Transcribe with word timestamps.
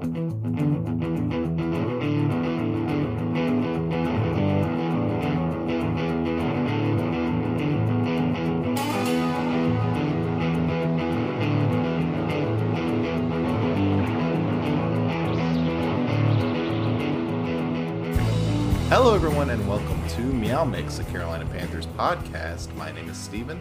Hello, 0.00 0.14
everyone, 19.14 19.50
and 19.50 19.68
welcome 19.68 20.08
to 20.08 20.22
Meow 20.22 20.64
Mix, 20.64 20.98
a 20.98 21.04
Carolina 21.04 21.44
Panthers 21.44 21.86
podcast. 21.88 22.74
My 22.76 22.90
name 22.92 23.10
is 23.10 23.18
Steven. 23.18 23.60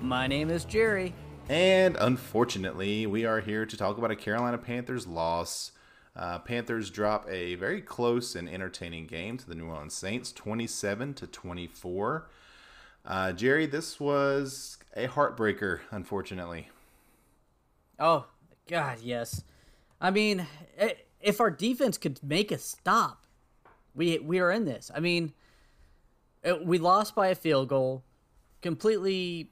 My 0.00 0.26
name 0.26 0.48
is 0.48 0.64
Jerry. 0.64 1.12
And 1.48 1.96
unfortunately, 1.96 3.06
we 3.06 3.24
are 3.24 3.40
here 3.40 3.64
to 3.66 3.76
talk 3.76 3.98
about 3.98 4.10
a 4.10 4.16
Carolina 4.16 4.58
Panthers 4.58 5.06
loss. 5.06 5.70
Uh, 6.16 6.40
Panthers 6.40 6.90
drop 6.90 7.28
a 7.30 7.54
very 7.54 7.80
close 7.80 8.34
and 8.34 8.48
entertaining 8.48 9.06
game 9.06 9.38
to 9.38 9.48
the 9.48 9.54
New 9.54 9.66
Orleans 9.66 9.94
Saints, 9.94 10.32
27 10.32 11.14
to 11.14 11.26
24. 11.28 12.28
Uh, 13.04 13.32
Jerry, 13.32 13.66
this 13.66 14.00
was 14.00 14.78
a 14.96 15.06
heartbreaker, 15.06 15.80
unfortunately. 15.92 16.68
Oh, 18.00 18.26
God, 18.66 18.98
yes. 19.00 19.44
I 20.00 20.10
mean, 20.10 20.48
if 21.20 21.40
our 21.40 21.50
defense 21.50 21.96
could 21.96 22.18
make 22.24 22.50
a 22.50 22.58
stop, 22.58 23.24
we 23.94 24.18
we 24.18 24.40
are 24.40 24.50
in 24.50 24.64
this. 24.64 24.90
I 24.94 24.98
mean, 24.98 25.32
we 26.64 26.78
lost 26.78 27.14
by 27.14 27.28
a 27.28 27.34
field 27.36 27.68
goal, 27.68 28.02
completely 28.62 29.50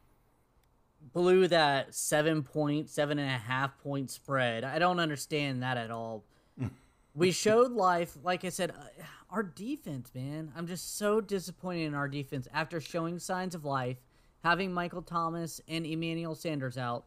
blew 1.14 1.48
that 1.48 1.94
seven 1.94 2.42
point, 2.42 2.90
seven 2.90 3.18
and 3.18 3.30
a 3.30 3.38
half 3.38 3.78
point 3.82 4.10
spread. 4.10 4.64
I 4.64 4.78
don't 4.78 5.00
understand 5.00 5.62
that 5.62 5.78
at 5.78 5.90
all. 5.90 6.24
we 7.14 7.30
showed 7.30 7.72
life, 7.72 8.18
like 8.22 8.44
I 8.44 8.50
said, 8.50 8.72
uh, 8.72 9.04
our 9.30 9.42
defense, 9.42 10.10
man. 10.14 10.52
I'm 10.54 10.66
just 10.66 10.98
so 10.98 11.20
disappointed 11.22 11.86
in 11.86 11.94
our 11.94 12.08
defense 12.08 12.46
after 12.52 12.80
showing 12.80 13.18
signs 13.18 13.54
of 13.54 13.64
life, 13.64 13.96
having 14.42 14.74
Michael 14.74 15.02
Thomas 15.02 15.60
and 15.66 15.86
Emmanuel 15.86 16.34
Sanders 16.34 16.76
out. 16.76 17.04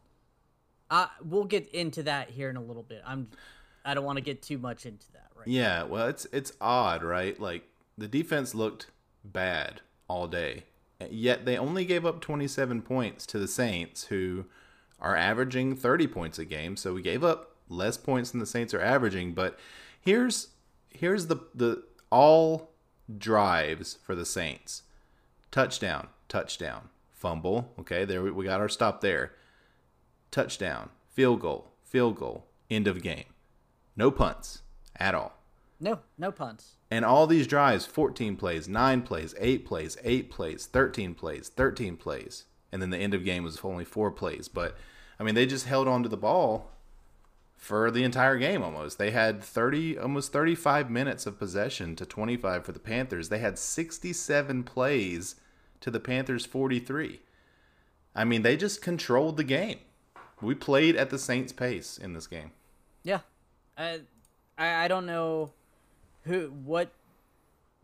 Uh, 0.90 1.06
we'll 1.22 1.44
get 1.44 1.68
into 1.68 2.02
that 2.04 2.30
here 2.30 2.48
in 2.48 2.56
a 2.56 2.62
little 2.62 2.82
bit. 2.82 3.02
I'm 3.06 3.28
I 3.84 3.94
don't 3.94 4.04
want 4.04 4.16
to 4.16 4.22
get 4.22 4.42
too 4.42 4.58
much 4.58 4.86
into 4.86 5.10
that 5.12 5.28
right 5.34 5.46
Yeah, 5.46 5.84
well, 5.84 6.08
it's 6.08 6.26
it's 6.32 6.52
odd, 6.60 7.02
right? 7.02 7.38
Like 7.38 7.68
the 7.98 8.08
defense 8.08 8.54
looked 8.54 8.86
bad 9.22 9.82
all 10.08 10.26
day. 10.26 10.64
Yet 11.08 11.44
they 11.44 11.56
only 11.56 11.84
gave 11.84 12.04
up 12.04 12.20
27 12.20 12.82
points 12.82 13.24
to 13.26 13.38
the 13.38 13.46
Saints 13.46 14.06
who 14.06 14.46
are 15.00 15.14
averaging 15.14 15.76
30 15.76 16.08
points 16.08 16.38
a 16.38 16.44
game. 16.44 16.76
So 16.76 16.92
we 16.92 17.02
gave 17.02 17.22
up 17.22 17.56
less 17.68 17.96
points 17.96 18.30
than 18.30 18.40
the 18.40 18.46
Saints 18.46 18.74
are 18.74 18.80
averaging, 18.80 19.32
but 19.34 19.58
here's 20.00 20.48
here's 20.90 21.26
the 21.26 21.36
the 21.54 21.84
all 22.10 22.72
drives 23.16 23.98
for 24.02 24.14
the 24.14 24.26
Saints. 24.26 24.82
Touchdown, 25.50 26.08
touchdown, 26.28 26.88
fumble. 27.12 27.72
Okay, 27.78 28.04
there 28.04 28.22
we, 28.22 28.30
we 28.30 28.44
got 28.44 28.60
our 28.60 28.68
stop 28.68 29.00
there. 29.00 29.32
Touchdown, 30.30 30.90
field 31.06 31.40
goal, 31.40 31.72
field 31.84 32.16
goal, 32.16 32.46
end 32.70 32.88
of 32.88 33.02
game. 33.02 33.24
No 33.96 34.10
punts 34.10 34.62
at 34.96 35.14
all. 35.14 35.37
No, 35.80 36.00
no 36.16 36.32
punts. 36.32 36.76
And 36.90 37.04
all 37.04 37.26
these 37.26 37.46
drives 37.46 37.86
14 37.86 38.36
plays, 38.36 38.68
9 38.68 39.02
plays, 39.02 39.34
8 39.38 39.64
plays, 39.64 39.96
8 40.02 40.30
plays, 40.30 40.66
13 40.66 41.14
plays, 41.14 41.48
13 41.48 41.96
plays. 41.96 42.44
And 42.72 42.82
then 42.82 42.90
the 42.90 42.98
end 42.98 43.14
of 43.14 43.24
game 43.24 43.44
was 43.44 43.60
only 43.62 43.84
4 43.84 44.10
plays. 44.10 44.48
But, 44.48 44.76
I 45.18 45.22
mean, 45.22 45.34
they 45.34 45.46
just 45.46 45.66
held 45.66 45.86
on 45.86 46.02
to 46.02 46.08
the 46.08 46.16
ball 46.16 46.70
for 47.56 47.90
the 47.90 48.04
entire 48.04 48.38
game 48.38 48.62
almost. 48.62 48.98
They 48.98 49.12
had 49.12 49.42
30, 49.42 49.98
almost 49.98 50.32
35 50.32 50.90
minutes 50.90 51.26
of 51.26 51.38
possession 51.38 51.94
to 51.96 52.06
25 52.06 52.64
for 52.64 52.72
the 52.72 52.78
Panthers. 52.78 53.28
They 53.28 53.38
had 53.38 53.58
67 53.58 54.64
plays 54.64 55.36
to 55.80 55.90
the 55.90 56.00
Panthers 56.00 56.44
43. 56.44 57.20
I 58.14 58.24
mean, 58.24 58.42
they 58.42 58.56
just 58.56 58.82
controlled 58.82 59.36
the 59.36 59.44
game. 59.44 59.78
We 60.40 60.54
played 60.54 60.96
at 60.96 61.10
the 61.10 61.18
Saints' 61.18 61.52
pace 61.52 61.98
in 61.98 62.14
this 62.14 62.26
game. 62.26 62.50
Yeah. 63.02 63.20
I, 63.76 64.00
I 64.56 64.88
don't 64.88 65.06
know 65.06 65.52
who 66.22 66.48
what 66.64 66.92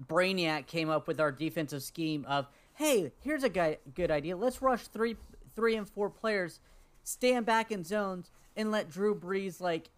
brainiac 0.05 0.67
came 0.67 0.91
up 0.91 1.07
with 1.07 1.21
our 1.21 1.33
defensive 1.33 1.83
scheme 1.83 2.25
of 2.29 2.47
hey 2.75 3.13
here's 3.21 3.45
a 3.45 3.49
guy, 3.49 3.79
good 3.95 4.11
idea. 4.11 4.37
Let's 4.37 4.61
rush 4.61 4.87
three 4.89 5.17
three 5.55 5.77
and 5.77 5.89
four 5.89 6.11
players 6.11 6.61
stand 7.03 7.47
back 7.47 7.71
in 7.71 7.85
zones 7.85 8.31
and 8.57 8.71
let 8.71 8.91
drew 8.91 9.15
brees 9.15 9.61
like 9.61 9.91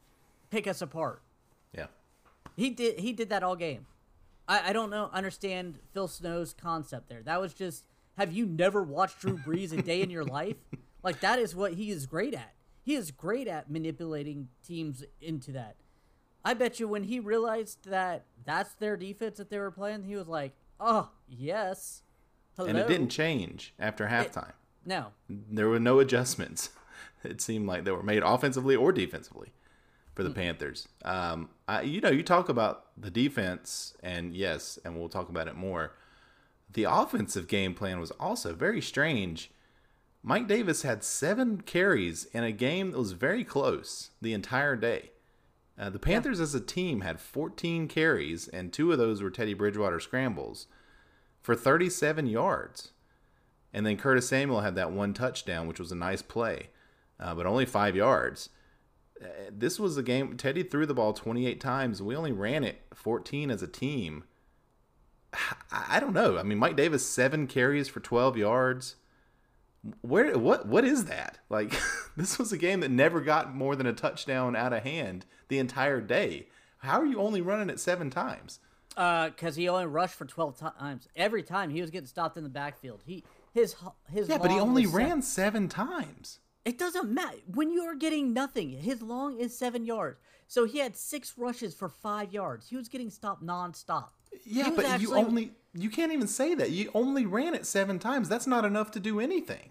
pick 0.51 0.67
us 0.67 0.83
apart. 0.83 1.23
Yeah. 1.73 1.87
He 2.57 2.71
did 2.71 3.01
he 3.01 3.13
did 3.13 3.31
that 3.31 3.43
all 3.43 3.57
game. 3.57 3.87
I, 4.49 4.71
I 4.71 4.73
don't 4.73 4.91
know 4.91 5.11
understand 5.13 5.79
phil 5.93 6.09
snow's 6.09 6.53
concept 6.53 7.09
there. 7.09 7.23
That 7.23 7.41
was 7.41 7.55
just 7.55 7.85
have 8.17 8.33
you 8.33 8.47
never 8.47 8.83
watched 8.83 9.21
drew 9.21 9.39
brees 9.39 9.77
a 9.77 9.83
day 9.83 10.03
in 10.03 10.11
your 10.11 10.25
life? 10.25 10.57
Like 11.03 11.21
that 11.21 11.39
is 11.39 11.55
what 11.55 11.75
he 11.75 11.91
is 11.91 12.07
great 12.07 12.35
at. 12.35 12.53
He 12.83 12.95
is 12.95 13.11
great 13.11 13.49
at 13.49 13.71
manipulating 13.71 14.49
teams 14.65 15.05
into 15.21 15.53
that 15.53 15.77
I 16.47 16.55
bet 16.55 16.79
you 16.79 16.87
when 16.87 17.03
he 17.03 17.19
realized 17.19 17.91
that 17.91 18.25
that's 18.45 18.73
their 18.75 18.97
defense 18.97 19.39
that 19.39 19.51
they 19.51 19.59
were 19.59 19.73
playing, 19.73 20.05
he 20.05 20.15
was 20.15 20.29
like, 20.29 20.53
"Oh 20.79 21.11
yes." 21.29 22.05
Hello. 22.57 22.69
And 22.69 22.79
it 22.79 22.87
didn't 22.87 23.09
change 23.09 23.75
after 23.81 24.07
halftime. 24.07 24.51
It, 24.51 24.55
no, 24.87 25.07
there 25.29 25.69
were 25.69 25.81
no 25.81 25.99
adjustments. 25.99 26.71
It 27.25 27.41
seemed 27.41 27.67
like 27.67 27.83
they 27.83 27.91
were 27.91 28.05
made 28.05 28.23
offensively 28.23 28.77
or 28.77 28.93
defensively 28.93 29.49
for 30.15 30.23
the 30.23 30.31
mm. 30.31 30.37
Panthers. 30.37 30.87
Um, 31.05 31.49
I, 31.67 31.81
you 31.81 32.01
know, 32.01 32.11
you 32.11 32.23
talk 32.23 32.49
about 32.49 32.85
the 32.97 33.11
defense, 33.11 33.95
and 34.01 34.33
yes, 34.33 34.79
and 34.85 34.97
we'll 34.97 35.09
talk 35.09 35.29
about 35.29 35.49
it 35.49 35.57
more. 35.57 35.95
The 36.73 36.85
offensive 36.85 37.49
game 37.49 37.75
plan 37.75 37.99
was 37.99 38.13
also 38.13 38.55
very 38.55 38.81
strange. 38.81 39.51
Mike 40.23 40.47
Davis 40.47 40.83
had 40.83 41.03
seven 41.03 41.63
carries 41.63 42.27
in 42.27 42.45
a 42.45 42.53
game 42.53 42.93
that 42.93 42.99
was 42.99 43.13
very 43.13 43.43
close 43.43 44.11
the 44.23 44.35
entire 44.35 44.77
day. 44.77 45.11
Uh, 45.79 45.91
the 45.91 45.99
Panthers 45.99 46.39
yeah. 46.39 46.45
as 46.45 46.55
a 46.55 46.61
team 46.61 47.03
had 47.03 47.21
14 47.21 47.89
carries, 47.89 48.49
and 48.49 48.73
two 48.73 48.93
of 48.93 48.99
those 48.99 49.23
were 49.23 49.31
Teddy 49.31 49.55
Bridgewater 49.55 50.01
scrambles 50.01 50.67
for 51.43 51.55
37 51.55 52.27
yards. 52.27 52.93
And 53.73 53.85
then 53.85 53.99
Curtis 53.99 54.29
Samuel 54.29 54.63
had 54.63 54.75
that 54.77 54.93
one 54.93 55.13
touchdown, 55.13 55.69
which 55.69 55.79
was 55.79 55.93
a 55.93 55.97
nice 55.97 56.23
play, 56.23 56.71
uh, 57.21 57.35
but 57.35 57.47
only 57.47 57.67
five 57.67 57.95
yards. 57.95 58.49
Uh, 59.23 59.27
this 59.51 59.79
was 59.79 59.97
a 59.97 60.03
game. 60.03 60.37
Teddy 60.37 60.63
threw 60.63 60.87
the 60.87 60.95
ball 60.95 61.13
28 61.13 61.61
times. 61.61 62.03
We 62.03 62.17
only 62.17 62.33
ran 62.33 62.65
it 62.65 62.83
14 62.95 63.51
as 63.51 63.63
a 63.63 63.69
team. 63.69 64.25
I 65.71 66.01
don't 66.01 66.15
know. 66.15 66.39
I 66.39 66.43
mean, 66.43 66.59
Mike 66.59 66.77
Davis 66.77 67.07
seven 67.07 67.47
carries 67.47 67.89
for 67.89 68.01
12 68.01 68.39
yards 68.39 68.97
where 70.03 70.37
what 70.39 70.67
what 70.67 70.85
is 70.85 71.07
that? 71.07 71.39
Like 71.49 71.75
this 72.17 72.39
was 72.39 72.53
a 72.53 72.59
game 72.59 72.81
that 72.81 72.91
never 72.91 73.21
got 73.21 73.55
more 73.55 73.77
than 73.77 73.87
a 73.87 73.93
touchdown 73.93 74.57
out 74.57 74.73
of 74.73 74.83
hand 74.83 75.27
the 75.49 75.59
entire 75.59 76.01
day. 76.01 76.49
How 76.79 77.01
are 77.01 77.07
you 77.07 77.21
only 77.21 77.41
running 77.41 77.71
it 77.71 77.81
seven 77.81 78.11
times? 78.11 78.61
Uh, 78.97 79.29
because 79.29 79.57
he 79.57 79.69
only 79.69 79.87
rushed 79.87 80.15
for 80.15 80.25
twelve 80.25 80.59
times. 80.59 81.09
Every 81.15 81.43
time 81.43 81.71
he 81.71 81.81
was 81.81 81.91
getting 81.91 82.07
stopped 82.07 82.37
in 82.37 82.45
the 82.45 82.51
backfield. 82.51 83.03
He 83.05 83.25
his 83.53 83.75
his 84.13 84.29
yeah, 84.29 84.39
but 84.39 84.51
he 84.51 84.59
only 84.59 84.87
ran 84.87 85.23
seven. 85.23 85.69
seven 85.69 85.69
times. 85.69 86.41
It 86.65 86.79
doesn't 86.79 87.09
matter 87.09 87.39
when 87.47 87.71
you 87.71 87.83
are 87.83 87.95
getting 87.95 88.33
nothing. 88.33 88.71
His 88.71 89.01
long 89.01 89.39
is 89.39 89.57
seven 89.57 89.85
yards, 89.85 90.19
so 90.49 90.65
he 90.65 90.79
had 90.79 90.97
six 90.97 91.35
rushes 91.37 91.75
for 91.75 91.89
five 91.89 92.33
yards. 92.33 92.69
He 92.69 92.77
was 92.77 92.89
getting 92.89 93.09
stopped 93.09 93.43
nonstop. 93.43 94.09
Yeah, 94.45 94.71
but 94.75 94.85
actually, 94.85 95.03
you 95.03 95.15
only 95.15 95.51
you 95.75 95.91
can't 95.91 96.13
even 96.13 96.27
say 96.27 96.55
that. 96.55 96.71
You 96.71 96.91
only 96.95 97.25
ran 97.25 97.55
it 97.55 97.67
seven 97.67 97.99
times. 97.99 98.29
That's 98.29 98.47
not 98.47 98.65
enough 98.65 98.91
to 98.93 99.01
do 99.01 99.21
anything. 99.21 99.71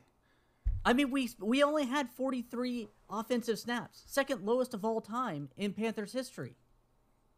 I 0.86 0.94
mean, 0.94 1.10
we 1.10 1.30
we 1.40 1.64
only 1.64 1.86
had 1.86 2.10
43 2.12 2.88
offensive 3.10 3.58
snaps, 3.58 4.04
second 4.06 4.46
lowest 4.46 4.74
of 4.76 4.86
all 4.86 5.02
time 5.02 5.50
in 5.58 5.74
Panthers 5.74 6.14
history. 6.14 6.56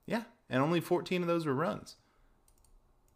Yeah, 0.05 0.23
and 0.49 0.61
only 0.61 0.81
14 0.81 1.21
of 1.21 1.27
those 1.27 1.45
were 1.45 1.55
runs. 1.55 1.95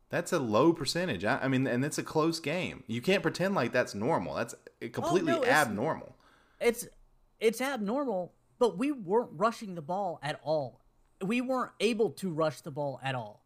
That's 0.09 0.33
a 0.33 0.39
low 0.39 0.73
percentage. 0.73 1.23
I, 1.25 1.39
I 1.39 1.47
mean, 1.47 1.67
and 1.67 1.83
it's 1.85 1.97
a 1.97 2.03
close 2.03 2.39
game. 2.39 2.83
You 2.87 3.01
can't 3.01 3.21
pretend 3.21 3.55
like 3.55 3.71
that's 3.71 3.93
normal. 3.93 4.35
That's 4.35 4.55
oh, 4.81 4.89
completely 4.89 5.33
oh, 5.33 5.37
no, 5.37 5.41
it's, 5.43 5.51
abnormal. 5.51 6.15
It's 6.59 6.87
it's 7.39 7.59
abnormal, 7.59 8.33
but 8.57 8.77
we 8.77 8.91
weren't 8.91 9.31
rushing 9.33 9.75
the 9.75 9.81
ball 9.81 10.19
at 10.23 10.39
all. 10.43 10.81
We 11.21 11.41
weren't 11.41 11.71
able 11.79 12.11
to 12.11 12.31
rush 12.31 12.61
the 12.61 12.71
ball 12.71 12.99
at 13.03 13.15
all. 13.15 13.43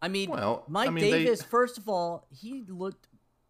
I 0.00 0.08
mean, 0.08 0.30
well, 0.30 0.64
Mike 0.68 0.88
I 0.88 0.90
mean, 0.92 1.10
Davis, 1.10 1.40
they... 1.40 1.46
first 1.46 1.76
of 1.76 1.88
all, 1.88 2.26
he 2.30 2.64
looked 2.68 3.08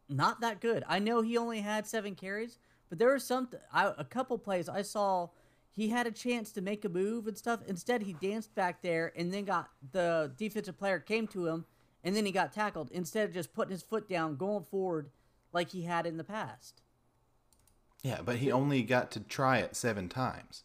not 0.08 0.40
that 0.40 0.60
good. 0.60 0.84
I 0.88 0.99
know 0.99 1.22
he 1.22 1.37
only 1.37 1.60
had 1.60 1.87
seven 1.87 2.14
carries, 2.14 2.58
but 2.88 2.99
there 2.99 3.12
was 3.12 3.25
some 3.25 3.49
I, 3.72 3.93
a 3.96 4.05
couple 4.05 4.38
plays 4.38 4.69
I 4.69 4.82
saw 4.82 5.28
he 5.75 5.88
had 5.90 6.06
a 6.06 6.10
chance 6.10 6.50
to 6.52 6.60
make 6.60 6.84
a 6.84 6.88
move 6.88 7.26
and 7.26 7.37
stuff. 7.38 7.60
Instead, 7.66 8.02
he 8.02 8.12
danced 8.12 8.55
back 8.55 8.82
there 8.82 9.12
and 9.14 9.32
then 9.32 9.44
got 9.44 9.69
the 9.93 10.32
defensive 10.37 10.76
player 10.76 10.99
came 10.99 11.28
to 11.28 11.46
him 11.46 11.66
and 12.02 12.16
then 12.16 12.26
he 12.26 12.32
got 12.32 12.52
tackled 12.52 12.90
instead 12.93 13.28
of 13.28 13.34
just 13.34 13.52
putting 13.55 13.72
his 13.72 13.82
foot 13.82 14.08
down, 14.08 14.37
going 14.37 14.64
forward 14.64 15.10
like 15.52 15.70
he 15.70 15.82
had 15.82 16.06
in 16.06 16.16
the 16.16 16.25
past. 16.25 16.82
Yeah, 18.02 18.20
but 18.25 18.37
he 18.37 18.50
only 18.52 18.82
got 18.82 19.10
to 19.12 19.20
try 19.20 19.58
it 19.58 19.75
seven 19.76 20.08
times. 20.08 20.64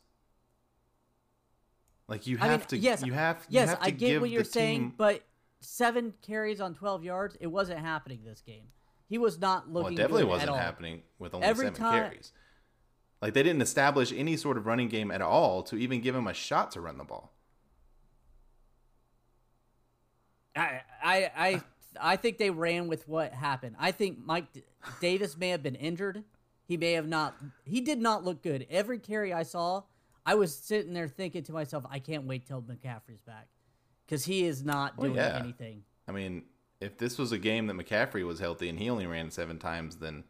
Like 2.07 2.27
you 2.27 2.37
I 2.39 2.47
have 2.47 2.61
mean, 2.61 2.67
to. 2.69 2.77
yes, 2.77 3.03
you 3.03 3.13
have. 3.13 3.37
you 3.49 3.59
yes, 3.59 3.69
have 3.69 3.79
to 3.79 3.85
I 3.85 3.89
get 3.89 4.07
give 4.07 4.21
what 4.21 4.29
you're 4.29 4.43
saying, 4.43 4.79
team- 4.79 4.93
but 4.97 5.23
seven 5.61 6.13
carries 6.21 6.59
on 6.61 6.75
12 6.75 7.03
yards, 7.03 7.37
it 7.39 7.47
wasn't 7.47 7.79
happening 7.79 8.19
this 8.23 8.41
game. 8.41 8.67
He 9.09 9.17
was 9.17 9.39
not 9.39 9.69
Well, 9.69 9.83
looking 9.83 9.97
it 9.97 10.01
definitely 10.01 10.23
good 10.23 10.29
wasn't 10.29 10.49
at 10.49 10.53
all. 10.53 10.59
happening 10.59 11.03
with 11.19 11.33
only 11.33 11.45
Every 11.47 11.65
seven 11.67 11.79
time- 11.79 11.93
carries. 12.11 12.31
Like 13.21 13.33
they 13.33 13.43
didn't 13.43 13.61
establish 13.61 14.11
any 14.11 14.35
sort 14.35 14.57
of 14.57 14.65
running 14.65 14.89
game 14.89 15.09
at 15.11 15.21
all 15.21 15.63
to 15.63 15.77
even 15.77 16.01
give 16.01 16.13
him 16.13 16.27
a 16.27 16.33
shot 16.33 16.71
to 16.71 16.81
run 16.81 16.97
the 16.97 17.05
ball. 17.05 17.31
I, 20.55 20.81
I, 21.03 21.31
I, 21.37 21.61
I 21.99 22.15
think 22.17 22.37
they 22.37 22.49
ran 22.49 22.87
with 22.87 23.07
what 23.07 23.33
happened. 23.33 23.75
I 23.79 23.91
think 23.91 24.19
Mike 24.23 24.45
Davis 25.01 25.37
may 25.37 25.49
have 25.49 25.63
been 25.63 25.75
injured. 25.75 26.23
He 26.67 26.77
may 26.77 26.93
have 26.93 27.07
not. 27.07 27.35
He 27.65 27.81
did 27.81 27.99
not 27.99 28.23
look 28.23 28.41
good. 28.43 28.67
Every 28.69 28.99
carry 28.99 29.33
I 29.33 29.43
saw, 29.43 29.83
I 30.25 30.35
was 30.35 30.55
sitting 30.55 30.93
there 30.93 31.07
thinking 31.07 31.43
to 31.43 31.53
myself, 31.53 31.85
I 31.89 31.99
can't 31.99 32.25
wait 32.25 32.45
till 32.45 32.61
McCaffrey's 32.61 33.21
back, 33.25 33.47
because 34.05 34.25
he 34.25 34.45
is 34.45 34.63
not 34.63 34.97
Well, 34.97 35.07
doing 35.07 35.17
yeah. 35.17 35.39
anything. 35.41 35.83
I 36.07 36.11
mean, 36.11 36.43
if 36.83 36.97
this 36.97 37.17
was 37.17 37.31
a 37.31 37.37
game 37.37 37.67
that 37.67 37.77
McCaffrey 37.77 38.25
was 38.25 38.39
healthy 38.39 38.69
and 38.69 38.77
he 38.77 38.89
only 38.89 39.07
ran 39.07 39.31
seven 39.31 39.57
times, 39.57 39.97
then 39.97 40.23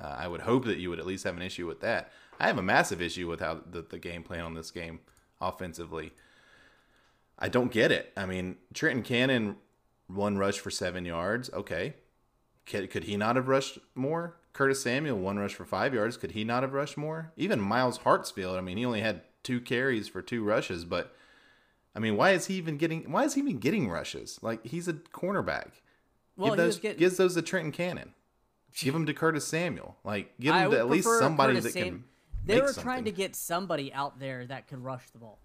uh, 0.00 0.16
I 0.18 0.28
would 0.28 0.42
hope 0.42 0.64
that 0.64 0.78
you 0.78 0.90
would 0.90 0.98
at 0.98 1.06
least 1.06 1.24
have 1.24 1.36
an 1.36 1.42
issue 1.42 1.66
with 1.66 1.80
that. 1.80 2.10
I 2.40 2.46
have 2.46 2.58
a 2.58 2.62
massive 2.62 3.02
issue 3.02 3.28
with 3.28 3.40
how 3.40 3.60
the, 3.70 3.82
the 3.82 3.98
game 3.98 4.22
plan 4.22 4.44
on 4.44 4.54
this 4.54 4.70
game 4.70 5.00
offensively. 5.40 6.12
I 7.38 7.48
don't 7.48 7.72
get 7.72 7.92
it. 7.92 8.12
I 8.16 8.26
mean, 8.26 8.56
Trenton 8.74 9.02
Cannon 9.02 9.56
one 10.06 10.38
rush 10.38 10.58
for 10.58 10.70
seven 10.70 11.04
yards. 11.04 11.50
Okay. 11.52 11.94
Could, 12.66 12.90
could 12.90 13.04
he 13.04 13.16
not 13.16 13.36
have 13.36 13.48
rushed 13.48 13.78
more? 13.94 14.36
Curtis 14.52 14.82
Samuel 14.82 15.18
one 15.18 15.38
rush 15.38 15.54
for 15.54 15.64
five 15.64 15.94
yards. 15.94 16.16
Could 16.16 16.32
he 16.32 16.44
not 16.44 16.62
have 16.62 16.72
rushed 16.72 16.96
more? 16.96 17.32
Even 17.36 17.60
Myles 17.60 18.00
Hartsfield. 18.00 18.56
I 18.56 18.60
mean, 18.60 18.76
he 18.76 18.84
only 18.84 19.00
had 19.00 19.22
two 19.42 19.60
carries 19.60 20.08
for 20.08 20.22
two 20.22 20.42
rushes, 20.42 20.84
but 20.84 21.14
I 21.98 22.00
mean, 22.00 22.16
why 22.16 22.30
is 22.30 22.46
he 22.46 22.54
even 22.54 22.76
getting? 22.76 23.10
Why 23.10 23.24
is 23.24 23.34
he 23.34 23.40
even 23.40 23.58
getting 23.58 23.90
rushes? 23.90 24.38
Like 24.40 24.64
he's 24.64 24.86
a 24.86 24.92
cornerback. 24.92 25.70
Well, 26.36 26.50
give 26.50 26.56
those, 26.56 26.78
getting. 26.78 26.98
gives 27.00 27.16
those 27.16 27.34
to 27.34 27.42
Trenton 27.42 27.72
Cannon. 27.72 28.14
Give 28.78 28.94
them 28.94 29.04
to 29.06 29.12
Curtis 29.12 29.44
Samuel. 29.44 29.96
Like 30.04 30.38
give 30.38 30.54
I 30.54 30.60
him 30.60 30.70
to 30.70 30.78
at 30.78 30.88
least 30.88 31.08
somebody 31.18 31.54
Curtis 31.54 31.64
that 31.64 31.72
Sam- 31.72 31.84
can. 31.84 32.04
They 32.46 32.60
were 32.60 32.68
something. 32.68 32.82
trying 32.84 33.04
to 33.06 33.10
get 33.10 33.34
somebody 33.34 33.92
out 33.92 34.20
there 34.20 34.46
that 34.46 34.68
could 34.68 34.78
rush 34.78 35.10
the 35.10 35.18
ball. 35.18 35.40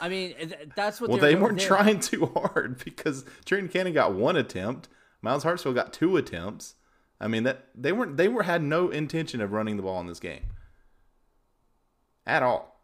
I 0.00 0.08
mean, 0.08 0.36
th- 0.36 0.68
that's 0.76 1.00
what. 1.00 1.10
Well, 1.10 1.18
they're 1.18 1.32
doing. 1.32 1.42
Well, 1.42 1.48
they 1.50 1.56
weren't 1.56 1.58
there. 1.58 1.66
trying 1.66 1.98
too 1.98 2.26
hard 2.26 2.78
because 2.84 3.24
Trenton 3.44 3.70
Cannon 3.70 3.92
got 3.92 4.14
one 4.14 4.36
attempt. 4.36 4.88
Myles 5.20 5.42
Hartsfield 5.42 5.74
got 5.74 5.92
two 5.92 6.16
attempts. 6.16 6.76
I 7.20 7.26
mean 7.26 7.42
that 7.42 7.66
they 7.74 7.90
weren't 7.90 8.16
they 8.16 8.28
were 8.28 8.44
had 8.44 8.62
no 8.62 8.88
intention 8.88 9.40
of 9.40 9.50
running 9.50 9.76
the 9.76 9.82
ball 9.82 10.00
in 10.00 10.06
this 10.06 10.20
game 10.20 10.44
at 12.24 12.44
all. 12.44 12.79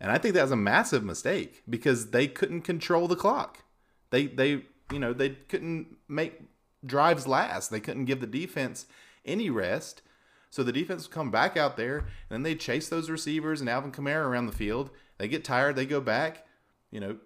And 0.00 0.10
I 0.10 0.18
think 0.18 0.34
that 0.34 0.42
was 0.42 0.50
a 0.50 0.56
massive 0.56 1.04
mistake 1.04 1.62
because 1.68 2.10
they 2.10 2.26
couldn't 2.26 2.62
control 2.62 3.06
the 3.06 3.16
clock. 3.16 3.64
They 4.10 4.26
they 4.26 4.64
you 4.90 4.98
know 4.98 5.12
they 5.12 5.30
couldn't 5.30 5.96
make 6.08 6.40
drives 6.84 7.26
last. 7.26 7.70
They 7.70 7.80
couldn't 7.80 8.06
give 8.06 8.20
the 8.20 8.26
defense 8.26 8.86
any 9.24 9.50
rest. 9.50 10.02
So 10.48 10.62
the 10.62 10.72
defense 10.72 11.04
would 11.06 11.14
come 11.14 11.30
back 11.30 11.56
out 11.56 11.76
there 11.76 11.98
and 11.98 12.06
then 12.30 12.42
they 12.42 12.54
chase 12.54 12.88
those 12.88 13.10
receivers 13.10 13.60
and 13.60 13.68
Alvin 13.68 13.92
Kamara 13.92 14.24
around 14.24 14.46
the 14.46 14.52
field. 14.52 14.90
They 15.18 15.28
get 15.28 15.44
tired, 15.44 15.76
they 15.76 15.86
go 15.86 16.00
back. 16.00 16.46
You 16.90 17.00
know, 17.00 17.16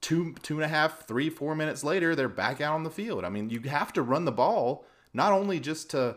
two 0.00 0.34
two 0.42 0.56
and 0.56 0.64
a 0.64 0.68
half, 0.68 1.06
three, 1.06 1.28
four 1.28 1.54
minutes 1.54 1.84
later, 1.84 2.16
they're 2.16 2.28
back 2.28 2.60
out 2.60 2.74
on 2.74 2.84
the 2.84 2.90
field. 2.90 3.24
I 3.24 3.28
mean, 3.28 3.50
you 3.50 3.60
have 3.60 3.92
to 3.92 4.02
run 4.02 4.24
the 4.24 4.32
ball 4.32 4.84
not 5.12 5.32
only 5.32 5.60
just 5.60 5.90
to 5.90 6.16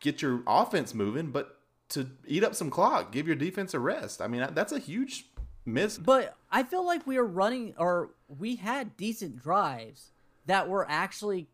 get 0.00 0.22
your 0.22 0.42
offense 0.46 0.94
moving, 0.94 1.30
but 1.30 1.57
to 1.90 2.08
eat 2.26 2.44
up 2.44 2.54
some 2.54 2.70
clock, 2.70 3.12
give 3.12 3.26
your 3.26 3.36
defense 3.36 3.74
a 3.74 3.78
rest. 3.78 4.20
I 4.20 4.28
mean, 4.28 4.46
that's 4.52 4.72
a 4.72 4.78
huge 4.78 5.26
miss. 5.64 5.98
But 5.98 6.36
I 6.50 6.62
feel 6.62 6.84
like 6.86 7.06
we 7.06 7.16
are 7.16 7.26
running, 7.26 7.74
or 7.78 8.10
we 8.38 8.56
had 8.56 8.96
decent 8.96 9.42
drives 9.42 10.12
that 10.46 10.68
were 10.68 10.86
actually 10.88 11.48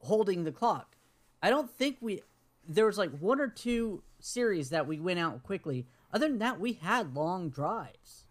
holding 0.00 0.44
the 0.44 0.52
clock. 0.52 0.96
I 1.42 1.50
don't 1.50 1.70
think 1.70 1.98
we. 2.00 2.22
There 2.68 2.86
was 2.86 2.98
like 2.98 3.10
one 3.18 3.40
or 3.40 3.48
two 3.48 4.02
series 4.20 4.70
that 4.70 4.86
we 4.86 5.00
went 5.00 5.18
out 5.18 5.42
quickly. 5.42 5.86
Other 6.12 6.28
than 6.28 6.38
that, 6.38 6.60
we 6.60 6.74
had 6.74 7.14
long 7.14 7.48
drives. 7.48 8.24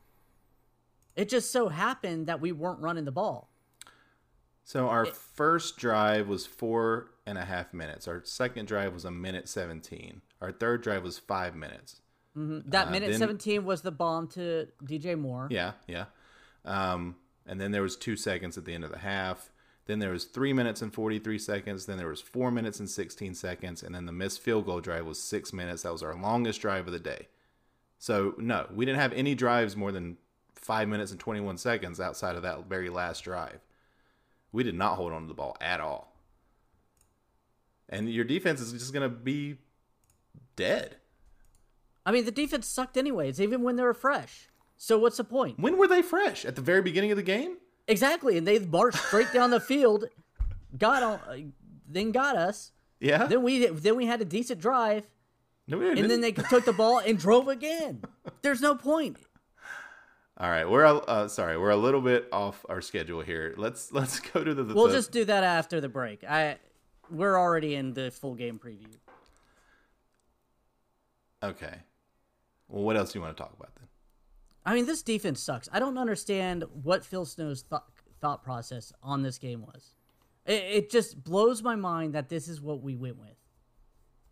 It 1.15 1.29
just 1.29 1.51
so 1.51 1.69
happened 1.69 2.27
that 2.27 2.39
we 2.39 2.51
weren't 2.51 2.79
running 2.79 3.05
the 3.05 3.11
ball. 3.11 3.49
So 4.63 4.89
our 4.89 5.05
first 5.05 5.77
drive 5.77 6.27
was 6.27 6.45
four 6.45 7.11
and 7.25 7.37
a 7.37 7.45
half 7.45 7.73
minutes. 7.73 8.07
Our 8.07 8.21
second 8.25 8.67
drive 8.67 8.93
was 8.93 9.05
a 9.05 9.11
minute 9.11 9.47
seventeen. 9.49 10.21
Our 10.41 10.51
third 10.51 10.81
drive 10.83 11.03
was 11.03 11.17
five 11.17 11.55
minutes. 11.55 12.01
That 12.35 12.87
Uh, 12.87 12.91
minute 12.91 13.09
then- 13.11 13.19
17 13.19 13.65
was 13.65 13.81
the 13.81 13.91
bomb 13.91 14.27
to 14.29 14.67
DJ 14.83 15.15
Moore. 15.15 15.47
Yeah, 15.49 15.73
yeah. 15.87 16.05
Um, 16.65 17.15
and 17.45 17.59
then 17.59 17.71
there 17.71 17.81
was 17.81 17.95
two 17.95 18.15
seconds 18.15 18.57
at 18.57 18.65
the 18.65 18.73
end 18.73 18.83
of 18.83 18.91
the 18.91 18.99
half. 18.99 19.51
Then 19.85 19.99
there 19.99 20.11
was 20.11 20.25
three 20.25 20.51
minutes 20.53 20.81
and 20.81 20.93
forty 20.93 21.17
three 21.17 21.39
seconds. 21.39 21.85
Then 21.85 21.97
there 21.97 22.09
was 22.09 22.19
four 22.21 22.51
minutes 22.51 22.79
and 22.79 22.89
sixteen 22.89 23.33
seconds. 23.33 23.81
And 23.81 23.95
then 23.95 24.05
the 24.05 24.11
missed 24.11 24.41
field 24.41 24.65
goal 24.65 24.81
drive 24.81 25.05
was 25.05 25.17
six 25.21 25.53
minutes. 25.53 25.83
That 25.83 25.93
was 25.93 26.03
our 26.03 26.13
longest 26.13 26.59
drive 26.61 26.87
of 26.87 26.93
the 26.93 26.99
day. 26.99 27.29
So 27.97 28.35
no, 28.37 28.67
we 28.71 28.85
didn't 28.85 28.99
have 28.99 29.13
any 29.13 29.33
drives 29.33 29.75
more 29.77 29.93
than 29.93 30.17
five 30.55 30.89
minutes 30.89 31.11
and 31.11 31.19
twenty 31.19 31.39
one 31.39 31.57
seconds 31.57 31.99
outside 32.01 32.35
of 32.35 32.43
that 32.43 32.65
very 32.65 32.89
last 32.89 33.21
drive. 33.23 33.61
We 34.51 34.61
did 34.63 34.75
not 34.75 34.95
hold 34.97 35.13
on 35.13 35.21
to 35.21 35.27
the 35.29 35.33
ball 35.33 35.55
at 35.61 35.79
all. 35.79 36.13
And 37.89 38.11
your 38.11 38.25
defense 38.25 38.59
is 38.59 38.73
just 38.73 38.93
gonna 38.93 39.07
be 39.09 39.57
dead. 40.57 40.97
I 42.05 42.11
mean, 42.11 42.25
the 42.25 42.31
defense 42.31 42.67
sucked 42.67 42.97
anyways, 42.97 43.39
even 43.39 43.63
when 43.63 43.77
they 43.77 43.83
were 43.83 43.93
fresh. 43.93 44.49
So 44.77 44.97
what's 44.99 45.17
the 45.17 45.23
point? 45.23 45.57
When 45.59 45.77
were 45.77 45.87
they 45.87 46.01
fresh? 46.01 46.43
At 46.45 46.55
the 46.55 46.61
very 46.61 46.81
beginning 46.81 47.11
of 47.11 47.17
the 47.17 47.23
game? 47.23 47.57
Exactly, 47.87 48.37
and 48.37 48.45
they 48.45 48.59
marched 48.59 48.97
straight 48.97 49.31
down 49.33 49.49
the 49.51 49.59
field, 49.61 50.05
got 50.77 51.01
on, 51.03 51.53
then 51.87 52.11
got 52.11 52.35
us. 52.35 52.71
Yeah. 52.99 53.25
Then 53.27 53.43
we 53.43 53.67
then 53.67 53.95
we 53.95 54.05
had 54.05 54.21
a 54.21 54.25
decent 54.25 54.59
drive, 54.59 55.07
No, 55.67 55.77
we 55.77 55.87
and 55.87 55.95
didn't. 55.95 56.09
then 56.09 56.21
they 56.21 56.31
took 56.33 56.65
the 56.65 56.73
ball 56.73 56.99
and 56.99 57.17
drove 57.17 57.47
again. 57.47 58.01
There's 58.41 58.59
no 58.61 58.75
point. 58.75 59.17
All 60.39 60.49
right, 60.49 60.69
we're 60.69 60.85
uh, 60.85 61.27
sorry, 61.29 61.57
we're 61.57 61.71
a 61.71 61.77
little 61.77 62.01
bit 62.01 62.27
off 62.31 62.63
our 62.69 62.81
schedule 62.81 63.21
here. 63.21 63.55
Let's 63.57 63.91
let's 63.91 64.19
go 64.19 64.43
to 64.43 64.53
the. 64.53 64.63
the 64.63 64.73
We'll 64.75 64.87
the- 64.87 64.93
just 64.93 65.11
do 65.11 65.25
that 65.25 65.43
after 65.43 65.81
the 65.81 65.89
break. 65.89 66.23
I 66.23 66.57
we're 67.09 67.37
already 67.39 67.73
in 67.75 67.93
the 67.93 68.11
full 68.11 68.35
game 68.35 68.59
preview. 68.59 68.93
Okay. 71.43 71.75
Well, 72.67 72.83
what 72.83 72.97
else 72.97 73.11
do 73.11 73.19
you 73.19 73.23
want 73.23 73.35
to 73.35 73.41
talk 73.41 73.53
about 73.53 73.75
then? 73.75 73.87
I 74.65 74.73
mean, 74.73 74.85
this 74.85 75.01
defense 75.01 75.41
sucks. 75.41 75.69
I 75.71 75.79
don't 75.79 75.97
understand 75.97 76.65
what 76.83 77.05
Phil 77.05 77.25
Snow's 77.25 77.63
th- 77.63 77.81
thought 78.19 78.43
process 78.43 78.91
on 79.01 79.23
this 79.23 79.37
game 79.37 79.61
was. 79.61 79.93
It, 80.45 80.63
it 80.63 80.89
just 80.91 81.23
blows 81.23 81.63
my 81.63 81.75
mind 81.75 82.13
that 82.13 82.29
this 82.29 82.47
is 82.47 82.61
what 82.61 82.81
we 82.81 82.95
went 82.95 83.17
with. 83.17 83.37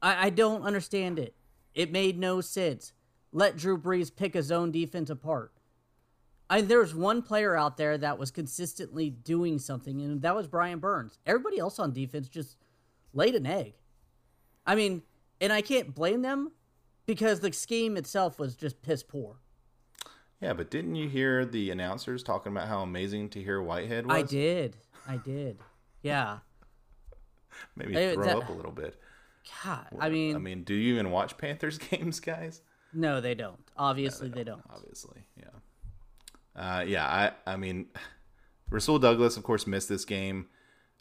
I, 0.02 0.28
I 0.28 0.30
don't 0.30 0.64
understand 0.64 1.20
it. 1.20 1.36
It 1.74 1.92
made 1.92 2.18
no 2.18 2.42
sense. 2.42 2.94
Let 3.32 3.58
Drew 3.58 3.78
Brees 3.78 4.16
pick 4.16 4.34
his 4.34 4.52
own 4.52 4.72
defense 4.72 5.10
apart. 5.10 5.52
I 6.50 6.62
there 6.62 6.80
was 6.80 6.94
one 6.94 7.22
player 7.22 7.56
out 7.56 7.78
there 7.78 7.98
that 7.98 8.20
was 8.20 8.30
consistently 8.30 9.10
doing 9.10 9.58
something, 9.58 10.00
and 10.00 10.22
that 10.22 10.36
was 10.36 10.48
Brian 10.48 10.80
Burns. 10.80 11.18
Everybody 11.26 11.60
else 11.60 11.80
on 11.80 11.92
defense 11.92 12.28
just 12.28 12.58
laid 13.14 13.36
an 13.36 13.46
egg. 13.46 13.74
I 14.66 14.76
mean, 14.76 15.02
and 15.42 15.52
I 15.52 15.62
can't 15.62 15.96
blame 15.96 16.22
them 16.22 16.52
because 17.06 17.40
the 17.40 17.52
scheme 17.52 17.98
itself 17.98 18.40
was 18.40 18.56
just 18.56 18.82
piss 18.82 19.04
poor. 19.04 19.38
Yeah, 20.42 20.54
but 20.54 20.70
didn't 20.70 20.96
you 20.96 21.08
hear 21.08 21.46
the 21.46 21.72
announcers 21.72 22.22
talking 22.22 22.52
about 22.52 22.68
how 22.68 22.82
amazing 22.82 23.30
Tahir 23.30 23.62
Whitehead 23.62 24.06
was? 24.06 24.16
I 24.16 24.22
did. 24.24 24.78
I 25.08 25.18
did. 25.18 25.60
Yeah. 26.02 26.40
Maybe 27.76 27.94
throw 27.94 28.24
that- 28.24 28.36
up 28.38 28.50
a 28.50 28.54
little 28.54 28.72
bit. 28.72 29.00
God. 29.64 29.86
I 30.00 30.10
mean, 30.10 30.36
I 30.36 30.40
mean, 30.40 30.64
do 30.64 30.74
you 30.74 30.94
even 30.94 31.12
watch 31.12 31.38
Panthers 31.38 31.78
games, 31.92 32.20
guys? 32.20 32.62
no, 32.94 33.22
they 33.22 33.36
don't. 33.36 33.60
Obviously, 33.78 34.30
they 34.30 34.44
don't. 34.44 34.64
Obviously, 34.70 35.22
yeah. 35.38 35.50
Uh, 36.56 36.82
yeah, 36.82 37.06
I, 37.06 37.32
I 37.52 37.56
mean, 37.58 37.88
Rasul 38.70 39.00
Douglas, 39.00 39.38
of 39.38 39.44
course, 39.44 39.68
missed 39.68 39.90
this 39.90 40.06
game. 40.06 40.48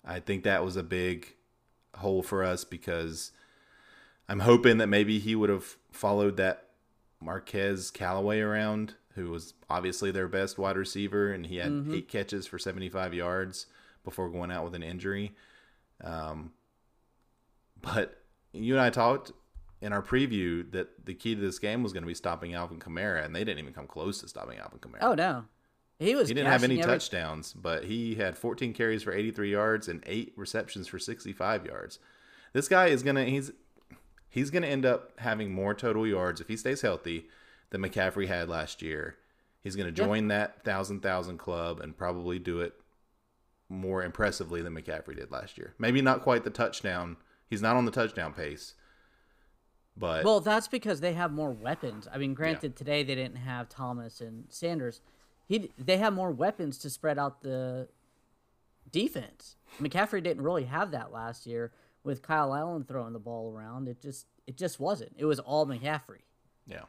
I 0.05 0.21
think 0.21 0.45
that 0.45 0.65
was 0.65 0.77
a 0.77 0.83
big 0.83 1.35
hole 1.95 2.23
for 2.23 2.45
us 2.45 2.65
because 2.65 3.33
I'm 4.29 4.41
hoping 4.41 4.79
that 4.79 4.89
maybe 4.89 5.19
he 5.19 5.35
would 5.35 5.49
have 5.51 5.77
followed 5.95 6.37
that 6.37 6.69
Marquez 7.21 7.91
Callaway 7.91 8.41
around, 8.41 8.95
who 9.15 9.31
was 9.31 9.55
obviously 9.71 10.11
their 10.11 10.29
best 10.29 10.59
wide 10.59 10.77
receiver, 10.77 11.33
and 11.33 11.47
he 11.47 11.57
had 11.57 11.87
eight 11.93 12.09
catches 12.09 12.47
for 12.47 12.59
75 12.59 13.15
yards 13.15 13.67
before 14.05 14.29
going 14.29 14.51
out 14.51 14.65
with 14.65 14.75
an 14.75 14.83
injury. 14.83 15.35
Um, 16.03 16.53
but 17.81 18.23
you 18.53 18.75
and 18.75 18.81
I 18.83 18.91
talked 18.91 19.33
in 19.81 19.93
our 19.93 20.03
preview 20.03 20.71
that 20.73 21.05
the 21.05 21.15
key 21.15 21.35
to 21.35 21.41
this 21.41 21.59
game 21.59 21.83
was 21.83 21.93
going 21.93 22.03
to 22.03 22.07
be 22.09 22.15
stopping 22.15 22.55
Alvin 22.55 22.79
Kamara, 22.79 23.25
and 23.25 23.35
they 23.35 23.45
didn't 23.45 23.59
even 23.61 23.73
come 23.75 23.87
close 23.87 24.21
to 24.21 24.29
stopping 24.29 24.59
Alvin 24.59 24.79
Kamara. 24.79 24.99
Oh 25.03 25.15
no, 25.15 25.45
he 25.99 26.15
was. 26.15 26.29
he 26.29 26.35
didn't 26.35 26.51
have 26.51 26.65
any 26.65 26.81
every- 26.81 26.93
touchdowns, 26.93 27.53
but 27.53 27.85
he 27.85 28.15
had 28.17 28.37
14 28.37 28.73
carries 28.73 29.03
for 29.03 29.13
83 29.13 29.51
yards 29.51 29.89
and 29.89 30.03
eight 30.07 30.33
receptions 30.37 30.89
for 30.89 30.99
65 30.99 31.67
yards. 31.67 31.99
This 32.53 32.69
guy 32.69 32.87
is 32.87 33.03
gonna 33.03 33.25
he's 33.25 33.51
he's 34.35 34.51
gonna 34.51 34.67
end 34.67 34.85
up 34.85 35.13
having 35.21 35.53
more 35.53 35.75
total 35.75 36.05
yards 36.05 36.41
if 36.41 36.49
he 36.49 36.57
stays 36.57 36.81
healthy 36.83 37.29
than 37.71 37.81
McCaffrey 37.81 38.27
had 38.27 38.49
last 38.49 38.83
year. 38.83 39.17
He's 39.63 39.77
going 39.77 39.87
to 39.87 39.93
join 39.93 40.25
yeah. 40.25 40.39
that 40.39 40.65
thousand 40.65 41.01
thousand 41.01 41.39
club 41.39 41.81
and 41.81 41.97
probably 41.97 42.39
do 42.39 42.61
it 42.61 42.75
more 43.69 44.03
impressively 44.03 44.61
than 44.61 44.75
McCaffrey 44.75 45.17
did 45.17 45.31
last 45.31 45.57
year. 45.57 45.75
Maybe 45.79 46.03
not 46.03 46.23
quite 46.23 46.45
the 46.45 46.51
touchdown. 46.51 47.17
He's 47.49 47.63
not 47.63 47.77
on 47.77 47.85
the 47.85 47.91
touchdown 47.91 48.35
pace. 48.35 48.75
But 49.97 50.25
well, 50.25 50.41
that's 50.41 50.69
because 50.69 51.01
they 51.01 51.15
have 51.15 51.33
more 51.33 51.51
weapons. 51.51 52.09
I 52.13 52.19
mean, 52.19 52.35
granted, 52.35 52.73
yeah. 52.73 52.79
today 52.79 53.03
they 53.05 53.15
didn't 53.15 53.37
have 53.37 53.69
Thomas 53.69 54.21
and 54.21 54.45
Sanders. 54.49 55.01
He 55.47 55.73
they 55.79 55.97
have 55.99 56.13
more 56.13 56.33
weapons 56.33 56.79
to 56.79 56.91
spread 56.91 57.19
out 57.19 57.43
the 57.43 57.89
defense. 58.91 59.57
McCaffrey 59.81 60.23
didn't 60.23 60.43
really 60.43 60.65
have 60.65 60.91
that 60.91 61.13
last 61.13 61.47
year 61.47 61.73
with 62.05 62.23
Kyle 62.23 62.55
Allen 62.55 62.85
throwing 62.85 63.13
the 63.13 63.19
ball 63.19 63.53
around. 63.53 63.89
It 63.89 64.01
just 64.01 64.27
it 64.47 64.57
just 64.57 64.79
wasn't. 64.79 65.13
It 65.17 65.25
was 65.25 65.41
all 65.41 65.67
McCaffrey. 65.67 66.23
Yeah. 66.67 66.83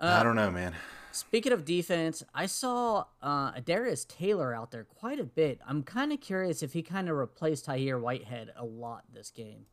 Uh, 0.00 0.18
I 0.20 0.22
don't 0.22 0.36
know, 0.36 0.50
man. 0.50 0.74
Speaking 1.12 1.52
of 1.52 1.64
defense, 1.64 2.24
I 2.34 2.46
saw 2.46 3.04
uh, 3.22 3.52
Darius 3.64 4.04
Taylor 4.04 4.52
out 4.52 4.72
there 4.72 4.82
quite 4.82 5.20
a 5.20 5.24
bit. 5.24 5.60
I'm 5.66 5.84
kind 5.84 6.12
of 6.12 6.20
curious 6.20 6.60
if 6.60 6.72
he 6.72 6.82
kind 6.82 7.08
of 7.08 7.16
replaced 7.16 7.66
Tahir 7.66 8.00
Whitehead 8.00 8.50
a 8.56 8.64
lot 8.64 9.04
this 9.12 9.30
game. 9.30 9.66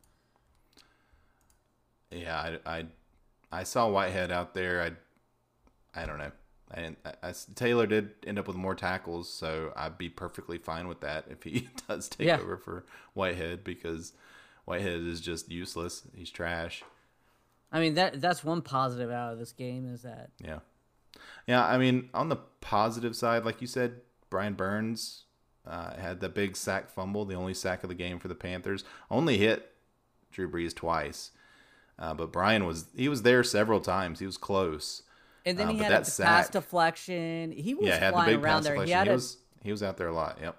Yeah, 2.12 2.58
I, 2.64 2.78
I, 2.78 2.86
I 3.50 3.62
saw 3.64 3.88
Whitehead 3.88 4.30
out 4.30 4.54
there. 4.54 4.96
I, 5.94 6.00
I 6.00 6.06
don't 6.06 6.18
know. 6.18 6.30
I, 6.72 6.94
I, 7.22 7.34
Taylor 7.54 7.86
did 7.86 8.10
end 8.26 8.38
up 8.38 8.46
with 8.46 8.56
more 8.56 8.74
tackles, 8.74 9.28
so 9.28 9.72
I'd 9.76 9.98
be 9.98 10.08
perfectly 10.08 10.58
fine 10.58 10.88
with 10.88 11.00
that 11.00 11.26
if 11.28 11.42
he 11.42 11.68
does 11.88 12.08
take 12.08 12.28
yeah. 12.28 12.38
over 12.38 12.56
for 12.56 12.84
Whitehead 13.14 13.64
because 13.64 14.12
Whitehead 14.64 15.00
is 15.00 15.20
just 15.20 15.50
useless. 15.50 16.02
He's 16.14 16.30
trash. 16.30 16.82
I 17.70 17.80
mean 17.80 17.94
that 17.94 18.20
that's 18.20 18.44
one 18.44 18.60
positive 18.60 19.10
out 19.10 19.32
of 19.32 19.38
this 19.38 19.52
game 19.52 19.90
is 19.92 20.02
that 20.02 20.30
yeah 20.38 20.58
yeah, 21.46 21.64
I 21.64 21.78
mean, 21.78 22.08
on 22.14 22.28
the 22.28 22.36
positive 22.60 23.16
side, 23.16 23.44
like 23.44 23.60
you 23.60 23.66
said, 23.66 24.00
Brian 24.30 24.54
Burns 24.54 25.24
uh, 25.66 25.96
had 25.96 26.20
the 26.20 26.28
big 26.28 26.56
sack 26.56 26.90
fumble, 26.90 27.24
the 27.24 27.34
only 27.34 27.54
sack 27.54 27.82
of 27.82 27.88
the 27.88 27.94
game 27.94 28.18
for 28.18 28.28
the 28.28 28.34
Panthers. 28.34 28.84
Only 29.10 29.38
hit 29.38 29.72
Drew 30.30 30.50
Brees 30.50 30.74
twice, 30.74 31.32
uh, 31.98 32.14
but 32.14 32.32
Brian 32.32 32.64
was 32.64 32.86
he 32.96 33.08
was 33.08 33.22
there 33.22 33.42
several 33.42 33.80
times. 33.80 34.20
He 34.20 34.26
was 34.26 34.36
close. 34.36 35.02
And 35.44 35.58
then 35.58 35.68
uh, 35.68 35.72
he 35.72 35.78
had 35.78 35.92
a 35.92 36.04
sack, 36.04 36.26
pass 36.26 36.48
deflection. 36.48 37.52
He 37.52 37.74
was 37.74 37.88
yeah, 37.88 38.10
flying 38.10 38.42
around 38.42 38.64
there. 38.64 38.82
He, 38.84 38.90
had 38.90 39.06
he 39.06 39.12
was 39.12 39.38
he 39.62 39.70
was 39.70 39.82
out 39.82 39.96
there 39.96 40.08
a 40.08 40.14
lot. 40.14 40.38
Yep, 40.40 40.56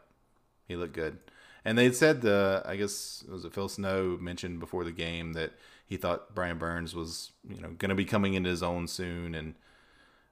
he 0.67 0.75
looked 0.75 0.93
good. 0.93 1.17
And 1.65 1.77
they 1.77 1.91
said 1.91 2.21
the 2.21 2.61
I 2.65 2.75
guess 2.75 3.23
was 3.29 3.45
it 3.45 3.53
Phil 3.53 3.69
Snow 3.69 4.17
mentioned 4.19 4.59
before 4.59 4.83
the 4.83 4.91
game 4.91 5.33
that 5.33 5.53
he 5.85 5.97
thought 5.97 6.35
Brian 6.35 6.57
Burns 6.57 6.93
was 6.93 7.31
you 7.47 7.61
know 7.61 7.69
going 7.69 7.89
to 7.89 7.95
be 7.95 8.05
coming 8.05 8.33
into 8.33 8.49
his 8.49 8.63
own 8.63 8.87
soon 8.87 9.35
and 9.35 9.55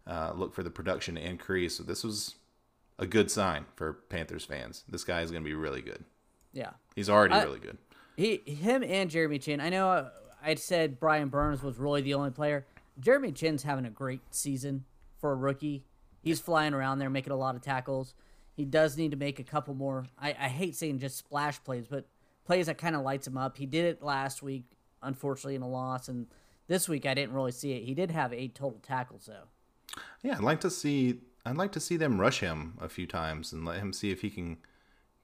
uh, 0.08 0.34
look 0.36 0.54
for 0.54 0.64
the 0.64 0.72
production 0.72 1.16
to 1.16 1.22
increase. 1.22 1.78
So 1.78 1.84
this 1.84 2.04
was 2.04 2.36
a 3.00 3.06
good 3.06 3.32
sign 3.32 3.66
for 3.76 3.94
Panthers 3.94 4.44
fans. 4.44 4.84
This 4.90 5.04
guy 5.04 5.22
is 5.22 5.32
going 5.32 5.44
to 5.44 5.48
be 5.48 5.56
really 5.56 5.82
good. 5.82 6.04
Yeah, 6.54 6.72
he's 6.96 7.10
already 7.10 7.36
I, 7.36 7.44
really 7.44 7.60
good. 7.60 7.78
He, 8.18 8.38
him, 8.46 8.84
and 8.84 9.10
Jeremy 9.10 9.40
Chinn. 9.40 9.62
I 9.62 9.70
know 9.70 10.10
I 10.44 10.56
said 10.56 11.00
Brian 11.00 11.30
Burns 11.30 11.64
was 11.64 11.78
really 11.78 12.02
the 12.02 12.14
only 12.16 12.32
player. 12.32 12.66
Jeremy 13.02 13.32
Chinn's 13.32 13.64
having 13.64 13.86
a 13.86 13.90
great 13.90 14.22
season 14.32 14.86
for 15.20 15.32
a 15.32 15.36
rookie. 15.36 15.84
He's 16.22 16.40
flying 16.40 16.74
around 16.74 17.00
there, 17.00 17.10
making 17.10 17.34
a 17.34 17.38
lot 17.38 17.56
of 17.56 17.62
tackles. 17.62 18.14
He 18.54 18.64
does 18.64 18.98
need 18.98 19.12
to 19.12 19.18
make 19.18 19.40
a 19.40 19.44
couple 19.44 19.74
more. 19.74 20.06
I, 20.20 20.30
I 20.30 20.48
hate 20.48 20.76
saying 20.76 21.00
just 21.00 21.18
splash 21.18 21.62
plays, 21.64 21.88
but 21.88 22.06
plays 22.46 22.68
that 22.68 22.78
kind 22.78 22.96
of 22.96 23.02
lights 23.02 23.28
him 23.28 23.38
up. 23.38 23.58
He 23.58 23.66
did 23.66 23.86
it 23.86 24.04
last 24.04 24.44
week, 24.44 24.66
unfortunately, 25.02 25.56
in 25.56 25.62
a 25.62 25.70
loss, 25.70 26.08
and 26.08 26.28
this 26.68 26.88
week 26.88 27.06
I 27.06 27.14
didn't 27.14 27.34
really 27.34 27.52
see 27.52 27.74
it. 27.74 27.84
He 27.84 27.94
did 27.94 28.12
have 28.12 28.34
eight 28.34 28.56
total 28.56 28.80
tackles 28.84 29.26
though. 29.26 30.02
Yeah, 30.22 30.34
I'd 30.34 30.44
like 30.44 30.62
to 30.62 30.70
see 30.70 31.22
I'd 31.46 31.58
like 31.58 31.72
to 31.74 31.80
see 31.80 31.98
them 31.98 32.22
rush 32.22 32.40
him 32.40 32.78
a 32.80 32.88
few 32.88 33.08
times 33.08 33.52
and 33.52 33.66
let 33.66 33.80
him 33.80 33.94
see 33.94 34.12
if 34.12 34.22
he 34.22 34.30
can 34.30 34.58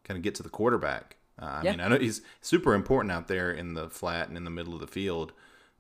kind 0.04 0.18
of 0.18 0.24
get 0.24 0.36
to 0.36 0.44
the 0.44 0.50
quarterback. 0.50 1.18
Uh, 1.40 1.46
I 1.46 1.62
yeah. 1.64 1.72
mean, 1.72 1.82
I 1.82 1.88
know 1.90 2.00
he's 2.00 2.22
super 2.42 2.74
important 2.74 3.12
out 3.12 3.28
there 3.28 3.52
in 3.52 3.76
the 3.76 3.90
flat 3.90 4.28
and 4.28 4.36
in 4.36 4.44
the 4.44 4.50
middle 4.50 4.74
of 4.74 4.80
the 4.80 4.88
field, 4.88 5.34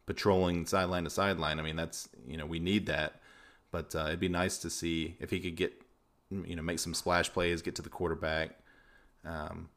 patrolling 0.07 0.65
sideline 0.65 1.03
to 1.03 1.09
sideline. 1.11 1.59
I 1.59 1.61
mean, 1.61 1.75
that's 1.75 2.09
you 2.27 2.37
know 2.37 2.47
we 2.47 2.57
need 2.57 2.87
that, 2.87 3.21
but 3.69 3.93
uh, 3.95 4.05
it'd 4.07 4.19
be 4.19 4.29
nice 4.29 4.57
to 4.59 4.71
see 4.71 5.15
if 5.19 5.29
he 5.29 5.39
could 5.39 5.55
get 5.55 5.79
you 6.31 6.55
know 6.55 6.63
make 6.63 6.79
some 6.79 6.95
splash 6.95 7.31
plays, 7.31 7.61
get 7.61 7.75
to 7.75 7.83
the 7.83 7.89
quarterback. 7.89 8.57
Um, 9.23 9.69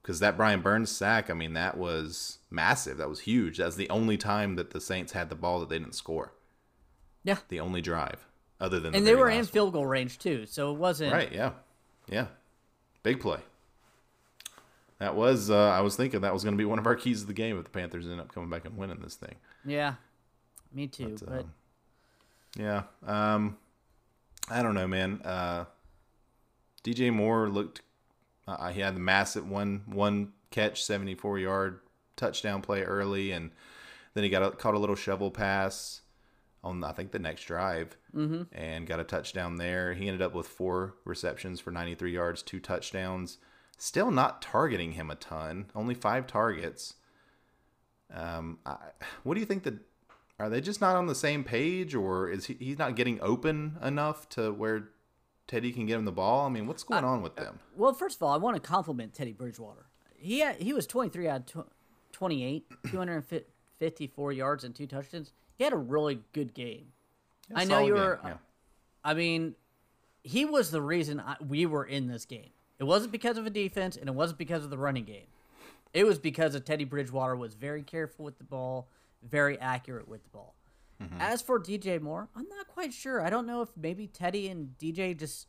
because 0.00 0.18
that 0.18 0.36
Brian 0.36 0.62
Burns 0.62 0.90
sack, 0.90 1.30
I 1.30 1.34
mean, 1.34 1.52
that 1.52 1.76
was 1.76 2.38
massive. 2.50 2.96
That 2.96 3.08
was 3.08 3.20
huge. 3.20 3.58
That's 3.58 3.76
the 3.76 3.88
only 3.88 4.16
time 4.16 4.56
that 4.56 4.72
the 4.72 4.80
Saints 4.80 5.12
had 5.12 5.28
the 5.28 5.36
ball 5.36 5.60
that 5.60 5.68
they 5.68 5.78
didn't 5.78 5.94
score. 5.94 6.32
Yeah, 7.22 7.36
the 7.48 7.60
only 7.60 7.80
drive 7.80 8.26
other 8.60 8.80
than 8.80 8.94
and 8.94 9.06
the 9.06 9.10
they 9.10 9.16
were 9.16 9.30
in 9.30 9.44
field 9.44 9.74
goal 9.74 9.86
range 9.86 10.18
too, 10.18 10.46
so 10.46 10.72
it 10.72 10.78
wasn't 10.78 11.12
right. 11.12 11.32
Yeah, 11.32 11.52
yeah, 12.08 12.26
big 13.02 13.20
play. 13.20 13.38
That 15.02 15.16
was 15.16 15.50
uh, 15.50 15.56
I 15.56 15.80
was 15.80 15.96
thinking 15.96 16.20
that 16.20 16.32
was 16.32 16.44
going 16.44 16.54
to 16.54 16.58
be 16.58 16.64
one 16.64 16.78
of 16.78 16.86
our 16.86 16.94
keys 16.94 17.22
of 17.22 17.26
the 17.26 17.32
game 17.32 17.58
if 17.58 17.64
the 17.64 17.70
Panthers 17.70 18.06
end 18.06 18.20
up 18.20 18.32
coming 18.32 18.48
back 18.48 18.64
and 18.64 18.76
winning 18.76 19.00
this 19.00 19.16
thing. 19.16 19.34
Yeah, 19.64 19.94
me 20.72 20.86
too. 20.86 21.16
But, 21.18 21.28
but... 21.28 21.40
Um, 21.40 21.52
yeah, 22.56 22.82
um, 23.04 23.56
I 24.48 24.62
don't 24.62 24.76
know, 24.76 24.86
man. 24.86 25.20
Uh, 25.24 25.64
DJ 26.84 27.12
Moore 27.12 27.48
looked. 27.48 27.80
Uh, 28.46 28.70
he 28.70 28.80
had 28.80 28.94
the 28.94 29.00
massive 29.00 29.50
one 29.50 29.82
one 29.86 30.34
catch, 30.52 30.84
seventy 30.84 31.16
four 31.16 31.36
yard 31.36 31.80
touchdown 32.14 32.62
play 32.62 32.82
early, 32.84 33.32
and 33.32 33.50
then 34.14 34.22
he 34.22 34.30
got 34.30 34.44
a, 34.44 34.52
caught 34.52 34.74
a 34.74 34.78
little 34.78 34.94
shovel 34.94 35.32
pass 35.32 36.02
on 36.62 36.84
I 36.84 36.92
think 36.92 37.10
the 37.10 37.18
next 37.18 37.46
drive 37.46 37.96
mm-hmm. 38.14 38.42
and 38.52 38.86
got 38.86 39.00
a 39.00 39.04
touchdown 39.04 39.56
there. 39.56 39.94
He 39.94 40.06
ended 40.06 40.22
up 40.22 40.32
with 40.32 40.46
four 40.46 40.94
receptions 41.04 41.58
for 41.58 41.72
93 41.72 42.12
yards, 42.12 42.40
two 42.40 42.60
touchdowns. 42.60 43.38
Still 43.82 44.12
not 44.12 44.40
targeting 44.40 44.92
him 44.92 45.10
a 45.10 45.16
ton, 45.16 45.66
only 45.74 45.96
five 45.96 46.28
targets. 46.28 46.94
Um, 48.14 48.60
I, 48.64 48.76
what 49.24 49.34
do 49.34 49.40
you 49.40 49.46
think 49.46 49.64
that? 49.64 49.74
Are 50.38 50.48
they 50.48 50.60
just 50.60 50.80
not 50.80 50.94
on 50.94 51.06
the 51.06 51.16
same 51.16 51.42
page, 51.42 51.92
or 51.92 52.30
is 52.30 52.44
he 52.44 52.54
he's 52.60 52.78
not 52.78 52.94
getting 52.94 53.20
open 53.20 53.78
enough 53.82 54.28
to 54.30 54.52
where 54.52 54.90
Teddy 55.48 55.72
can 55.72 55.86
get 55.86 55.98
him 55.98 56.04
the 56.04 56.12
ball? 56.12 56.46
I 56.46 56.48
mean, 56.48 56.68
what's 56.68 56.84
going 56.84 57.02
on 57.02 57.22
with 57.22 57.34
them? 57.34 57.58
Well, 57.76 57.92
first 57.92 58.18
of 58.18 58.22
all, 58.22 58.32
I 58.32 58.36
want 58.36 58.54
to 58.54 58.62
compliment 58.62 59.14
Teddy 59.14 59.32
Bridgewater. 59.32 59.86
He 60.16 60.38
had, 60.38 60.62
he 60.62 60.72
was 60.72 60.86
23 60.86 61.26
out 61.26 61.52
of 61.52 61.66
28, 62.12 62.64
254 62.86 64.32
yards 64.32 64.62
and 64.62 64.76
two 64.76 64.86
touchdowns 64.86 65.32
he 65.58 65.64
had 65.64 65.72
a 65.72 65.76
really 65.76 66.20
good 66.32 66.54
game. 66.54 66.92
I 67.52 67.64
know 67.64 67.84
you 67.84 67.94
were. 67.94 68.20
yeah. 68.24 68.34
I 69.04 69.14
mean, 69.14 69.56
he 70.22 70.44
was 70.44 70.70
the 70.70 70.80
reason 70.80 71.18
I, 71.18 71.34
we 71.44 71.66
were 71.66 71.84
in 71.84 72.06
this 72.06 72.24
game. 72.24 72.50
It 72.82 72.86
wasn't 72.86 73.12
because 73.12 73.38
of 73.38 73.46
a 73.46 73.50
defense, 73.50 73.96
and 73.96 74.08
it 74.08 74.14
wasn't 74.16 74.40
because 74.40 74.64
of 74.64 74.70
the 74.70 74.76
running 74.76 75.04
game. 75.04 75.28
It 75.94 76.04
was 76.04 76.18
because 76.18 76.56
of 76.56 76.64
Teddy 76.64 76.82
Bridgewater 76.82 77.36
was 77.36 77.54
very 77.54 77.84
careful 77.84 78.24
with 78.24 78.38
the 78.38 78.44
ball, 78.44 78.88
very 79.22 79.56
accurate 79.60 80.08
with 80.08 80.24
the 80.24 80.30
ball. 80.30 80.56
Mm-hmm. 81.00 81.20
As 81.20 81.42
for 81.42 81.60
DJ 81.60 82.00
Moore, 82.00 82.28
I'm 82.34 82.48
not 82.48 82.66
quite 82.66 82.92
sure. 82.92 83.24
I 83.24 83.30
don't 83.30 83.46
know 83.46 83.62
if 83.62 83.68
maybe 83.76 84.08
Teddy 84.08 84.48
and 84.48 84.74
DJ 84.80 85.16
just 85.16 85.46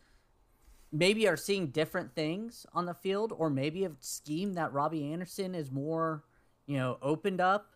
maybe 0.91 1.27
are 1.27 1.35
seeing 1.35 1.69
different 1.71 2.13
things 2.13 2.67
on 2.71 2.85
the 2.85 2.93
field, 2.93 3.33
or 3.35 3.49
maybe 3.49 3.83
a 3.83 3.93
scheme 3.99 4.53
that 4.53 4.71
Robbie 4.71 5.11
Anderson 5.11 5.55
is 5.55 5.71
more, 5.71 6.23
you 6.67 6.77
know, 6.77 6.99
opened 7.01 7.41
up 7.41 7.71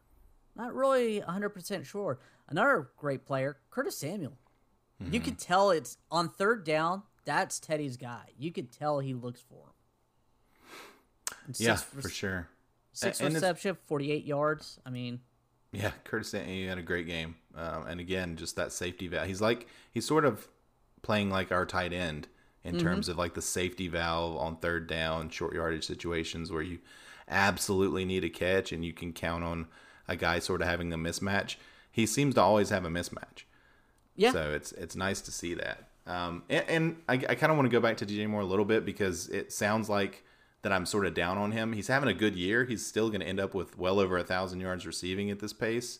not 0.56 0.76
really 0.76 1.20
100% 1.22 1.84
sure. 1.84 2.20
Another 2.48 2.92
great 2.96 3.26
player, 3.26 3.58
Curtis 3.72 3.98
Samuel. 3.98 4.38
Mm-hmm. 5.02 5.16
You 5.16 5.20
could 5.20 5.40
tell 5.40 5.72
it's 5.72 5.98
on 6.12 6.30
third 6.30 6.64
down, 6.64 7.02
that's 7.27 7.60
Teddy's 7.60 7.98
guy. 7.98 8.24
You 8.39 8.53
could 8.53 8.72
tell 8.72 9.00
he 9.00 9.13
looks 9.13 9.41
for 9.41 9.65
him. 11.27 11.53
yeah, 11.57 11.75
for 11.75 12.10
sure. 12.10 12.48
Six 12.93 13.19
and 13.19 13.36
reception, 13.36 13.77
48 13.86 14.24
yards. 14.24 14.79
I 14.86 14.89
mean, 14.89 15.19
yeah, 15.74 15.91
Curtis 16.05 16.29
Samuel 16.29 16.69
had 16.69 16.77
a 16.77 16.84
great 16.84 17.05
game. 17.05 17.36
Um, 17.53 17.86
and 17.86 18.00
again, 18.00 18.38
just 18.38 18.55
that 18.55 18.72
safety 18.72 19.07
valve. 19.07 19.27
He's 19.27 19.41
like, 19.41 19.67
he's 19.91 20.07
sort 20.07 20.24
of 20.24 20.48
playing 21.01 21.29
like 21.29 21.51
our 21.51 21.65
tight 21.65 21.91
end 21.91 22.29
in 22.63 22.75
mm-hmm. 22.75 22.88
terms 22.88 23.10
of 23.10 23.17
like 23.17 23.34
the 23.34 23.41
safety 23.41 23.89
valve 23.89 24.38
on 24.38 24.55
third 24.55 24.88
down, 24.88 25.29
short 25.29 25.53
yardage 25.53 25.86
situations 25.86 26.50
where 26.50 26.62
you 26.62 26.79
absolutely 27.27 28.05
need 28.05 28.24
a 28.24 28.29
catch 28.29 28.72
and 28.72 28.86
you 28.86 28.93
can 28.93 29.12
count 29.12 29.43
on 29.43 29.67
a 30.07 30.15
guy 30.15 30.39
sort 30.39 30.62
of 30.62 30.67
having 30.67 30.93
a 30.93 30.98
mismatch. 30.98 31.57
He 31.91 32.05
seems 32.05 32.36
to 32.36 32.41
always 32.41 32.69
have 32.69 32.86
a 32.86 32.89
mismatch. 32.89 33.43
Yeah. 34.15 34.31
So 34.31 34.53
it's 34.53 34.72
it's 34.72 34.96
nice 34.96 35.19
to 35.22 35.31
see 35.31 35.53
that. 35.55 35.87
Um, 36.08 36.44
and, 36.50 36.66
and 36.70 36.96
I, 37.10 37.14
I 37.14 37.36
kind 37.36 37.52
of 37.52 37.58
want 37.58 37.70
to 37.70 37.72
go 37.72 37.82
back 37.82 37.98
to 37.98 38.06
DJ 38.06 38.28
Moore 38.28 38.42
a 38.42 38.46
little 38.46 38.66
bit 38.66 38.86
because 38.86 39.28
it 39.28 39.52
sounds 39.52 39.90
like 39.90 40.24
that 40.62 40.72
I'm 40.72 40.86
sort 40.86 41.06
of 41.06 41.14
down 41.14 41.38
on 41.38 41.52
him. 41.52 41.74
He's 41.74 41.88
having 41.88 42.10
a 42.10 42.14
good 42.14 42.36
year. 42.36 42.64
He's 42.66 42.86
still 42.86 43.10
going 43.10 43.22
to 43.22 43.28
end 43.28 43.40
up 43.40 43.54
with 43.54 43.78
well 43.78 44.00
over 44.00 44.18
a 44.18 44.24
thousand 44.24 44.62
yards 44.62 44.88
receiving 44.88 45.30
at 45.30 45.40
this 45.40 45.54
pace. 45.54 46.00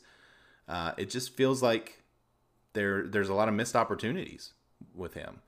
Uh, 0.68 0.94
it 0.98 1.10
just 1.10 1.36
feels 1.36 1.62
like 1.62 2.04
there 2.74 3.08
there's 3.08 3.30
a 3.30 3.34
lot 3.34 3.48
of 3.48 3.54
missed 3.54 3.76
opportunities 3.76 4.54
with 4.94 5.14
him. 5.14 5.42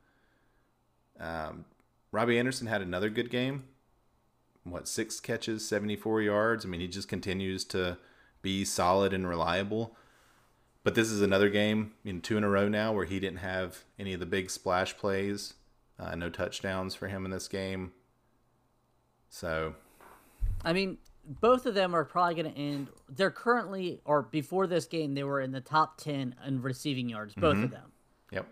Um, 1.20 1.66
Robbie 2.12 2.40
Anderson 2.40 2.68
had 2.68 2.82
another 2.82 3.10
good 3.10 3.30
game. 3.30 3.66
What 4.64 4.88
six 4.88 5.20
catches, 5.20 5.68
seventy 5.68 5.96
four 5.96 6.22
yards? 6.22 6.66
I 6.66 6.70
mean, 6.70 6.82
he 6.82 6.88
just 6.88 7.08
continues 7.08 7.64
to 7.66 7.98
be 8.42 8.64
solid 8.66 9.14
and 9.14 9.28
reliable. 9.28 9.96
But 10.90 10.96
this 10.96 11.12
is 11.12 11.22
another 11.22 11.50
game 11.50 11.92
in 12.04 12.20
two 12.20 12.36
in 12.36 12.44
a 12.44 12.50
row 12.50 12.68
now 12.68 12.92
where 12.92 13.06
he 13.06 13.20
didn't 13.20 13.42
have 13.42 13.84
any 14.00 14.12
of 14.12 14.20
the 14.20 14.26
big 14.26 14.50
splash 14.50 14.98
plays, 14.98 15.54
uh, 16.00 16.16
no 16.16 16.32
touchdowns 16.32 16.96
for 16.96 17.08
him 17.08 17.26
in 17.26 17.30
this 17.30 17.48
game. 17.48 17.92
So, 19.30 19.76
I 20.66 20.74
mean, 20.74 20.98
both 21.24 21.68
of 21.68 21.76
them 21.76 21.96
are 21.96 22.04
probably 22.04 22.42
going 22.42 22.52
to 22.52 22.60
end. 22.60 22.88
They're 23.08 23.30
currently, 23.30 24.02
or 24.04 24.24
before 24.24 24.66
this 24.66 24.88
game, 24.88 25.14
they 25.14 25.22
were 25.22 25.42
in 25.42 25.52
the 25.52 25.62
top 25.62 26.00
10 26.00 26.34
in 26.48 26.62
receiving 26.64 27.08
yards, 27.08 27.36
both 27.36 27.64
of 27.64 27.70
them. 27.70 27.92
yep. 28.32 28.48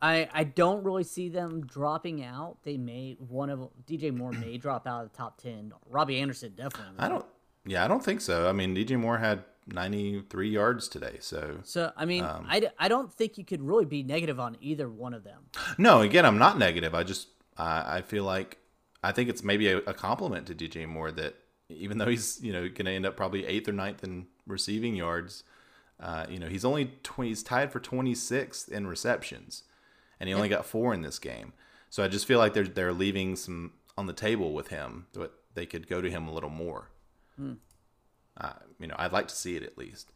I, 0.00 0.26
I 0.32 0.44
don't 0.44 0.84
really 0.84 1.04
see 1.04 1.28
them 1.28 1.66
dropping 1.66 2.24
out. 2.24 2.56
They 2.62 2.78
may, 2.78 3.18
one 3.18 3.50
of 3.50 3.68
DJ 3.86 4.10
Moore 4.10 4.32
may 4.32 4.56
drop 4.56 4.86
out 4.86 5.04
of 5.04 5.12
the 5.12 5.18
top 5.18 5.38
10. 5.38 5.74
Robbie 5.90 6.18
Anderson 6.18 6.54
definitely. 6.56 6.94
I 6.98 7.10
don't. 7.10 7.26
Yeah, 7.66 7.84
I 7.84 7.88
don't 7.88 8.02
think 8.02 8.22
so. 8.22 8.48
I 8.48 8.52
mean, 8.52 8.74
DJ 8.74 8.98
Moore 8.98 9.18
had 9.18 9.44
93 9.66 10.48
yards 10.50 10.88
today, 10.88 11.16
so 11.20 11.58
So, 11.62 11.92
I 11.96 12.04
mean, 12.04 12.24
Um, 12.24 12.46
I, 12.48 12.70
I 12.78 12.88
don't 12.88 13.12
think 13.12 13.38
you 13.38 13.44
could 13.44 13.62
really 13.62 13.84
be 13.84 14.02
negative 14.02 14.38
on 14.40 14.56
either 14.60 14.88
one 14.88 15.14
of 15.14 15.24
them. 15.24 15.44
no. 15.78 16.00
Again, 16.02 16.24
I'm 16.26 16.38
not 16.38 16.58
negative. 16.58 16.94
I 16.94 17.02
just 17.02 17.28
I 17.56 17.98
I 17.98 18.02
feel 18.02 18.24
like 18.24 18.58
I 19.02 19.12
think 19.12 19.28
it's 19.28 19.42
maybe 19.42 19.68
a, 19.68 19.78
a 19.78 19.94
compliment 19.94 20.46
to 20.48 20.54
DJ 20.54 20.86
Moore 20.88 21.12
that 21.12 21.34
even 21.68 21.98
though 21.98 22.06
he's 22.08 22.42
you 22.42 22.52
know 22.52 22.62
going 22.62 22.84
to 22.86 22.90
end 22.92 23.06
up 23.06 23.16
probably 23.16 23.46
eighth 23.46 23.68
or 23.68 23.72
ninth 23.72 24.04
in 24.04 24.26
receiving 24.46 24.94
yards, 24.94 25.44
uh, 26.00 26.26
you 26.28 26.38
know 26.38 26.48
he's 26.48 26.64
only 26.64 26.86
tw- 27.02 27.22
he's 27.24 27.42
tied 27.42 27.72
for 27.72 27.80
26th 27.80 28.68
in 28.68 28.86
receptions, 28.86 29.62
and 30.20 30.28
he 30.28 30.34
only 30.34 30.48
got 30.48 30.66
four 30.66 30.92
in 30.94 31.02
this 31.02 31.18
game. 31.18 31.52
So 31.90 32.02
I 32.04 32.08
just 32.08 32.26
feel 32.26 32.38
like 32.38 32.52
they're 32.54 32.64
they're 32.68 32.92
leaving 32.92 33.36
some 33.36 33.72
on 33.96 34.06
the 34.06 34.12
table 34.12 34.52
with 34.52 34.68
him 34.68 35.06
that 35.12 35.30
they 35.54 35.64
could 35.66 35.86
go 35.86 36.00
to 36.02 36.10
him 36.10 36.26
a 36.28 36.32
little 36.34 36.50
more. 36.50 36.90
Uh, 38.38 38.52
you 38.78 38.86
know, 38.86 38.94
I'd 38.98 39.12
like 39.12 39.28
to 39.28 39.34
see 39.34 39.56
it 39.56 39.62
at 39.62 39.78
least. 39.78 40.10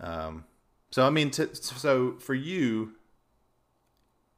Um, 0.00 0.44
so 0.90 1.06
I 1.06 1.10
mean, 1.10 1.30
t- 1.30 1.46
so 1.52 2.16
for 2.18 2.34
you, 2.34 2.92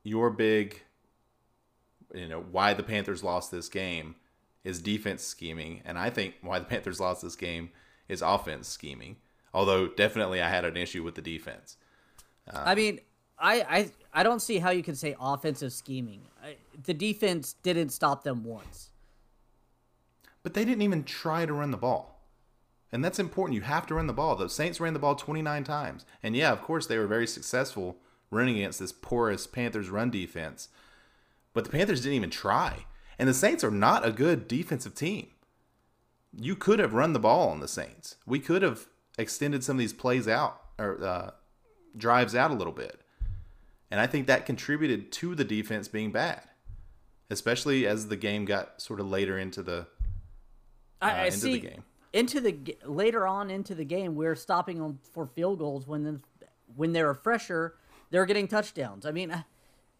your 0.02 0.31
big, 0.31 0.83
you 2.14 2.28
know, 2.28 2.45
why 2.50 2.75
the 2.75 2.83
Panthers 2.83 3.23
lost 3.23 3.50
this 3.50 3.69
game 3.69 4.16
is 4.64 4.81
defense 4.81 5.23
scheming, 5.23 5.83
and 5.85 5.99
I 5.99 6.11
think 6.11 6.35
why 6.42 6.59
the 6.59 6.64
Panthers 6.73 7.00
lost 7.00 7.23
this 7.23 7.37
game 7.37 7.71
is 8.09 8.23
offense 8.23 8.69
scheming. 8.69 9.16
Although 9.54 9.88
definitely 9.88 10.40
I 10.40 10.49
had 10.49 10.64
an 10.64 10.76
issue 10.76 11.02
with 11.02 11.14
the 11.14 11.23
defense. 11.23 11.76
I 12.52 12.75
mean, 12.75 13.00
I, 13.38 13.61
I 13.62 13.90
I 14.12 14.23
don't 14.23 14.40
see 14.40 14.59
how 14.59 14.71
you 14.71 14.83
can 14.83 14.95
say 14.95 15.14
offensive 15.21 15.73
scheming. 15.73 16.23
I, 16.42 16.57
the 16.85 16.95
defense 16.95 17.54
didn't 17.62 17.90
stop 17.90 18.25
them 18.25 18.45
once. 18.45 18.90
But 20.42 20.54
they 20.54 20.64
didn't 20.64 20.83
even 20.83 21.04
try 21.04 21.47
to 21.47 21.52
run 21.52 21.71
the 21.71 21.76
ball. 21.76 22.12
And 22.92 23.02
that's 23.02 23.18
important. 23.18 23.56
You 23.56 23.62
have 23.62 23.87
to 23.87 23.94
run 23.94 24.06
the 24.06 24.12
ball. 24.12 24.37
The 24.37 24.49
Saints 24.49 24.78
ran 24.78 24.92
the 24.92 24.99
ball 24.99 25.14
29 25.14 25.64
times. 25.64 26.04
And 26.22 26.37
yeah, 26.37 26.52
of 26.52 26.61
course, 26.61 26.87
they 26.87 26.99
were 26.99 27.06
very 27.06 27.26
successful 27.26 27.96
running 28.30 28.56
against 28.56 28.78
this 28.78 28.92
porous 28.92 29.46
Panthers 29.46 29.88
run 29.88 30.11
defense. 30.11 30.68
But 31.54 31.64
the 31.64 31.70
Panthers 31.70 32.02
didn't 32.02 32.16
even 32.16 32.30
try. 32.30 32.87
And 33.18 33.28
the 33.28 33.34
Saints 33.34 33.64
are 33.64 33.70
not 33.70 34.06
a 34.06 34.12
good 34.12 34.46
defensive 34.46 34.94
team. 34.94 35.28
You 36.38 36.54
could 36.54 36.78
have 36.78 36.94
run 36.94 37.14
the 37.14 37.18
ball 37.18 37.49
on 37.49 37.61
the 37.61 37.68
Saints. 37.68 38.16
We 38.26 38.38
could 38.38 38.62
have 38.62 38.87
extended 39.18 39.64
some 39.64 39.76
of 39.76 39.80
these 39.80 39.92
plays 39.92 40.28
out 40.28 40.61
or 40.78 41.02
uh, 41.02 41.30
drives 41.96 42.34
out 42.34 42.50
a 42.50 42.54
little 42.54 42.72
bit. 42.72 43.00
And 43.90 44.00
I 44.00 44.06
think 44.06 44.26
that 44.26 44.46
contributed 44.46 45.12
to 45.12 45.34
the 45.34 45.44
defense 45.44 45.88
being 45.88 46.12
bad, 46.12 46.42
especially 47.28 47.87
as 47.87 48.08
the 48.08 48.16
game 48.16 48.46
got 48.46 48.80
sort 48.80 49.00
of 49.00 49.08
later 49.08 49.38
into 49.38 49.62
the 49.62 49.87
I, 51.00 51.11
uh, 51.11 51.14
I 51.14 51.25
into 51.26 51.38
see 51.38 51.52
the 51.52 51.68
game. 51.68 51.84
Into 52.12 52.40
the 52.40 52.76
later 52.85 53.26
on 53.26 53.50
into 53.50 53.75
the 53.75 53.85
game, 53.85 54.14
we're 54.14 54.35
stopping 54.35 54.78
them 54.78 54.99
for 55.12 55.26
field 55.26 55.59
goals 55.59 55.87
when 55.87 56.02
the, 56.04 56.21
when 56.76 56.92
they're 56.92 57.14
fresher, 57.14 57.75
they're 58.11 58.26
getting 58.26 58.47
touchdowns. 58.49 59.07
I 59.07 59.11
mean, 59.12 59.45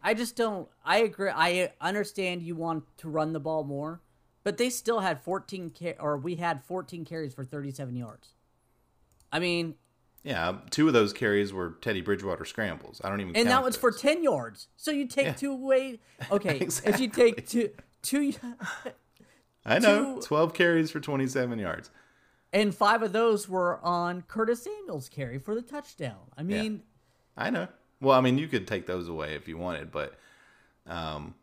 I, 0.01 0.13
just 0.13 0.35
don't. 0.35 0.67
I 0.85 0.99
agree. 0.99 1.29
I 1.33 1.71
understand 1.81 2.43
you 2.43 2.55
want 2.55 2.83
to 2.97 3.09
run 3.09 3.33
the 3.33 3.39
ball 3.39 3.63
more, 3.63 4.01
but 4.43 4.57
they 4.57 4.69
still 4.69 4.99
had 4.99 5.21
14 5.23 5.71
ca- 5.77 5.95
or 5.99 6.17
we 6.17 6.35
had 6.35 6.63
14 6.65 7.05
carries 7.05 7.33
for 7.33 7.43
37 7.43 7.95
yards. 7.95 8.29
I 9.31 9.39
mean, 9.39 9.73
Yeah, 10.23 10.57
two 10.69 10.87
of 10.87 10.93
those 10.93 11.11
carries 11.13 11.51
were 11.51 11.77
Teddy 11.81 12.01
Bridgewater 12.01 12.45
scrambles. 12.45 13.01
I 13.03 13.09
don't 13.09 13.21
even. 13.21 13.35
and 13.35 13.49
that 13.49 13.63
was 13.63 13.75
for 13.75 13.91
10 13.91 14.21
yards. 14.23 14.67
So 14.77 14.91
you 14.91 15.07
take 15.07 15.25
Yeah. 15.25 15.33
two 15.33 15.51
away. 15.51 15.99
Okay, 16.31 16.57
if 16.85 16.99
you 16.99 17.07
take 17.07 17.47
two 17.47 17.71
two 18.03 18.33
I 19.65 19.79
know 19.79 20.15
two- 20.15 20.21
twelve 20.21 20.53
carries 20.53 20.91
for 20.91 20.99
twenty-seven 20.99 21.57
yards. 21.57 21.89
And 22.53 22.73
five 22.73 23.01
of 23.03 23.11
those 23.11 23.49
were 23.49 23.79
on 23.83 24.21
Curtis 24.27 24.63
Samuel's 24.63 25.09
carry 25.09 25.39
for 25.39 25.53
the 25.55 25.61
touchdown. 25.61 26.15
I 26.37 26.43
mean, 26.43 26.83
I 27.35 27.49
know. 27.49 27.67
Well, 27.99 28.17
I 28.17 28.21
mean, 28.21 28.37
you 28.37 28.47
could 28.47 28.67
take 28.67 28.85
those 28.85 29.09
away 29.09 29.35
if 29.35 29.47
you 29.47 29.57
wanted, 29.57 29.91
but 29.91 30.13
um, 30.87 31.35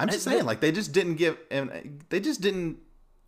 I'm 0.00 0.08
just 0.08 0.26
Uh, 0.26 0.30
saying, 0.30 0.40
but- 0.42 0.46
like 0.46 0.60
they 0.60 0.72
just 0.72 0.92
didn't 0.92 1.16
give, 1.16 1.36
and 1.50 2.04
they 2.08 2.20
just 2.20 2.40
didn't 2.40 2.78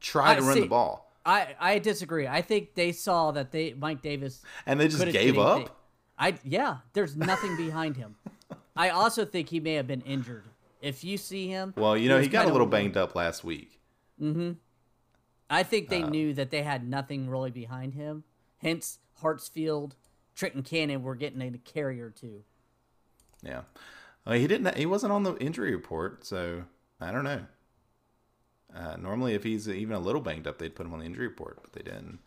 try 0.00 0.32
I 0.32 0.34
to 0.36 0.42
run 0.42 0.54
see. 0.54 0.60
the 0.60 0.66
ball, 0.66 1.12
I 1.26 1.54
I 1.60 1.78
disagree. 1.78 2.26
I 2.26 2.40
think 2.42 2.74
they 2.74 2.92
saw 2.92 3.30
that 3.32 3.52
they 3.52 3.74
Mike 3.74 4.00
Davis 4.02 4.42
and 4.66 4.80
they 4.80 4.88
just 4.88 5.04
gave 5.12 5.38
up. 5.38 5.56
anything. 5.56 5.74
I 6.18 6.34
yeah, 6.44 6.78
there's 6.94 7.16
nothing 7.16 7.56
behind 7.56 7.96
him. 7.96 8.16
I 8.76 8.90
also 8.90 9.24
think 9.24 9.48
he 9.48 9.58
may 9.60 9.74
have 9.74 9.86
been 9.88 10.02
injured. 10.02 10.44
If 10.80 11.02
you 11.02 11.16
see 11.18 11.48
him, 11.48 11.74
Well, 11.76 11.96
you 11.96 12.08
know, 12.08 12.16
was 12.18 12.26
he 12.26 12.30
got 12.30 12.46
a 12.46 12.52
little 12.52 12.66
banged 12.68 12.96
up 12.96 13.16
last 13.16 13.42
week. 13.42 13.80
I 15.50 15.62
think 15.62 15.88
they 15.88 16.02
knew 16.02 16.34
that 16.34 16.50
they 16.50 16.62
had 16.62 16.86
nothing 16.88 17.28
really 17.28 17.50
behind 17.50 17.94
him. 17.94 18.24
Hence, 18.58 18.98
Hartsfield, 19.22 19.92
Trenton 20.34 20.62
Cannon 20.62 21.02
were 21.02 21.14
getting 21.14 21.42
a 21.42 21.58
carry 21.58 22.00
or 22.00 22.10
two. 22.10 22.42
Yeah, 23.42 23.62
well, 24.26 24.38
he 24.38 24.46
didn't. 24.46 24.76
He 24.76 24.86
wasn't 24.86 25.12
on 25.12 25.22
the 25.22 25.36
injury 25.36 25.74
report, 25.74 26.26
so 26.26 26.64
I 27.00 27.12
don't 27.12 27.24
know. 27.24 27.46
Uh, 28.74 28.96
normally, 28.96 29.34
if 29.34 29.44
he's 29.44 29.68
even 29.68 29.94
a 29.94 30.00
little 30.00 30.20
banged 30.20 30.46
up, 30.46 30.58
they'd 30.58 30.74
put 30.74 30.86
him 30.86 30.92
on 30.92 31.00
the 31.00 31.06
injury 31.06 31.28
report, 31.28 31.58
but 31.62 31.72
they 31.72 31.82
didn't. 31.82 32.18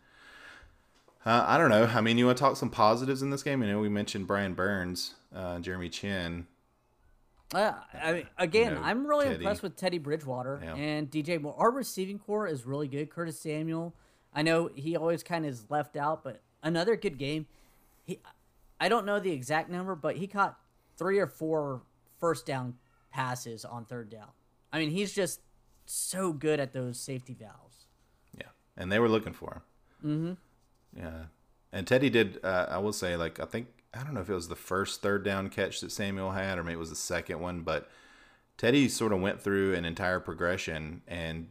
Uh, 1.24 1.44
I 1.46 1.56
don't 1.56 1.70
know. 1.70 1.84
I 1.84 2.00
mean, 2.00 2.18
you 2.18 2.26
want 2.26 2.38
to 2.38 2.42
talk 2.42 2.56
some 2.56 2.70
positives 2.70 3.22
in 3.22 3.30
this 3.30 3.44
game? 3.44 3.62
I 3.62 3.66
know, 3.66 3.78
we 3.78 3.88
mentioned 3.88 4.26
Brian 4.26 4.54
Burns, 4.54 5.14
uh, 5.34 5.60
Jeremy 5.60 5.88
Chinn. 5.88 6.48
Uh, 7.54 7.72
I 7.94 8.12
mean, 8.12 8.26
again, 8.38 8.78
I'm 8.82 9.06
really 9.06 9.24
Teddy. 9.26 9.36
impressed 9.36 9.62
with 9.62 9.76
Teddy 9.76 9.98
Bridgewater 9.98 10.60
Yeah. 10.62 10.74
and 10.74 11.10
DJ 11.10 11.40
Moore. 11.40 11.54
Our 11.58 11.70
receiving 11.70 12.18
corps 12.18 12.46
is 12.46 12.64
really 12.64 12.88
good. 12.88 13.10
Curtis 13.10 13.38
Samuel, 13.38 13.94
I 14.32 14.42
know 14.42 14.70
he 14.74 14.96
always 14.96 15.22
kind 15.22 15.44
of 15.44 15.50
is 15.52 15.66
left 15.70 15.96
out, 15.96 16.24
but 16.24 16.40
another 16.62 16.96
good 16.96 17.18
game. 17.18 17.46
He, 18.04 18.18
I 18.80 18.88
don't 18.88 19.06
know 19.06 19.20
the 19.20 19.32
exact 19.32 19.70
number, 19.70 19.94
but 19.94 20.16
he 20.16 20.26
caught 20.26 20.58
three 20.96 21.18
or 21.18 21.26
four 21.26 21.82
first 22.18 22.46
down 22.46 22.74
passes 23.10 23.64
on 23.64 23.84
third 23.84 24.08
down. 24.10 24.28
I 24.72 24.78
mean, 24.78 24.90
he's 24.90 25.12
just 25.12 25.40
so 25.84 26.32
good 26.32 26.58
at 26.60 26.72
those 26.72 26.98
safety 26.98 27.34
valves. 27.34 27.86
Yeah, 28.36 28.46
and 28.76 28.90
they 28.90 28.98
were 28.98 29.08
looking 29.08 29.34
for 29.34 29.62
him. 30.02 30.36
Mm-hmm. 30.96 31.00
Yeah, 31.00 31.24
and 31.72 31.86
Teddy 31.86 32.08
did. 32.10 32.40
Uh, 32.42 32.66
I 32.70 32.78
will 32.78 32.92
say, 32.92 33.16
like, 33.16 33.38
I 33.38 33.44
think 33.44 33.66
I 33.94 34.02
don't 34.04 34.14
know 34.14 34.20
if 34.20 34.30
it 34.30 34.34
was 34.34 34.48
the 34.48 34.56
first 34.56 35.02
third 35.02 35.24
down 35.24 35.48
catch 35.50 35.80
that 35.80 35.92
Samuel 35.92 36.30
had, 36.30 36.58
or 36.58 36.64
maybe 36.64 36.74
it 36.74 36.78
was 36.78 36.90
the 36.90 36.96
second 36.96 37.40
one, 37.40 37.60
but 37.60 37.90
Teddy 38.56 38.88
sort 38.88 39.12
of 39.12 39.20
went 39.20 39.40
through 39.40 39.74
an 39.74 39.84
entire 39.84 40.20
progression, 40.20 41.02
and 41.06 41.48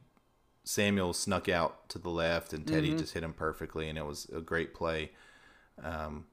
Samuel 0.63 1.13
snuck 1.13 1.49
out 1.49 1.87
to 1.89 1.99
the 1.99 2.09
left, 2.09 2.53
and 2.53 2.65
Teddy 2.65 2.95
just 2.95 3.13
hit 3.13 3.23
him 3.23 3.33
perfectly, 3.33 3.89
and 3.89 3.97
it 3.97 4.05
was 4.05 4.27
a 4.35 4.41
great 4.41 4.73
play. 4.73 5.11
Um, 5.83 6.25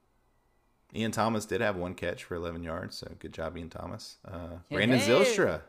Ian 0.95 1.13
Thomas 1.13 1.45
did 1.45 1.61
have 1.61 1.77
one 1.77 1.95
catch 1.95 2.25
for 2.25 2.35
11 2.37 2.63
yards, 2.63 2.97
so 2.97 3.11
good 3.19 3.33
job, 3.33 3.57
Ian 3.57 3.69
Thomas. 3.69 4.17
Uh, 4.25 4.59
Brandon 4.71 4.99
Hey. 4.99 5.11
Zylstra, 5.11 5.61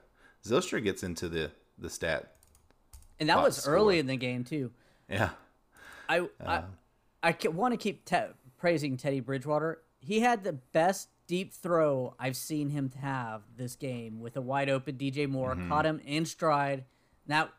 Zylstra 0.45 0.83
gets 0.83 1.03
into 1.03 1.27
the 1.27 1.51
the 1.77 1.89
stat. 1.89 2.35
And 3.19 3.29
that 3.29 3.41
was 3.41 3.65
early 3.67 3.95
score. 3.95 3.99
in 3.99 4.07
the 4.07 4.17
game 4.17 4.43
too. 4.43 4.71
Yeah, 5.09 5.29
I 6.07 6.19
Uh. 6.19 6.63
I, 7.23 7.29
I 7.29 7.47
want 7.49 7.73
to 7.73 7.77
keep 7.77 8.05
te- 8.05 8.33
praising 8.57 8.95
Teddy 8.97 9.19
Bridgewater. 9.19 9.79
He 9.99 10.21
had 10.21 10.43
the 10.43 10.53
best 10.53 11.09
deep 11.27 11.53
throw 11.53 12.15
I've 12.17 12.35
seen 12.35 12.69
him 12.69 12.91
have 13.01 13.43
this 13.55 13.75
game 13.75 14.19
with 14.19 14.35
a 14.35 14.41
wide 14.41 14.69
open 14.69 14.95
DJ 14.95 15.29
Moore. 15.29 15.53
Mm-hmm. 15.55 15.69
Caught 15.69 15.85
him 15.85 16.01
in 16.05 16.25
stride. 16.25 16.85
That 17.27 17.53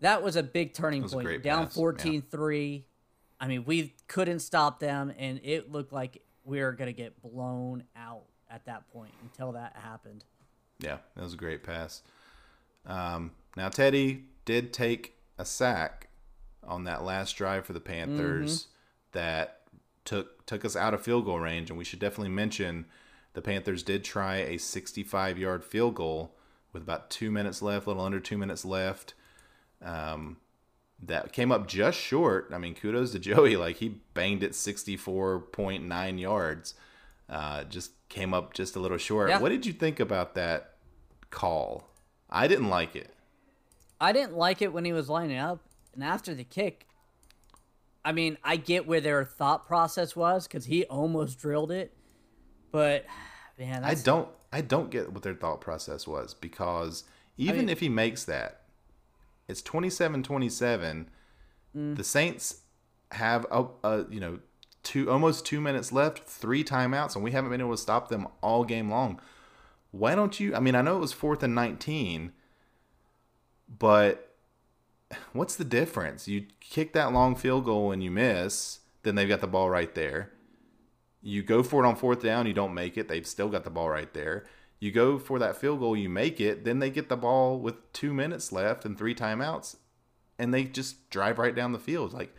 that 0.00 0.22
was 0.22 0.36
a 0.36 0.42
big 0.42 0.72
turning 0.72 1.02
was 1.02 1.12
point. 1.12 1.42
Down 1.42 1.66
pass, 1.66 1.76
yeah. 1.76 2.20
14-3. 2.20 2.84
I 3.40 3.48
mean, 3.48 3.64
we 3.64 3.94
couldn't 4.06 4.38
stop 4.38 4.78
them, 4.78 5.12
and 5.18 5.40
it 5.42 5.70
looked 5.70 5.92
like 5.92 6.22
we 6.44 6.60
were 6.60 6.72
gonna 6.72 6.92
get 6.92 7.20
blown 7.22 7.84
out 7.96 8.22
at 8.48 8.64
that 8.66 8.88
point 8.92 9.12
until 9.22 9.52
that 9.52 9.76
happened. 9.76 10.24
Yeah, 10.78 10.98
that 11.16 11.22
was 11.22 11.34
a 11.34 11.36
great 11.36 11.62
pass. 11.64 12.02
Um, 12.86 13.32
now 13.56 13.68
Teddy 13.68 14.24
did 14.44 14.72
take 14.72 15.14
a 15.38 15.44
sack 15.44 16.08
on 16.62 16.84
that 16.84 17.02
last 17.02 17.32
drive 17.32 17.66
for 17.66 17.72
the 17.72 17.80
Panthers 17.80 18.68
that 19.12 19.61
took 20.04 20.46
took 20.46 20.64
us 20.64 20.76
out 20.76 20.94
of 20.94 21.02
field 21.02 21.24
goal 21.24 21.40
range, 21.40 21.70
and 21.70 21.78
we 21.78 21.84
should 21.84 21.98
definitely 21.98 22.32
mention 22.32 22.86
the 23.34 23.42
Panthers 23.42 23.82
did 23.82 24.04
try 24.04 24.36
a 24.36 24.58
65 24.58 25.38
yard 25.38 25.64
field 25.64 25.94
goal 25.94 26.34
with 26.72 26.82
about 26.82 27.10
two 27.10 27.30
minutes 27.30 27.62
left, 27.62 27.86
a 27.86 27.90
little 27.90 28.04
under 28.04 28.20
two 28.20 28.38
minutes 28.38 28.64
left. 28.64 29.14
Um, 29.82 30.38
that 31.02 31.32
came 31.32 31.50
up 31.50 31.66
just 31.66 31.98
short. 31.98 32.50
I 32.52 32.58
mean, 32.58 32.74
kudos 32.74 33.12
to 33.12 33.18
Joey. 33.20 33.56
Like 33.56 33.76
he 33.76 34.00
banged 34.14 34.42
it 34.42 34.52
64.9 34.52 36.20
yards. 36.20 36.74
Uh, 37.28 37.64
just 37.64 37.92
came 38.08 38.34
up 38.34 38.54
just 38.54 38.76
a 38.76 38.80
little 38.80 38.98
short. 38.98 39.30
Yeah. 39.30 39.40
What 39.40 39.48
did 39.48 39.66
you 39.66 39.72
think 39.72 40.00
about 40.00 40.34
that 40.34 40.74
call? 41.30 41.88
I 42.28 42.46
didn't 42.46 42.68
like 42.68 42.94
it. 42.94 43.14
I 44.00 44.12
didn't 44.12 44.36
like 44.36 44.60
it 44.60 44.72
when 44.72 44.84
he 44.84 44.92
was 44.92 45.08
lining 45.08 45.38
up, 45.38 45.60
and 45.94 46.02
after 46.02 46.34
the 46.34 46.44
kick, 46.44 46.88
I 48.04 48.12
mean, 48.12 48.36
I 48.42 48.56
get 48.56 48.86
where 48.86 49.00
their 49.00 49.24
thought 49.24 49.66
process 49.66 50.16
was 50.16 50.46
because 50.46 50.66
he 50.66 50.84
almost 50.84 51.38
drilled 51.38 51.70
it, 51.70 51.94
but 52.70 53.06
man, 53.58 53.84
I 53.84 53.94
don't 53.94 54.28
I 54.52 54.60
don't 54.60 54.90
get 54.90 55.12
what 55.12 55.22
their 55.22 55.34
thought 55.34 55.60
process 55.60 56.06
was 56.06 56.34
because 56.34 57.04
even 57.36 57.60
mean- 57.60 57.68
if 57.68 57.80
he 57.80 57.88
makes 57.88 58.24
that, 58.24 58.62
it's 59.48 59.62
27-27. 59.62 61.06
Mm. 61.76 61.96
The 61.96 62.04
Saints 62.04 62.60
have 63.12 63.46
a, 63.50 63.66
a 63.84 64.06
you 64.10 64.20
know 64.20 64.40
two 64.82 65.10
almost 65.10 65.46
2 65.46 65.60
minutes 65.60 65.92
left, 65.92 66.24
three 66.24 66.64
timeouts 66.64 67.14
and 67.14 67.22
we 67.22 67.30
haven't 67.30 67.50
been 67.50 67.60
able 67.60 67.72
to 67.72 67.76
stop 67.76 68.08
them 68.08 68.26
all 68.42 68.64
game 68.64 68.90
long. 68.90 69.20
Why 69.92 70.14
don't 70.14 70.38
you 70.40 70.54
I 70.54 70.60
mean, 70.60 70.74
I 70.74 70.82
know 70.82 70.96
it 70.96 71.00
was 71.00 71.14
4th 71.14 71.42
and 71.42 71.54
19, 71.54 72.32
but 73.78 74.31
what's 75.32 75.56
the 75.56 75.64
difference? 75.64 76.28
You 76.28 76.46
kick 76.60 76.92
that 76.92 77.12
long 77.12 77.34
field 77.36 77.64
goal 77.64 77.92
and 77.92 78.02
you 78.02 78.10
miss, 78.10 78.80
then 79.02 79.14
they've 79.14 79.28
got 79.28 79.40
the 79.40 79.46
ball 79.46 79.70
right 79.70 79.94
there. 79.94 80.32
You 81.20 81.42
go 81.42 81.62
for 81.62 81.84
it 81.84 81.86
on 81.86 81.96
fourth 81.96 82.22
down, 82.22 82.46
you 82.46 82.52
don't 82.52 82.74
make 82.74 82.96
it. 82.96 83.08
They've 83.08 83.26
still 83.26 83.48
got 83.48 83.64
the 83.64 83.70
ball 83.70 83.88
right 83.88 84.12
there. 84.12 84.44
You 84.80 84.90
go 84.90 85.18
for 85.18 85.38
that 85.38 85.56
field 85.56 85.78
goal, 85.78 85.96
you 85.96 86.08
make 86.08 86.40
it. 86.40 86.64
Then 86.64 86.80
they 86.80 86.90
get 86.90 87.08
the 87.08 87.16
ball 87.16 87.58
with 87.58 87.92
two 87.92 88.12
minutes 88.12 88.50
left 88.50 88.84
and 88.84 88.98
three 88.98 89.14
timeouts, 89.14 89.76
and 90.38 90.52
they 90.52 90.64
just 90.64 91.08
drive 91.10 91.38
right 91.38 91.54
down 91.54 91.70
the 91.70 91.78
field. 91.78 92.12
Like, 92.12 92.34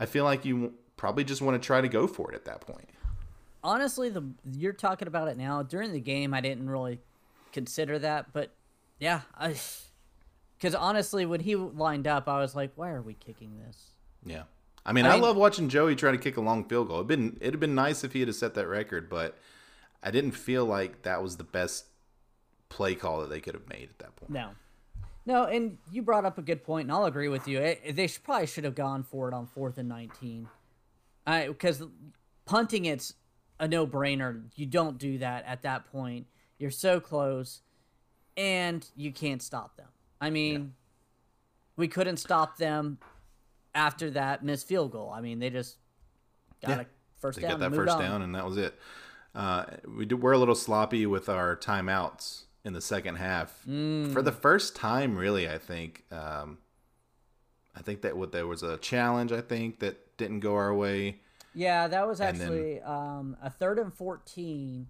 I 0.00 0.06
feel 0.06 0.24
like 0.24 0.46
you 0.46 0.72
probably 0.96 1.24
just 1.24 1.42
want 1.42 1.60
to 1.60 1.66
try 1.66 1.82
to 1.82 1.88
go 1.88 2.06
for 2.06 2.32
it 2.32 2.34
at 2.34 2.46
that 2.46 2.62
point. 2.62 2.88
honestly, 3.62 4.08
the 4.08 4.24
you're 4.52 4.72
talking 4.72 5.08
about 5.08 5.28
it 5.28 5.36
now. 5.36 5.62
During 5.62 5.92
the 5.92 6.00
game, 6.00 6.32
I 6.32 6.40
didn't 6.40 6.70
really 6.70 7.00
consider 7.52 7.98
that, 7.98 8.32
but 8.32 8.50
yeah, 8.98 9.22
I 9.36 9.54
because 10.58 10.74
honestly, 10.74 11.24
when 11.24 11.40
he 11.40 11.54
lined 11.56 12.06
up, 12.06 12.28
I 12.28 12.40
was 12.40 12.54
like, 12.56 12.72
why 12.74 12.90
are 12.90 13.02
we 13.02 13.14
kicking 13.14 13.56
this? 13.64 13.90
Yeah. 14.24 14.42
I 14.84 14.92
mean, 14.92 15.06
I 15.06 15.10
I, 15.10 15.12
mean- 15.14 15.22
love 15.22 15.36
watching 15.36 15.68
Joey 15.68 15.94
try 15.94 16.10
to 16.10 16.18
kick 16.18 16.36
a 16.36 16.40
long 16.40 16.64
field 16.64 16.88
goal. 16.88 16.96
It'd 16.96 17.06
been 17.08 17.36
it'd 17.40 17.54
have 17.54 17.60
been 17.60 17.74
nice 17.74 18.04
if 18.04 18.12
he 18.12 18.20
had 18.20 18.34
set 18.34 18.54
that 18.54 18.66
record, 18.66 19.08
but 19.08 19.38
I 20.02 20.10
didn't 20.10 20.32
feel 20.32 20.64
like 20.64 21.02
that 21.02 21.22
was 21.22 21.36
the 21.36 21.44
best 21.44 21.84
play 22.68 22.94
call 22.94 23.20
that 23.20 23.30
they 23.30 23.40
could 23.40 23.54
have 23.54 23.68
made 23.68 23.88
at 23.90 23.98
that 23.98 24.16
point. 24.16 24.30
No. 24.30 24.50
No, 25.26 25.44
and 25.44 25.76
you 25.92 26.00
brought 26.00 26.24
up 26.24 26.38
a 26.38 26.42
good 26.42 26.64
point, 26.64 26.86
and 26.86 26.92
I'll 26.92 27.04
agree 27.04 27.28
with 27.28 27.46
you. 27.46 27.58
It, 27.58 27.96
they 27.96 28.06
should, 28.06 28.24
probably 28.24 28.46
should 28.46 28.64
have 28.64 28.74
gone 28.74 29.02
for 29.02 29.28
it 29.28 29.34
on 29.34 29.46
fourth 29.46 29.76
and 29.76 29.86
nineteen, 29.86 30.48
because 31.26 31.82
punting 32.46 32.86
it's 32.86 33.12
a 33.60 33.68
no-brainer. 33.68 34.44
You 34.54 34.64
don't 34.64 34.96
do 34.96 35.18
that 35.18 35.44
at 35.44 35.62
that 35.62 35.84
point. 35.92 36.28
You're 36.58 36.70
so 36.70 36.98
close, 36.98 37.60
and 38.38 38.88
you 38.96 39.12
can't 39.12 39.42
stop 39.42 39.76
them. 39.76 39.88
I 40.20 40.30
mean, 40.30 40.74
we 41.76 41.88
couldn't 41.88 42.16
stop 42.18 42.56
them 42.56 42.98
after 43.74 44.10
that 44.10 44.44
missed 44.44 44.66
field 44.66 44.92
goal. 44.92 45.10
I 45.14 45.20
mean, 45.20 45.38
they 45.38 45.50
just 45.50 45.78
got 46.62 46.70
Yeah. 46.70 46.80
a 46.82 46.86
first 47.18 47.36
They 47.36 47.42
down. 47.42 47.58
got 47.60 47.64
and 47.66 47.74
that 47.74 47.76
first 47.76 47.92
on. 47.94 48.00
down, 48.02 48.22
and 48.22 48.34
that 48.34 48.44
was 48.44 48.56
it. 48.56 48.78
Uh, 49.34 49.64
we 49.86 50.04
did, 50.06 50.20
we're 50.20 50.32
a 50.32 50.38
little 50.38 50.54
sloppy 50.54 51.06
with 51.06 51.28
our 51.28 51.56
timeouts 51.56 52.44
in 52.64 52.72
the 52.72 52.80
second 52.80 53.16
half 53.16 53.64
Mm. 53.66 54.12
for 54.12 54.22
the 54.22 54.32
first 54.32 54.74
time. 54.74 55.16
Really, 55.16 55.48
I 55.48 55.58
think. 55.58 56.04
Um, 56.10 56.58
I 57.76 57.82
think 57.82 58.02
that 58.02 58.16
what 58.16 58.32
there 58.32 58.46
was 58.46 58.64
a 58.64 58.76
challenge. 58.78 59.30
I 59.30 59.40
think 59.40 59.78
that 59.80 60.16
didn't 60.16 60.40
go 60.40 60.54
our 60.56 60.74
way. 60.74 61.20
Yeah, 61.54 61.86
that 61.86 62.06
was 62.08 62.20
And 62.20 62.36
then- 62.36 62.48
actually 62.48 62.80
um, 62.82 63.36
a 63.40 63.50
third 63.50 63.78
and 63.78 63.94
fourteen, 63.94 64.88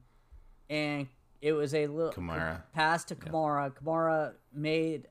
and 0.70 1.08
it 1.42 1.52
was 1.52 1.74
a 1.74 1.86
little 1.86 2.12
Kamara. 2.12 2.62
pass 2.72 3.04
to 3.04 3.14
Kamara. 3.14 3.70
Kamara 3.74 4.34
made 4.52 5.08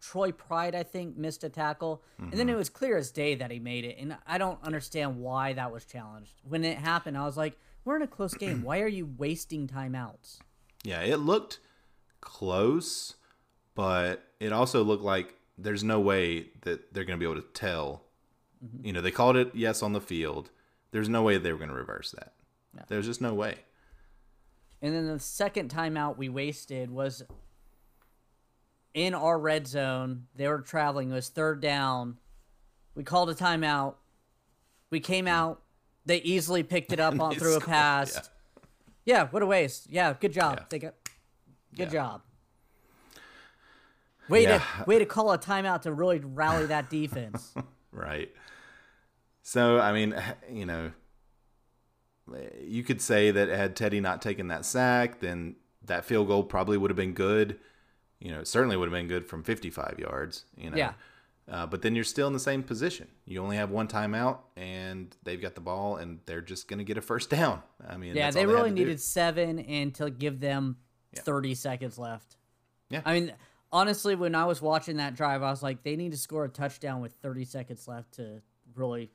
Troy 0.00 0.32
Pride, 0.32 0.74
I 0.74 0.82
think, 0.82 1.16
missed 1.16 1.44
a 1.44 1.48
tackle, 1.48 2.02
and 2.18 2.32
then 2.32 2.48
it 2.48 2.56
was 2.56 2.68
clear 2.68 2.96
as 2.96 3.10
day 3.10 3.34
that 3.34 3.50
he 3.50 3.58
made 3.58 3.84
it. 3.84 3.98
And 3.98 4.16
I 4.26 4.38
don't 4.38 4.62
understand 4.62 5.18
why 5.18 5.52
that 5.52 5.72
was 5.72 5.84
challenged. 5.84 6.32
When 6.48 6.64
it 6.64 6.78
happened, 6.78 7.18
I 7.18 7.24
was 7.24 7.36
like, 7.36 7.58
"We're 7.84 7.96
in 7.96 8.02
a 8.02 8.06
close 8.06 8.34
game. 8.34 8.62
Why 8.64 8.80
are 8.80 8.88
you 8.88 9.06
wasting 9.18 9.68
timeouts?" 9.68 10.38
Yeah, 10.82 11.02
it 11.02 11.18
looked 11.18 11.58
close, 12.20 13.16
but 13.74 14.24
it 14.40 14.52
also 14.52 14.82
looked 14.82 15.04
like 15.04 15.34
there's 15.58 15.84
no 15.84 16.00
way 16.00 16.48
that 16.62 16.94
they're 16.94 17.04
going 17.04 17.18
to 17.18 17.24
be 17.24 17.30
able 17.30 17.42
to 17.42 17.48
tell. 17.52 18.02
Mm-hmm. 18.64 18.86
You 18.86 18.92
know, 18.94 19.00
they 19.00 19.10
called 19.10 19.36
it 19.36 19.50
yes 19.54 19.82
on 19.82 19.92
the 19.92 20.00
field. 20.00 20.50
There's 20.92 21.08
no 21.08 21.22
way 21.22 21.36
they 21.36 21.52
were 21.52 21.58
going 21.58 21.70
to 21.70 21.76
reverse 21.76 22.12
that. 22.12 22.32
There's 22.88 23.06
just 23.06 23.20
no 23.20 23.34
way. 23.34 23.56
And 24.82 24.94
then 24.94 25.06
the 25.06 25.18
second 25.18 25.70
timeout 25.70 26.16
we 26.16 26.28
wasted 26.28 26.90
was 26.90 27.22
in 28.94 29.14
our 29.14 29.38
red 29.38 29.66
zone. 29.66 30.26
They 30.34 30.48
were 30.48 30.60
traveling. 30.60 31.10
It 31.10 31.14
was 31.14 31.28
third 31.28 31.60
down. 31.60 32.18
We 32.94 33.04
called 33.04 33.30
a 33.30 33.34
timeout. 33.34 33.94
We 34.90 35.00
came 35.00 35.26
hmm. 35.26 35.32
out. 35.32 35.62
They 36.06 36.18
easily 36.18 36.62
picked 36.62 36.92
it 36.92 37.00
up 37.00 37.18
on 37.20 37.34
through 37.38 37.56
a 37.56 37.60
pass. 37.60 38.14
yeah. 38.14 38.22
Yeah. 39.04 39.28
what 39.30 39.42
a 39.42 39.46
waste. 39.46 39.88
Yeah, 39.90 40.14
good 40.18 40.32
job. 40.32 40.58
Yeah. 40.58 40.64
They 40.68 40.78
got 40.78 40.94
good 41.74 41.88
Yeah. 41.88 41.90
job. 41.92 42.22
Way 44.28 44.46
to 44.46 44.62
way 44.86 44.98
to 45.00 45.04
call 45.04 45.32
a 45.32 45.38
timeout 45.38 45.82
to 45.82 45.92
really 45.92 46.20
rally 46.20 46.66
that 46.66 46.90
defense. 46.90 47.54
Right. 47.92 48.32
So, 49.42 49.80
I 49.80 49.92
mean, 49.92 50.14
you 50.48 50.64
know, 50.64 50.92
you 52.62 52.84
could 52.84 53.00
say 53.00 53.32
that 53.32 53.48
had 53.48 53.74
Teddy 53.74 53.98
not 53.98 54.22
taken 54.22 54.46
that 54.46 54.64
sack, 54.64 55.18
then 55.18 55.56
that 55.84 56.04
field 56.04 56.28
goal 56.28 56.44
probably 56.44 56.78
would 56.78 56.90
have 56.90 56.96
been 56.96 57.14
good. 57.14 57.58
You 58.20 58.30
know, 58.32 58.40
it 58.40 58.48
certainly 58.48 58.76
would 58.76 58.86
have 58.86 58.92
been 58.92 59.08
good 59.08 59.26
from 59.26 59.42
55 59.42 59.96
yards, 59.98 60.44
you 60.56 60.70
know. 60.70 60.76
Yeah. 60.76 60.92
Uh, 61.50 61.66
but 61.66 61.82
then 61.82 61.94
you're 61.96 62.04
still 62.04 62.26
in 62.28 62.32
the 62.32 62.38
same 62.38 62.62
position. 62.62 63.08
You 63.24 63.42
only 63.42 63.56
have 63.56 63.70
one 63.70 63.88
timeout, 63.88 64.38
and 64.56 65.16
they've 65.24 65.40
got 65.40 65.54
the 65.56 65.60
ball, 65.60 65.96
and 65.96 66.20
they're 66.26 66.42
just 66.42 66.68
going 66.68 66.78
to 66.78 66.84
get 66.84 66.96
a 66.96 67.00
first 67.00 67.28
down. 67.30 67.60
I 67.88 67.96
mean, 67.96 68.14
yeah, 68.14 68.26
that's 68.26 68.34
they 68.34 68.40
had 68.42 68.48
really 68.50 68.70
to 68.70 68.76
do. 68.76 68.82
needed 68.84 69.00
seven 69.00 69.58
and 69.58 69.92
to 69.96 70.10
give 70.10 70.38
them 70.38 70.76
Yeah. 71.12 71.22
30 71.22 71.54
seconds 71.56 71.98
left. 71.98 72.36
Yeah. 72.88 73.00
I 73.04 73.18
mean, 73.18 73.32
honestly, 73.72 74.14
when 74.14 74.34
I 74.36 74.44
was 74.44 74.62
watching 74.62 74.98
that 74.98 75.16
drive, 75.16 75.42
I 75.42 75.50
was 75.50 75.62
like, 75.62 75.82
they 75.82 75.96
need 75.96 76.12
to 76.12 76.18
score 76.18 76.44
a 76.44 76.48
touchdown 76.48 77.00
with 77.00 77.14
30 77.14 77.44
seconds 77.46 77.88
left 77.88 78.12
to 78.14 78.42
really 78.76 79.10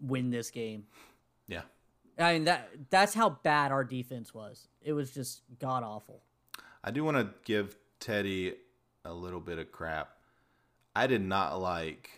win 0.00 0.28
this 0.30 0.50
game. 0.50 0.84
Yeah. 1.48 1.62
I 2.18 2.34
mean, 2.34 2.44
that 2.44 2.68
that's 2.90 3.14
how 3.14 3.30
bad 3.30 3.72
our 3.72 3.84
defense 3.84 4.34
was. 4.34 4.68
It 4.82 4.92
was 4.92 5.10
just 5.10 5.42
god 5.58 5.82
awful. 5.84 6.22
I 6.84 6.90
do 6.90 7.02
want 7.04 7.16
to 7.16 7.30
give 7.44 7.76
Teddy 8.00 8.54
a 9.04 9.12
little 9.12 9.40
bit 9.40 9.58
of 9.58 9.72
crap. 9.72 10.10
I 10.94 11.06
did 11.06 11.22
not 11.22 11.60
like, 11.60 12.10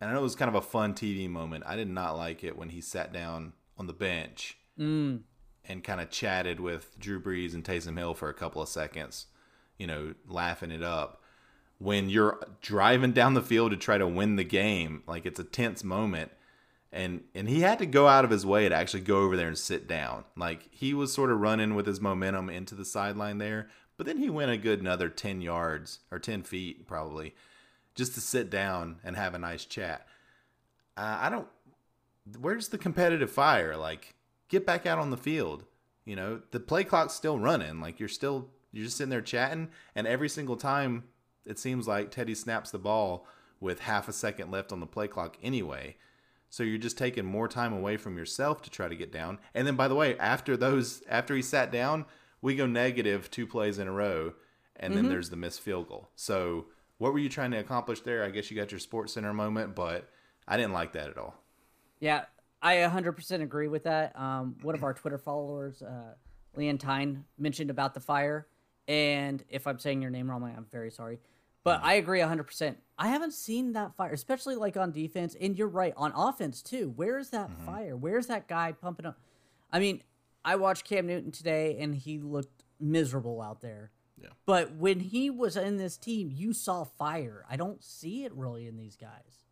and 0.00 0.10
I 0.10 0.12
know 0.12 0.20
it 0.20 0.22
was 0.22 0.34
kind 0.36 0.48
of 0.48 0.54
a 0.54 0.60
fun 0.66 0.94
TV 0.94 1.28
moment. 1.28 1.64
I 1.66 1.76
did 1.76 1.88
not 1.88 2.16
like 2.16 2.42
it 2.44 2.56
when 2.58 2.68
he 2.70 2.80
sat 2.80 3.12
down 3.12 3.52
on 3.78 3.86
the 3.86 3.92
bench 3.92 4.56
Mm. 4.78 5.20
and 5.68 5.84
kind 5.84 6.00
of 6.00 6.10
chatted 6.10 6.58
with 6.60 6.98
Drew 6.98 7.20
Brees 7.20 7.54
and 7.54 7.64
Taysom 7.64 7.96
Hill 7.96 8.14
for 8.14 8.28
a 8.28 8.34
couple 8.34 8.60
of 8.60 8.68
seconds, 8.68 9.26
you 9.78 9.86
know, 9.86 10.14
laughing 10.26 10.70
it 10.72 10.82
up. 10.82 11.22
When 11.78 12.08
you're 12.08 12.40
driving 12.60 13.12
down 13.12 13.34
the 13.34 13.42
field 13.42 13.70
to 13.70 13.76
try 13.76 13.98
to 13.98 14.06
win 14.06 14.36
the 14.36 14.44
game, 14.44 15.02
like 15.06 15.26
it's 15.26 15.40
a 15.40 15.44
tense 15.44 15.84
moment. 15.84 16.30
And 16.92 17.24
and 17.34 17.48
he 17.48 17.60
had 17.60 17.78
to 17.80 17.86
go 17.86 18.06
out 18.06 18.24
of 18.24 18.30
his 18.30 18.46
way 18.46 18.68
to 18.68 18.74
actually 18.74 19.00
go 19.02 19.22
over 19.22 19.36
there 19.36 19.48
and 19.48 19.58
sit 19.58 19.88
down. 19.88 20.24
Like 20.36 20.68
he 20.70 20.94
was 20.94 21.12
sort 21.12 21.30
of 21.32 21.40
running 21.40 21.74
with 21.74 21.86
his 21.86 22.00
momentum 22.00 22.48
into 22.48 22.76
the 22.76 22.84
sideline 22.84 23.38
there, 23.38 23.68
but 23.96 24.06
then 24.06 24.18
he 24.18 24.30
went 24.30 24.50
a 24.50 24.56
good 24.56 24.80
another 24.80 25.08
10 25.08 25.40
yards 25.40 26.00
or 26.10 26.18
10 26.18 26.42
feet 26.42 26.86
probably 26.86 27.34
just 27.94 28.14
to 28.14 28.20
sit 28.20 28.50
down 28.50 28.96
and 29.04 29.16
have 29.16 29.34
a 29.34 29.38
nice 29.38 29.64
chat. 29.64 30.06
Uh, 30.96 31.18
I 31.20 31.30
don't 31.30 31.48
where's 32.38 32.68
the 32.68 32.78
competitive 32.78 33.30
fire? 33.30 33.76
Like, 33.76 34.14
get 34.48 34.66
back 34.66 34.86
out 34.86 34.98
on 34.98 35.10
the 35.10 35.16
field. 35.16 35.64
You 36.04 36.16
know, 36.16 36.40
the 36.50 36.60
play 36.60 36.84
clock's 36.84 37.14
still 37.14 37.38
running. 37.38 37.80
Like, 37.80 37.98
you're 38.00 38.08
still 38.08 38.50
you're 38.72 38.84
just 38.84 38.96
sitting 38.96 39.10
there 39.10 39.20
chatting, 39.20 39.68
and 39.94 40.06
every 40.06 40.28
single 40.28 40.56
time 40.56 41.04
it 41.46 41.58
seems 41.58 41.86
like 41.86 42.10
Teddy 42.10 42.34
snaps 42.34 42.70
the 42.70 42.78
ball 42.78 43.26
with 43.60 43.80
half 43.80 44.08
a 44.08 44.12
second 44.12 44.50
left 44.50 44.72
on 44.72 44.80
the 44.80 44.86
play 44.86 45.06
clock 45.06 45.36
anyway. 45.42 45.96
So 46.50 46.62
you're 46.62 46.78
just 46.78 46.98
taking 46.98 47.24
more 47.24 47.48
time 47.48 47.72
away 47.72 47.96
from 47.96 48.16
yourself 48.16 48.62
to 48.62 48.70
try 48.70 48.88
to 48.88 48.96
get 48.96 49.12
down. 49.12 49.38
And 49.54 49.66
then 49.66 49.76
by 49.76 49.88
the 49.88 49.94
way, 49.94 50.16
after 50.18 50.56
those 50.56 51.02
after 51.08 51.34
he 51.34 51.42
sat 51.42 51.70
down, 51.70 52.06
we 52.44 52.54
go 52.54 52.66
negative 52.66 53.30
two 53.30 53.46
plays 53.46 53.78
in 53.78 53.88
a 53.88 53.92
row, 53.92 54.34
and 54.76 54.94
then 54.94 55.08
there's 55.08 55.30
the 55.30 55.36
missed 55.36 55.62
field 55.62 55.88
goal. 55.88 56.10
So 56.14 56.66
what 56.98 57.12
were 57.14 57.18
you 57.18 57.30
trying 57.30 57.52
to 57.52 57.56
accomplish 57.58 58.00
there? 58.00 58.22
I 58.22 58.28
guess 58.28 58.50
you 58.50 58.56
got 58.56 58.70
your 58.70 58.80
SportsCenter 58.80 59.34
moment, 59.34 59.74
but 59.74 60.10
I 60.46 60.58
didn't 60.58 60.74
like 60.74 60.92
that 60.92 61.08
at 61.08 61.16
all. 61.16 61.34
Yeah, 62.00 62.26
I 62.60 62.76
100% 62.76 63.40
agree 63.40 63.68
with 63.68 63.84
that. 63.84 64.18
Um, 64.18 64.56
one 64.60 64.74
of 64.74 64.84
our 64.84 64.92
Twitter 64.92 65.16
followers, 65.16 65.80
uh, 65.80 66.14
Leon 66.54 66.76
Tyne, 66.76 67.24
mentioned 67.38 67.70
about 67.70 67.94
the 67.94 68.00
fire. 68.00 68.46
And 68.86 69.42
if 69.48 69.66
I'm 69.66 69.78
saying 69.78 70.02
your 70.02 70.10
name 70.10 70.30
wrong, 70.30 70.42
I'm 70.44 70.66
very 70.70 70.90
sorry. 70.90 71.20
But 71.62 71.80
I 71.82 71.94
agree 71.94 72.20
100%. 72.20 72.76
I 72.98 73.08
haven't 73.08 73.32
seen 73.32 73.72
that 73.72 73.96
fire, 73.96 74.12
especially 74.12 74.54
like 74.56 74.76
on 74.76 74.92
defense. 74.92 75.34
And 75.40 75.56
you're 75.56 75.66
right, 75.66 75.94
on 75.96 76.12
offense 76.14 76.60
too. 76.60 76.92
Where's 76.94 77.30
that 77.30 77.48
Mm-hmm. 77.48 77.64
fire? 77.64 77.96
Where's 77.96 78.26
that 78.26 78.48
guy 78.48 78.72
pumping 78.72 79.06
up? 79.06 79.18
I 79.72 79.78
mean, 79.78 80.02
I 80.44 80.56
watched 80.56 80.84
Cam 80.84 81.06
Newton 81.06 81.30
today 81.32 81.78
and 81.80 81.94
he 81.94 82.18
looked 82.18 82.64
miserable 82.80 83.40
out 83.40 83.60
there. 83.60 83.90
Yeah. 84.20 84.28
But 84.46 84.74
when 84.76 85.00
he 85.00 85.30
was 85.30 85.56
in 85.56 85.76
this 85.76 85.96
team, 85.96 86.30
you 86.32 86.52
saw 86.52 86.84
fire. 86.84 87.44
I 87.50 87.56
don't 87.56 87.82
see 87.82 88.24
it 88.24 88.32
really 88.34 88.66
in 88.66 88.76
these 88.76 88.96
guys. 88.96 89.44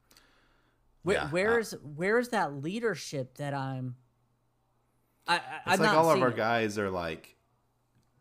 Where, 1.03 1.17
Yeah, 1.17 1.29
where's 1.31 1.73
where's 1.83 2.29
that 2.29 2.55
leadership 2.63 3.37
that 3.39 3.55
I'm? 3.55 3.97
I, 5.27 5.37
I 5.37 5.39
It's 5.39 5.81
I'm 5.81 5.81
like 5.81 5.97
all 5.97 6.11
of 6.11 6.23
our 6.23 6.29
it. 6.31 6.37
guys 6.37 6.79
are 6.79 6.91
like 6.91 7.37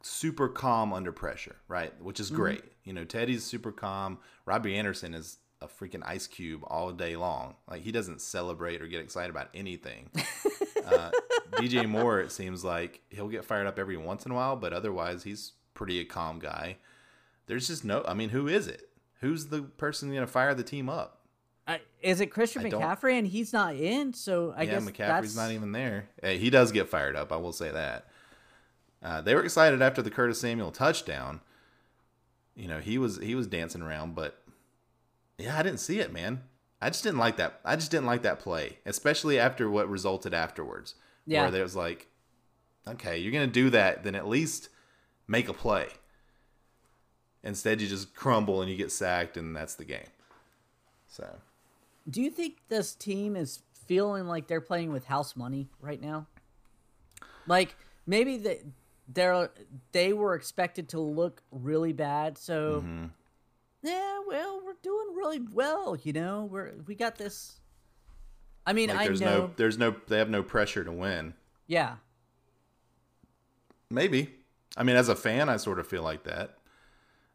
super 0.03 0.47
calm 0.49 0.93
under 0.93 1.11
pressure, 1.11 1.55
right? 1.67 1.93
Which 2.01 2.15
Mm-hmm. 2.15 2.21
is 2.23 2.31
great. 2.31 2.63
You 2.83 2.93
know, 2.93 3.03
Teddy's 3.05 3.43
super 3.43 3.71
calm. 3.71 4.17
Robbie 4.45 4.75
Anderson 4.75 5.13
is 5.13 5.37
a 5.61 5.67
freaking 5.67 6.01
ice 6.03 6.25
cube 6.25 6.61
all 6.65 6.91
day 6.91 7.15
long. 7.15 7.55
Like 7.69 7.83
he 7.83 7.91
doesn't 7.91 8.21
celebrate 8.21 8.81
or 8.81 8.87
get 8.87 9.01
excited 9.01 9.29
about 9.29 9.49
anything. 9.53 10.09
uh, 10.91 11.11
DJ 11.53 11.87
Moore, 11.87 12.19
it 12.19 12.31
seems 12.31 12.63
like 12.63 13.01
he'll 13.09 13.27
get 13.29 13.45
fired 13.45 13.67
up 13.67 13.79
every 13.79 13.97
once 13.97 14.25
in 14.25 14.31
a 14.31 14.35
while, 14.35 14.55
but 14.55 14.73
otherwise 14.73 15.23
he's 15.23 15.53
pretty 15.73 15.99
a 15.99 16.05
calm 16.05 16.39
guy. 16.39 16.77
There's 17.47 17.67
just 17.67 17.83
no. 17.83 18.03
I 18.07 18.13
mean, 18.13 18.29
who 18.29 18.47
is 18.47 18.67
it? 18.67 18.89
Who's 19.19 19.47
the 19.47 19.61
person 19.61 20.09
going 20.09 20.21
to 20.21 20.27
fire 20.27 20.53
the 20.53 20.63
team 20.63 20.89
up? 20.89 21.19
I, 21.67 21.79
is 22.01 22.21
it 22.21 22.27
Christian 22.27 22.65
I 22.65 22.69
McCaffrey 22.69 23.17
and 23.17 23.27
he's 23.27 23.53
not 23.53 23.75
in? 23.75 24.13
So 24.13 24.53
I 24.57 24.63
yeah, 24.63 24.71
guess 24.71 24.83
McCaffrey's 24.85 24.97
that's, 24.97 25.35
not 25.35 25.51
even 25.51 25.71
there. 25.71 26.09
Hey, 26.21 26.37
he 26.37 26.49
does 26.49 26.71
get 26.71 26.89
fired 26.89 27.15
up. 27.15 27.31
I 27.31 27.37
will 27.37 27.53
say 27.53 27.71
that. 27.71 28.07
Uh, 29.03 29.21
they 29.21 29.33
were 29.33 29.43
excited 29.43 29.81
after 29.81 30.01
the 30.01 30.11
Curtis 30.11 30.39
Samuel 30.39 30.71
touchdown. 30.71 31.41
You 32.55 32.67
know, 32.67 32.79
he 32.79 32.97
was 32.97 33.17
he 33.17 33.35
was 33.35 33.47
dancing 33.47 33.81
around, 33.81 34.15
but 34.15 34.41
yeah, 35.37 35.57
I 35.57 35.63
didn't 35.63 35.79
see 35.79 35.99
it, 35.99 36.11
man. 36.11 36.41
I 36.81 36.89
just 36.89 37.03
didn't 37.03 37.19
like 37.19 37.37
that. 37.37 37.59
I 37.63 37.75
just 37.75 37.91
didn't 37.91 38.07
like 38.07 38.23
that 38.23 38.39
play, 38.39 38.79
especially 38.85 39.37
after 39.37 39.69
what 39.69 39.89
resulted 39.89 40.33
afterwards. 40.33 40.95
Yeah. 41.27 41.43
where 41.43 41.51
there 41.51 41.63
was 41.63 41.75
like, 41.75 42.07
okay, 42.87 43.19
you're 43.19 43.31
gonna 43.31 43.45
do 43.47 43.69
that, 43.69 44.03
then 44.03 44.15
at 44.15 44.27
least 44.27 44.69
make 45.27 45.47
a 45.47 45.53
play. 45.53 45.87
Instead, 47.43 47.79
you 47.81 47.87
just 47.87 48.15
crumble 48.15 48.61
and 48.61 48.69
you 48.69 48.75
get 48.77 48.91
sacked, 48.91 49.37
and 49.37 49.55
that's 49.55 49.75
the 49.75 49.85
game. 49.85 50.07
So 51.07 51.27
Do 52.09 52.21
you 52.21 52.29
think 52.31 52.57
this 52.69 52.93
team 52.95 53.35
is 53.35 53.61
feeling 53.85 54.27
like 54.27 54.47
they're 54.47 54.61
playing 54.61 54.91
with 54.91 55.05
house 55.05 55.35
money 55.35 55.69
right 55.79 56.01
now? 56.01 56.27
Like 57.47 57.75
maybe 58.07 58.37
they 58.37 58.61
they're 59.07 59.49
they 59.91 60.13
were 60.13 60.35
expected 60.35 60.89
to 60.89 60.99
look 60.99 61.43
really 61.51 61.93
bad, 61.93 62.37
so 62.37 62.81
Mm-hmm. 62.81 63.05
Yeah, 63.83 64.19
well, 64.27 64.61
we're 64.65 64.73
doing 64.81 65.15
really 65.15 65.39
well, 65.39 65.97
you 66.03 66.13
know. 66.13 66.45
We're 66.45 66.73
we 66.87 66.95
got 66.95 67.17
this. 67.17 67.59
I 68.65 68.73
mean, 68.73 68.89
like, 68.89 68.99
I 68.99 69.05
there's 69.05 69.21
know, 69.21 69.37
no, 69.37 69.51
there's 69.55 69.77
no, 69.77 69.95
they 70.07 70.17
have 70.19 70.29
no 70.29 70.43
pressure 70.43 70.83
to 70.83 70.91
win. 70.91 71.33
yeah, 71.67 71.95
Maybe. 73.89 74.35
I 74.77 74.83
mean, 74.83 74.95
as 74.95 75.09
a 75.09 75.15
fan, 75.15 75.49
I 75.49 75.57
sort 75.57 75.79
of 75.79 75.87
feel 75.87 76.03
like 76.03 76.23
that. 76.23 76.57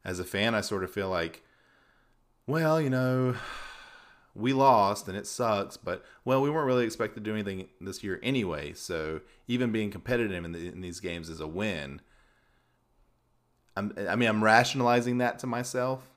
As 0.04 0.18
a 0.20 0.24
fan, 0.24 0.54
I 0.54 0.60
sort 0.60 0.84
of 0.84 0.90
feel 0.90 1.10
like, 1.10 1.42
well, 2.46 2.80
you 2.80 2.88
know, 2.88 3.34
we 4.34 4.52
lost 4.52 5.08
and 5.08 5.16
it 5.16 5.26
sucks, 5.26 5.76
but 5.76 6.04
well, 6.24 6.40
we 6.40 6.48
weren't 6.50 6.66
really 6.66 6.84
expected 6.84 7.24
to 7.24 7.30
do 7.30 7.34
anything 7.34 7.68
this 7.80 8.02
year 8.04 8.20
anyway. 8.22 8.72
So 8.72 9.20
even 9.48 9.72
being 9.72 9.90
competitive 9.90 10.44
in, 10.44 10.52
the, 10.52 10.68
in 10.68 10.80
these 10.80 11.00
games 11.00 11.28
is 11.28 11.40
a 11.40 11.46
win. 11.46 12.00
I'm, 13.76 13.92
I 14.08 14.16
mean, 14.16 14.28
I'm 14.28 14.42
rationalizing 14.42 15.18
that 15.18 15.38
to 15.40 15.46
myself, 15.46 16.08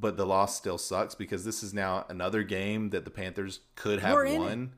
but 0.00 0.16
the 0.16 0.24
loss 0.26 0.56
still 0.56 0.78
sucks 0.78 1.14
because 1.14 1.44
this 1.44 1.62
is 1.62 1.74
now 1.74 2.06
another 2.08 2.42
game 2.42 2.90
that 2.90 3.04
the 3.04 3.10
Panthers 3.10 3.60
could 3.76 4.00
have 4.00 4.14
We're 4.14 4.38
won. 4.38 4.72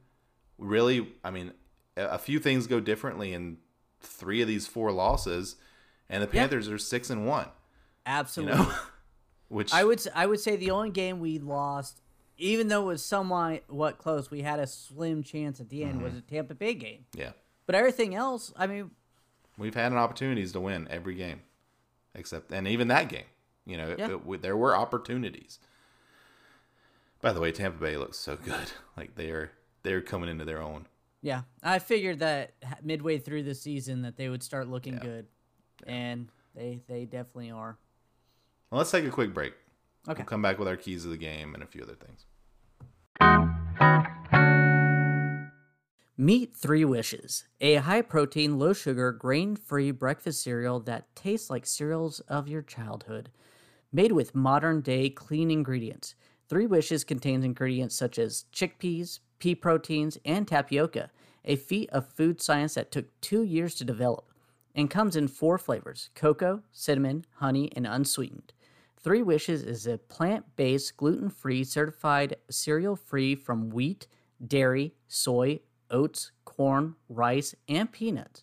Really, 0.58 1.08
I 1.22 1.30
mean, 1.30 1.52
a 1.96 2.18
few 2.18 2.38
things 2.38 2.66
go 2.66 2.80
differently 2.80 3.32
in 3.32 3.58
three 4.00 4.42
of 4.42 4.48
these 4.48 4.66
four 4.66 4.90
losses, 4.92 5.56
and 6.08 6.22
the 6.22 6.26
Yeah. 6.26 6.42
Panthers 6.42 6.68
are 6.68 6.78
six 6.78 7.10
and 7.10 7.26
one. 7.26 7.46
You 7.46 7.50
absolutely. 8.06 8.56
know, 8.56 8.72
which 9.48 9.72
I 9.72 9.84
would 9.84 10.00
I 10.14 10.26
would 10.26 10.40
say 10.40 10.56
the 10.56 10.70
only 10.72 10.90
game 10.90 11.20
we 11.20 11.38
lost, 11.38 12.02
even 12.36 12.68
though 12.68 12.82
it 12.82 12.86
was 12.86 13.04
somewhat 13.04 13.62
what 13.68 13.98
close, 13.98 14.30
we 14.30 14.42
had 14.42 14.58
a 14.58 14.66
slim 14.66 15.22
chance 15.22 15.60
at 15.60 15.68
the 15.68 15.84
end 15.84 15.94
Mm-hmm. 15.96 16.04
was 16.04 16.14
a 16.16 16.20
Tampa 16.22 16.54
Bay 16.54 16.74
game. 16.74 17.04
yeah, 17.14 17.30
But 17.66 17.74
everything 17.76 18.14
else, 18.14 18.52
I 18.56 18.66
mean, 18.66 18.90
we've 19.58 19.74
had 19.74 19.92
opportunities 19.92 20.52
to 20.52 20.60
win 20.60 20.86
every 20.90 21.14
game, 21.14 21.42
except 22.14 22.52
and 22.52 22.66
even 22.68 22.88
that 22.88 23.08
game. 23.08 23.24
You 23.66 23.76
know, 23.78 23.94
Yeah. 23.98 24.10
it- 24.12 24.22
it- 24.28 24.42
there 24.42 24.56
were 24.56 24.76
opportunities. 24.76 25.58
By 27.20 27.32
the 27.32 27.40
way, 27.40 27.50
Tampa 27.52 27.78
Bay 27.78 27.96
looks 27.96 28.18
so 28.18 28.36
good. 28.36 28.72
Like 28.96 29.14
they 29.16 29.30
are 29.30 29.50
they're 29.82 30.00
coming 30.02 30.28
into 30.28 30.44
their 30.44 30.62
own. 30.62 30.86
Yeah, 31.20 31.42
I 31.62 31.78
figured 31.78 32.18
that 32.20 32.54
midway 32.82 33.18
through 33.18 33.42
the 33.44 33.54
season 33.54 34.02
that 34.02 34.16
they 34.16 34.28
would 34.28 34.42
start 34.42 34.68
looking 34.68 34.94
Yeah. 34.94 35.00
good, 35.00 35.26
and 35.86 36.30
they 36.54 36.80
they 36.86 37.04
definitely 37.06 37.50
are. 37.50 37.76
Well, 38.70 38.78
let's 38.78 38.90
take 38.90 39.04
a 39.04 39.10
quick 39.10 39.32
break. 39.34 39.54
Okay. 40.06 40.18
We'll 40.22 40.26
come 40.26 40.42
back 40.42 40.58
with 40.58 40.68
our 40.68 40.76
keys 40.76 41.04
of 41.04 41.10
the 41.10 41.16
game 41.16 41.54
and 41.54 41.62
a 41.62 41.66
few 41.66 41.82
other 41.82 41.94
things. 41.96 42.26
Meet 46.16 46.56
Three 46.56 46.84
Wishes, 46.84 47.44
a 47.60 47.76
high 47.76 48.02
protein, 48.02 48.56
low 48.58 48.72
sugar, 48.72 49.10
grain 49.10 49.56
free 49.56 49.90
breakfast 49.90 50.42
cereal 50.44 50.78
that 50.80 51.14
tastes 51.16 51.50
like 51.50 51.66
cereals 51.66 52.20
of 52.20 52.46
your 52.48 52.62
childhood. 52.62 53.30
Made 53.94 54.10
with 54.10 54.34
modern 54.34 54.80
day 54.80 55.08
clean 55.08 55.52
ingredients, 55.52 56.16
Three 56.48 56.66
Wishes 56.66 57.04
contains 57.04 57.44
ingredients 57.44 57.94
such 57.94 58.18
as 58.18 58.46
chickpeas, 58.52 59.20
pea 59.38 59.54
proteins, 59.54 60.18
and 60.24 60.48
tapioca, 60.48 61.12
a 61.44 61.54
feat 61.54 61.90
of 61.90 62.08
food 62.08 62.42
science 62.42 62.74
that 62.74 62.90
took 62.90 63.06
two 63.20 63.44
years 63.44 63.76
to 63.76 63.84
develop, 63.84 64.32
and 64.74 64.90
comes 64.90 65.14
in 65.14 65.28
four 65.28 65.58
flavors 65.58 66.10
cocoa, 66.16 66.64
cinnamon, 66.72 67.24
honey, 67.36 67.70
and 67.76 67.86
unsweetened. 67.86 68.52
Three 68.98 69.22
Wishes 69.22 69.62
is 69.62 69.86
a 69.86 69.98
plant 69.98 70.56
based, 70.56 70.96
gluten 70.96 71.30
free, 71.30 71.62
certified 71.62 72.34
cereal 72.50 72.96
free 72.96 73.36
from 73.36 73.70
wheat, 73.70 74.08
dairy, 74.44 74.94
soy, 75.06 75.60
oats, 75.88 76.32
corn, 76.44 76.96
rice, 77.08 77.54
and 77.68 77.92
peanuts. 77.92 78.42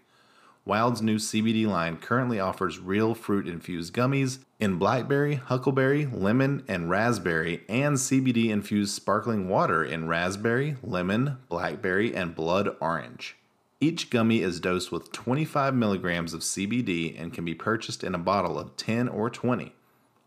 Wild's 0.67 1.01
new 1.01 1.17
CBD 1.17 1.67
line 1.67 1.97
currently 1.97 2.39
offers 2.39 2.79
real 2.79 3.15
fruit 3.15 3.49
infused 3.49 3.95
gummies 3.95 4.41
in 4.61 4.77
blackberry, 4.77 5.37
huckleberry, 5.37 6.05
lemon, 6.05 6.63
and 6.69 6.91
raspberry, 6.91 7.65
and 7.71 7.97
CBD 7.97 8.51
infused 8.51 8.95
sparkling 8.95 9.49
water 9.49 9.83
in 9.83 10.07
raspberry, 10.07 10.77
lemon, 10.83 11.39
blackberry, 11.49 12.15
and 12.15 12.35
blood 12.35 12.77
orange. 12.83 13.38
Each 13.81 14.11
gummy 14.11 14.43
is 14.43 14.59
dosed 14.59 14.91
with 14.91 15.13
25 15.13 15.73
milligrams 15.73 16.35
of 16.35 16.41
CBD 16.41 17.21
and 17.21 17.33
can 17.33 17.45
be 17.45 17.55
purchased 17.55 18.03
in 18.03 18.13
a 18.13 18.19
bottle 18.19 18.59
of 18.59 18.77
10 18.77 19.09
or 19.09 19.31
20. 19.31 19.73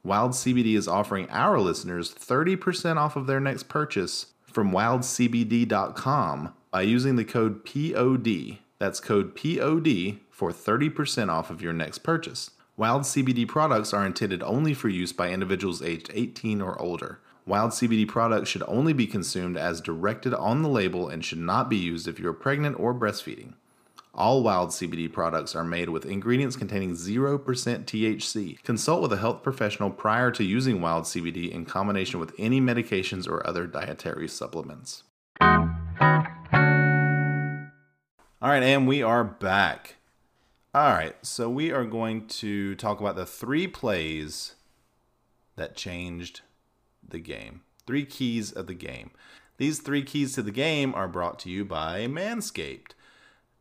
Wild 0.06 0.32
CBD 0.32 0.78
is 0.78 0.88
offering 0.88 1.30
our 1.30 1.60
listeners 1.60 2.14
30% 2.14 2.96
off 2.96 3.18
of 3.18 3.28
their 3.28 3.42
next 3.42 3.68
purchase 3.68 4.28
from 4.46 4.72
wildcbd.com 4.72 6.54
by 6.72 6.82
using 6.82 7.18
the 7.18 7.26
code 7.26 7.66
POD. 7.66 8.60
That's 8.80 9.02
code 9.02 9.36
POD 9.36 10.20
for 10.30 10.52
30% 10.52 11.30
off 11.30 11.50
of 11.50 11.62
your 11.62 11.74
next 11.74 12.00
purchase. 12.00 12.52
Wild 12.78 13.02
CBD 13.02 13.46
products 13.46 13.94
are 13.94 14.06
intended 14.06 14.42
only 14.44 14.74
for 14.74 14.88
use 14.88 15.12
by 15.12 15.30
individuals 15.30 15.82
aged 15.82 16.10
18 16.14 16.62
or 16.62 16.82
older. 16.82 17.20
Wild 17.46 17.72
CBD 17.72 18.08
products 18.08 18.50
should 18.50 18.64
only 18.68 18.94
be 18.94 19.08
consumed 19.08 19.58
as 19.58 19.82
directed 19.82 20.34
on 20.34 20.62
the 20.62 20.70
label 20.70 21.10
and 21.10 21.26
should 21.26 21.40
not 21.40 21.70
be 21.70 21.78
used 21.78 22.08
if 22.08 22.20
you 22.20 22.28
are 22.30 22.34
pregnant 22.34 22.80
or 22.80 22.94
breastfeeding. 22.94 23.54
All 24.14 24.44
Wild 24.44 24.70
CBD 24.70 25.12
products 25.12 25.56
are 25.56 25.64
made 25.64 25.90
with 25.90 26.06
ingredients 26.06 26.56
containing 26.56 26.92
0% 26.92 27.40
THC. 27.40 28.62
Consult 28.62 29.02
with 29.02 29.14
a 29.14 29.18
health 29.18 29.42
professional 29.42 29.90
prior 29.90 30.30
to 30.32 30.44
using 30.44 30.82
Wild 30.82 31.06
CBD 31.06 31.50
in 31.50 31.66
combination 31.66 32.20
with 32.20 32.34
any 32.38 32.62
medications 32.62 33.28
or 33.28 33.46
other 33.48 33.66
dietary 33.66 34.28
supplements. 34.28 35.04
All 38.44 38.50
right, 38.50 38.64
and 38.64 38.88
we 38.88 39.02
are 39.02 39.24
back. 39.24 39.96
All 40.74 40.92
right, 40.94 41.16
so 41.22 41.50
we 41.50 41.72
are 41.72 41.86
going 41.86 42.28
to 42.28 42.76
talk 42.76 43.00
about 43.00 43.16
the 43.16 43.26
three 43.26 43.68
plays 43.68 44.56
that 45.56 45.76
changed 45.76 46.42
the 47.12 47.20
game. 47.20 47.62
Three 47.86 48.06
keys 48.06 48.52
of 48.52 48.68
the 48.68 48.74
game. 48.74 49.12
These 49.58 49.80
three 49.80 50.04
keys 50.04 50.34
to 50.34 50.42
the 50.42 50.52
game 50.52 50.96
are 50.96 51.08
brought 51.08 51.40
to 51.40 51.50
you 51.50 51.64
by 51.66 52.08
Manscaped. 52.08 52.92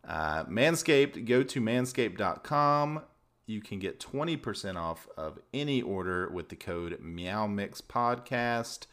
Uh, 0.06 0.44
Manscaped, 0.44 1.26
go 1.26 1.42
to 1.42 1.60
manscaped.com. 1.60 3.02
You 3.46 3.60
can 3.60 3.78
get 3.80 4.00
20% 4.00 4.76
off 4.76 5.08
of 5.16 5.38
any 5.52 5.82
order 5.82 6.30
with 6.30 6.48
the 6.48 6.56
code 6.56 6.98
Meow 7.00 7.46
Mix 7.46 7.80
Podcast. 7.80 8.86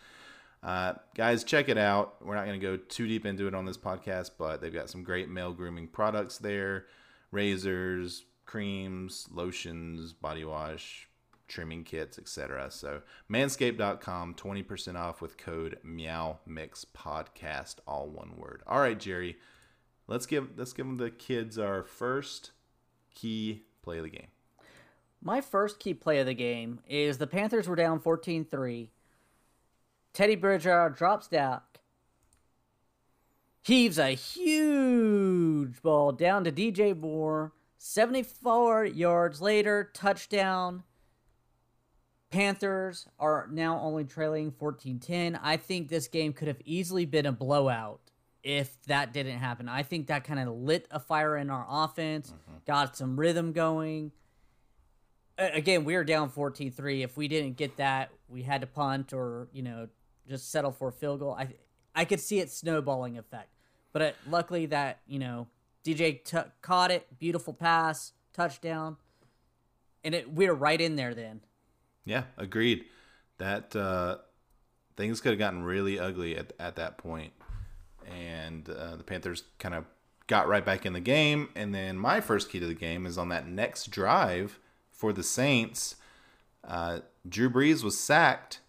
Uh, 0.63 0.93
guys, 1.15 1.43
check 1.43 1.69
it 1.69 1.77
out. 1.77 2.15
We're 2.25 2.35
not 2.35 2.45
going 2.45 2.59
to 2.59 2.65
go 2.65 2.77
too 2.77 3.07
deep 3.07 3.25
into 3.25 3.47
it 3.47 3.53
on 3.53 3.65
this 3.65 3.77
podcast, 3.77 4.31
but 4.37 4.59
they've 4.59 4.73
got 4.73 4.89
some 4.89 5.03
great 5.03 5.29
male 5.29 5.53
grooming 5.53 5.87
products 5.87 6.37
there 6.37 6.87
razors, 7.31 8.23
creams, 8.45 9.27
lotions, 9.31 10.13
body 10.13 10.45
wash, 10.45 11.07
trimming 11.47 11.83
kits, 11.83 12.17
etc. 12.17 12.69
So 12.71 13.01
manscaped.com, 13.31 14.35
20% 14.35 14.95
off 14.95 15.21
with 15.21 15.37
code 15.37 15.77
Meow 15.83 16.39
Mix 16.45 16.85
Podcast, 16.85 17.75
all 17.87 18.07
one 18.09 18.35
word. 18.37 18.63
All 18.67 18.79
right, 18.79 18.99
Jerry 18.99 19.37
let's 20.07 20.25
give 20.25 20.57
let's 20.57 20.73
give 20.73 20.97
the 20.97 21.11
kids 21.11 21.59
our 21.59 21.83
first 21.83 22.51
key 23.13 23.63
play 23.81 23.97
of 23.97 24.05
the 24.05 24.09
game. 24.09 24.27
My 25.21 25.41
first 25.41 25.79
key 25.79 25.93
play 25.93 26.19
of 26.19 26.25
the 26.25 26.33
game 26.33 26.79
is 26.87 27.17
the 27.17 27.27
Panthers 27.27 27.67
were 27.67 27.75
down 27.75 27.99
14-3. 27.99 28.89
Teddy 30.13 30.35
Bridgewater 30.35 30.93
drops 30.93 31.27
down, 31.27 31.61
heaves 33.63 33.97
a 33.97 34.11
huge 34.11 35.81
ball 35.81 36.11
down 36.11 36.43
to 36.43 36.51
DJ 36.51 36.97
Moore. 36.97 37.53
74 37.79 38.85
yards 38.85 39.41
later, 39.41 39.91
touchdown. 39.93 40.83
Panthers 42.29 43.07
are 43.19 43.47
now 43.51 43.79
only 43.79 44.03
trailing 44.03 44.51
14 44.51 44.99
10. 44.99 45.39
I 45.41 45.57
think 45.57 45.87
this 45.87 46.07
game 46.07 46.33
could 46.33 46.47
have 46.47 46.61
easily 46.65 47.05
been 47.05 47.25
a 47.25 47.31
blowout 47.31 48.01
if 48.43 48.81
that 48.83 49.13
didn't 49.13 49.39
happen. 49.39 49.69
I 49.69 49.83
think 49.83 50.07
that 50.07 50.23
kind 50.23 50.39
of 50.39 50.55
lit 50.55 50.87
a 50.91 50.99
fire 50.99 51.37
in 51.37 51.49
our 51.49 51.65
offense, 51.69 52.29
mm-hmm. 52.31 52.57
got 52.65 52.97
some 52.97 53.19
rhythm 53.19 53.53
going. 53.53 54.11
Again, 55.37 55.85
we 55.85 55.95
were 55.95 56.03
down 56.03 56.29
14-3. 56.29 57.03
If 57.03 57.15
we 57.15 57.27
didn't 57.27 57.57
get 57.57 57.77
that, 57.77 58.09
we 58.27 58.41
had 58.41 58.61
to 58.61 58.67
punt 58.67 59.13
or, 59.13 59.47
you 59.53 59.61
know, 59.61 59.87
just 60.27 60.51
settle 60.51 60.71
for 60.71 60.89
a 60.89 60.91
field 60.91 61.19
goal. 61.19 61.33
I 61.33 61.49
I 61.95 62.05
could 62.05 62.19
see 62.19 62.39
it 62.39 62.51
snowballing 62.51 63.17
effect. 63.17 63.49
But 63.91 64.01
it, 64.01 64.15
luckily 64.29 64.67
that, 64.67 64.99
you 65.07 65.17
know, 65.17 65.47
DJ 65.83 66.23
t- 66.23 66.37
caught 66.61 66.91
it, 66.91 67.07
beautiful 67.17 67.53
pass, 67.53 68.13
touchdown. 68.33 68.97
And 70.03 70.13
it 70.13 70.31
we're 70.31 70.53
right 70.53 70.79
in 70.79 70.95
there 70.95 71.15
then. 71.15 71.41
Yeah, 72.07 72.23
agreed. 72.37 72.85
That 73.37 73.75
uh 73.75 74.17
things 74.95 75.21
could 75.21 75.29
have 75.29 75.39
gotten 75.39 75.63
really 75.63 75.99
ugly 75.99 76.35
at 76.35 76.53
at 76.59 76.75
that 76.77 76.97
point 76.97 77.33
and 78.09 78.69
uh, 78.69 78.95
the 78.95 79.03
Panthers 79.03 79.43
kind 79.59 79.75
of 79.75 79.85
got 80.27 80.47
right 80.47 80.65
back 80.65 80.85
in 80.85 80.93
the 80.93 80.99
game. 80.99 81.49
And 81.55 81.73
then 81.73 81.97
my 81.97 82.21
first 82.21 82.49
key 82.49 82.59
to 82.59 82.65
the 82.65 82.73
game 82.73 83.05
is 83.05 83.17
on 83.17 83.29
that 83.29 83.47
next 83.47 83.91
drive 83.91 84.59
for 84.91 85.13
the 85.13 85.23
Saints. 85.23 85.95
Uh, 86.67 86.99
Drew 87.27 87.49
Brees 87.49 87.83
was 87.83 87.99
sacked 87.99 88.59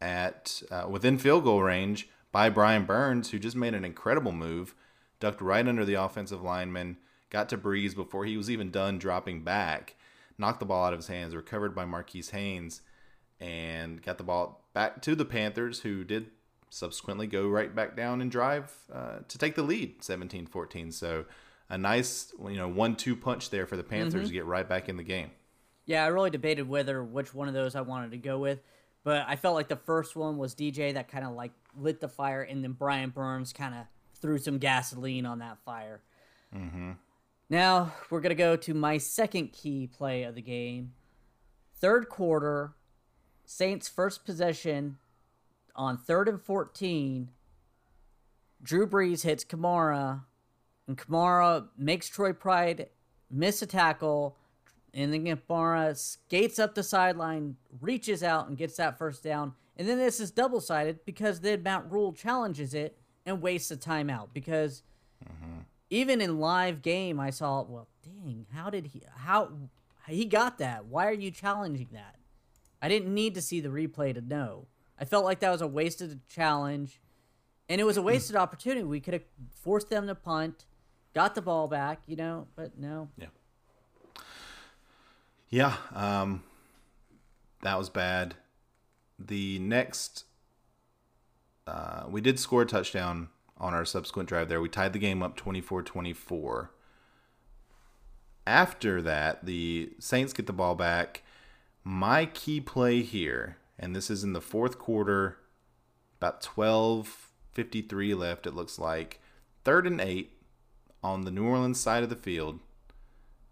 at 0.00 0.62
uh, 0.70 0.86
within 0.88 1.18
field 1.18 1.44
goal 1.44 1.62
range 1.62 2.08
by 2.32 2.48
Brian 2.48 2.84
Burns, 2.84 3.30
who 3.30 3.38
just 3.38 3.56
made 3.56 3.74
an 3.74 3.84
incredible 3.84 4.32
move, 4.32 4.74
ducked 5.20 5.40
right 5.40 5.66
under 5.66 5.84
the 5.84 5.94
offensive 5.94 6.42
lineman, 6.42 6.96
got 7.30 7.48
to 7.50 7.58
Brees 7.58 7.94
before 7.94 8.24
he 8.24 8.36
was 8.36 8.50
even 8.50 8.70
done 8.70 8.98
dropping 8.98 9.42
back, 9.42 9.94
knocked 10.38 10.60
the 10.60 10.66
ball 10.66 10.84
out 10.84 10.92
of 10.92 10.98
his 10.98 11.08
hands, 11.08 11.34
recovered 11.34 11.74
by 11.74 11.84
Marquis 11.84 12.24
Haynes, 12.32 12.82
and 13.40 14.02
got 14.02 14.18
the 14.18 14.24
ball 14.24 14.64
back 14.72 15.02
to 15.02 15.14
the 15.14 15.24
Panthers, 15.24 15.80
who 15.80 16.04
did 16.04 16.30
subsequently 16.74 17.28
go 17.28 17.46
right 17.46 17.72
back 17.72 17.96
down 17.96 18.20
and 18.20 18.32
drive 18.32 18.72
uh, 18.92 19.18
to 19.28 19.38
take 19.38 19.54
the 19.54 19.62
lead 19.62 20.00
17-14 20.00 20.92
so 20.92 21.24
a 21.68 21.78
nice 21.78 22.32
you 22.48 22.56
know 22.56 22.66
one-two 22.66 23.14
punch 23.14 23.50
there 23.50 23.64
for 23.64 23.76
the 23.76 23.84
panthers 23.84 24.22
mm-hmm. 24.22 24.26
to 24.26 24.32
get 24.32 24.44
right 24.44 24.68
back 24.68 24.88
in 24.88 24.96
the 24.96 25.04
game 25.04 25.30
yeah 25.86 26.04
i 26.04 26.08
really 26.08 26.30
debated 26.30 26.68
whether 26.68 27.04
which 27.04 27.32
one 27.32 27.46
of 27.46 27.54
those 27.54 27.76
i 27.76 27.80
wanted 27.80 28.10
to 28.10 28.16
go 28.16 28.40
with 28.40 28.58
but 29.04 29.24
i 29.28 29.36
felt 29.36 29.54
like 29.54 29.68
the 29.68 29.76
first 29.76 30.16
one 30.16 30.36
was 30.36 30.52
dj 30.52 30.94
that 30.94 31.06
kind 31.06 31.24
of 31.24 31.34
like 31.34 31.52
lit 31.78 32.00
the 32.00 32.08
fire 32.08 32.42
and 32.42 32.64
then 32.64 32.72
brian 32.72 33.10
burns 33.10 33.52
kind 33.52 33.74
of 33.74 33.86
threw 34.20 34.36
some 34.36 34.58
gasoline 34.58 35.26
on 35.26 35.38
that 35.38 35.58
fire 35.64 36.00
mm-hmm. 36.52 36.90
Now 37.50 37.92
we're 38.10 38.20
going 38.20 38.30
to 38.30 38.34
go 38.34 38.56
to 38.56 38.74
my 38.74 38.98
second 38.98 39.52
key 39.52 39.86
play 39.86 40.22
of 40.24 40.34
the 40.34 40.42
game 40.42 40.92
third 41.76 42.08
quarter 42.08 42.72
saints 43.44 43.88
first 43.88 44.24
possession 44.24 44.96
on 45.76 45.98
third 45.98 46.28
and 46.28 46.40
14, 46.40 47.30
Drew 48.62 48.86
Brees 48.86 49.22
hits 49.22 49.44
Kamara, 49.44 50.22
and 50.86 50.96
Kamara 50.96 51.66
makes 51.76 52.08
Troy 52.08 52.32
Pride 52.32 52.88
miss 53.30 53.60
a 53.60 53.66
tackle, 53.66 54.36
and 54.92 55.12
then 55.12 55.24
Kamara 55.24 55.96
skates 55.96 56.58
up 56.58 56.74
the 56.74 56.82
sideline, 56.82 57.56
reaches 57.80 58.22
out, 58.22 58.48
and 58.48 58.56
gets 58.56 58.76
that 58.76 58.96
first 58.96 59.22
down. 59.22 59.54
And 59.76 59.88
then 59.88 59.98
this 59.98 60.20
is 60.20 60.30
double 60.30 60.60
sided 60.60 61.04
because 61.04 61.40
then 61.40 61.64
Matt 61.64 61.90
Rhule 61.90 62.12
challenges 62.12 62.74
it 62.74 62.96
and 63.26 63.42
wastes 63.42 63.72
a 63.72 63.76
timeout. 63.76 64.28
Because 64.32 64.84
mm-hmm. 65.24 65.62
Even 65.94 66.20
in 66.20 66.40
live 66.40 66.82
game, 66.82 67.20
I 67.20 67.30
saw, 67.30 67.62
well, 67.62 67.88
dang, 68.02 68.46
how 68.52 68.70
did 68.70 68.86
he, 68.86 69.02
how, 69.16 69.50
he 70.08 70.24
got 70.24 70.58
that. 70.58 70.86
Why 70.86 71.06
are 71.06 71.12
you 71.12 71.30
challenging 71.30 71.88
that? 71.92 72.16
I 72.82 72.88
didn't 72.88 73.14
need 73.14 73.34
to 73.36 73.40
see 73.40 73.60
the 73.60 73.68
replay 73.68 74.12
to 74.14 74.20
know. 74.20 74.66
I 74.98 75.04
felt 75.04 75.24
like 75.24 75.40
that 75.40 75.50
was 75.50 75.62
a 75.62 75.66
wasted 75.66 76.20
challenge, 76.28 77.00
and 77.68 77.80
it 77.80 77.84
was 77.84 77.96
a 77.96 78.00
hmm. 78.00 78.08
wasted 78.08 78.36
opportunity. 78.36 78.82
We 78.82 79.00
could 79.00 79.14
have 79.14 79.24
forced 79.62 79.88
them 79.88 80.06
to 80.06 80.14
punt, 80.14 80.66
got 81.14 81.34
the 81.34 81.42
ball 81.42 81.68
back, 81.68 82.02
you 82.06 82.16
know, 82.16 82.48
but 82.56 82.78
no. 82.78 83.08
Yeah. 83.16 83.26
Yeah, 85.48 85.76
um, 85.92 86.42
that 87.62 87.78
was 87.78 87.88
bad. 87.88 88.34
The 89.16 89.60
next, 89.60 90.24
uh, 91.68 92.04
we 92.08 92.20
did 92.20 92.40
score 92.40 92.62
a 92.62 92.66
touchdown 92.66 93.28
on 93.58 93.74
our 93.74 93.84
subsequent 93.84 94.28
drive 94.28 94.48
there. 94.48 94.60
We 94.60 94.68
tied 94.68 94.92
the 94.92 94.98
game 94.98 95.22
up 95.22 95.36
24 95.36 95.82
24. 95.82 96.70
After 98.46 99.00
that, 99.00 99.46
the 99.46 99.92
Saints 99.98 100.32
get 100.32 100.46
the 100.46 100.52
ball 100.52 100.74
back. 100.74 101.22
My 101.82 102.26
key 102.26 102.60
play 102.60 103.02
here 103.02 103.56
and 103.78 103.94
this 103.94 104.10
is 104.10 104.22
in 104.22 104.32
the 104.32 104.40
fourth 104.40 104.78
quarter, 104.78 105.38
about 106.18 106.40
12:53 106.40 108.14
left. 108.14 108.46
It 108.46 108.54
looks 108.54 108.78
like 108.78 109.20
third 109.64 109.86
and 109.86 110.00
eight 110.00 110.38
on 111.02 111.22
the 111.22 111.30
New 111.30 111.46
Orleans 111.46 111.80
side 111.80 112.02
of 112.02 112.08
the 112.08 112.16
field. 112.16 112.60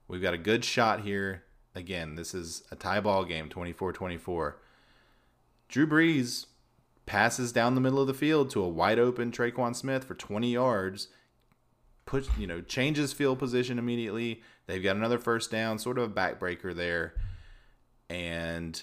We've 0.08 0.22
got 0.22 0.34
a 0.34 0.38
good 0.38 0.64
shot 0.64 1.00
here. 1.00 1.44
Again, 1.74 2.16
this 2.16 2.34
is 2.34 2.62
a 2.70 2.76
tie 2.76 3.00
ball 3.00 3.24
game, 3.24 3.48
24-24. 3.48 4.54
Drew 5.68 5.86
Brees 5.86 6.46
passes 7.12 7.52
down 7.52 7.74
the 7.74 7.80
middle 7.82 8.00
of 8.00 8.06
the 8.06 8.14
field 8.14 8.48
to 8.48 8.62
a 8.64 8.66
wide 8.66 8.98
open 8.98 9.30
Tre'Quan 9.30 9.76
Smith 9.76 10.02
for 10.02 10.14
20 10.14 10.50
yards. 10.50 11.08
Push, 12.06 12.26
you 12.38 12.46
know, 12.46 12.62
changes 12.62 13.12
field 13.12 13.38
position 13.38 13.78
immediately. 13.78 14.40
They've 14.66 14.82
got 14.82 14.96
another 14.96 15.18
first 15.18 15.50
down, 15.50 15.78
sort 15.78 15.98
of 15.98 16.10
a 16.10 16.14
backbreaker 16.14 16.74
there. 16.74 17.12
And 18.08 18.82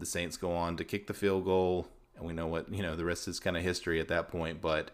the 0.00 0.06
Saints 0.06 0.36
go 0.36 0.52
on 0.52 0.78
to 0.78 0.84
kick 0.84 1.06
the 1.06 1.14
field 1.14 1.44
goal, 1.44 1.86
and 2.16 2.26
we 2.26 2.32
know 2.32 2.48
what 2.48 2.74
you 2.74 2.82
know. 2.82 2.96
The 2.96 3.04
rest 3.04 3.28
is 3.28 3.38
kind 3.38 3.56
of 3.56 3.62
history 3.62 4.00
at 4.00 4.08
that 4.08 4.30
point, 4.30 4.60
but 4.60 4.90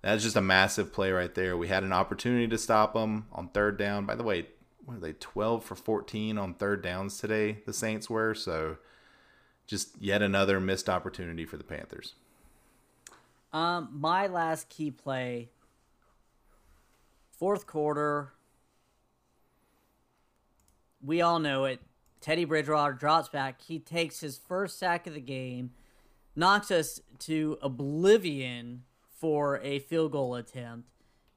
that's 0.00 0.22
just 0.22 0.36
a 0.36 0.40
massive 0.40 0.92
play 0.92 1.10
right 1.10 1.34
there. 1.34 1.56
We 1.56 1.66
had 1.66 1.82
an 1.82 1.92
opportunity 1.92 2.46
to 2.46 2.58
stop 2.58 2.94
them 2.94 3.26
on 3.32 3.48
third 3.48 3.76
down. 3.76 4.06
By 4.06 4.14
the 4.14 4.22
way, 4.22 4.46
what 4.84 4.98
are 4.98 5.00
they? 5.00 5.14
Twelve 5.14 5.64
for 5.64 5.74
fourteen 5.74 6.38
on 6.38 6.54
third 6.54 6.80
downs 6.80 7.18
today. 7.18 7.58
The 7.66 7.72
Saints 7.72 8.08
were 8.08 8.36
so. 8.36 8.76
Just 9.70 9.90
yet 10.00 10.20
another 10.20 10.58
missed 10.58 10.88
opportunity 10.88 11.44
for 11.44 11.56
the 11.56 11.62
Panthers. 11.62 12.14
Um, 13.52 13.88
my 13.92 14.26
last 14.26 14.68
key 14.68 14.90
play, 14.90 15.48
fourth 17.38 17.68
quarter. 17.68 18.32
We 21.00 21.20
all 21.20 21.38
know 21.38 21.66
it. 21.66 21.78
Teddy 22.20 22.44
Bridgewater 22.44 22.94
drops 22.94 23.28
back. 23.28 23.62
He 23.62 23.78
takes 23.78 24.18
his 24.18 24.36
first 24.36 24.76
sack 24.76 25.06
of 25.06 25.14
the 25.14 25.20
game, 25.20 25.70
knocks 26.34 26.72
us 26.72 27.00
to 27.20 27.56
oblivion 27.62 28.82
for 29.20 29.60
a 29.60 29.78
field 29.78 30.10
goal 30.10 30.34
attempt. 30.34 30.88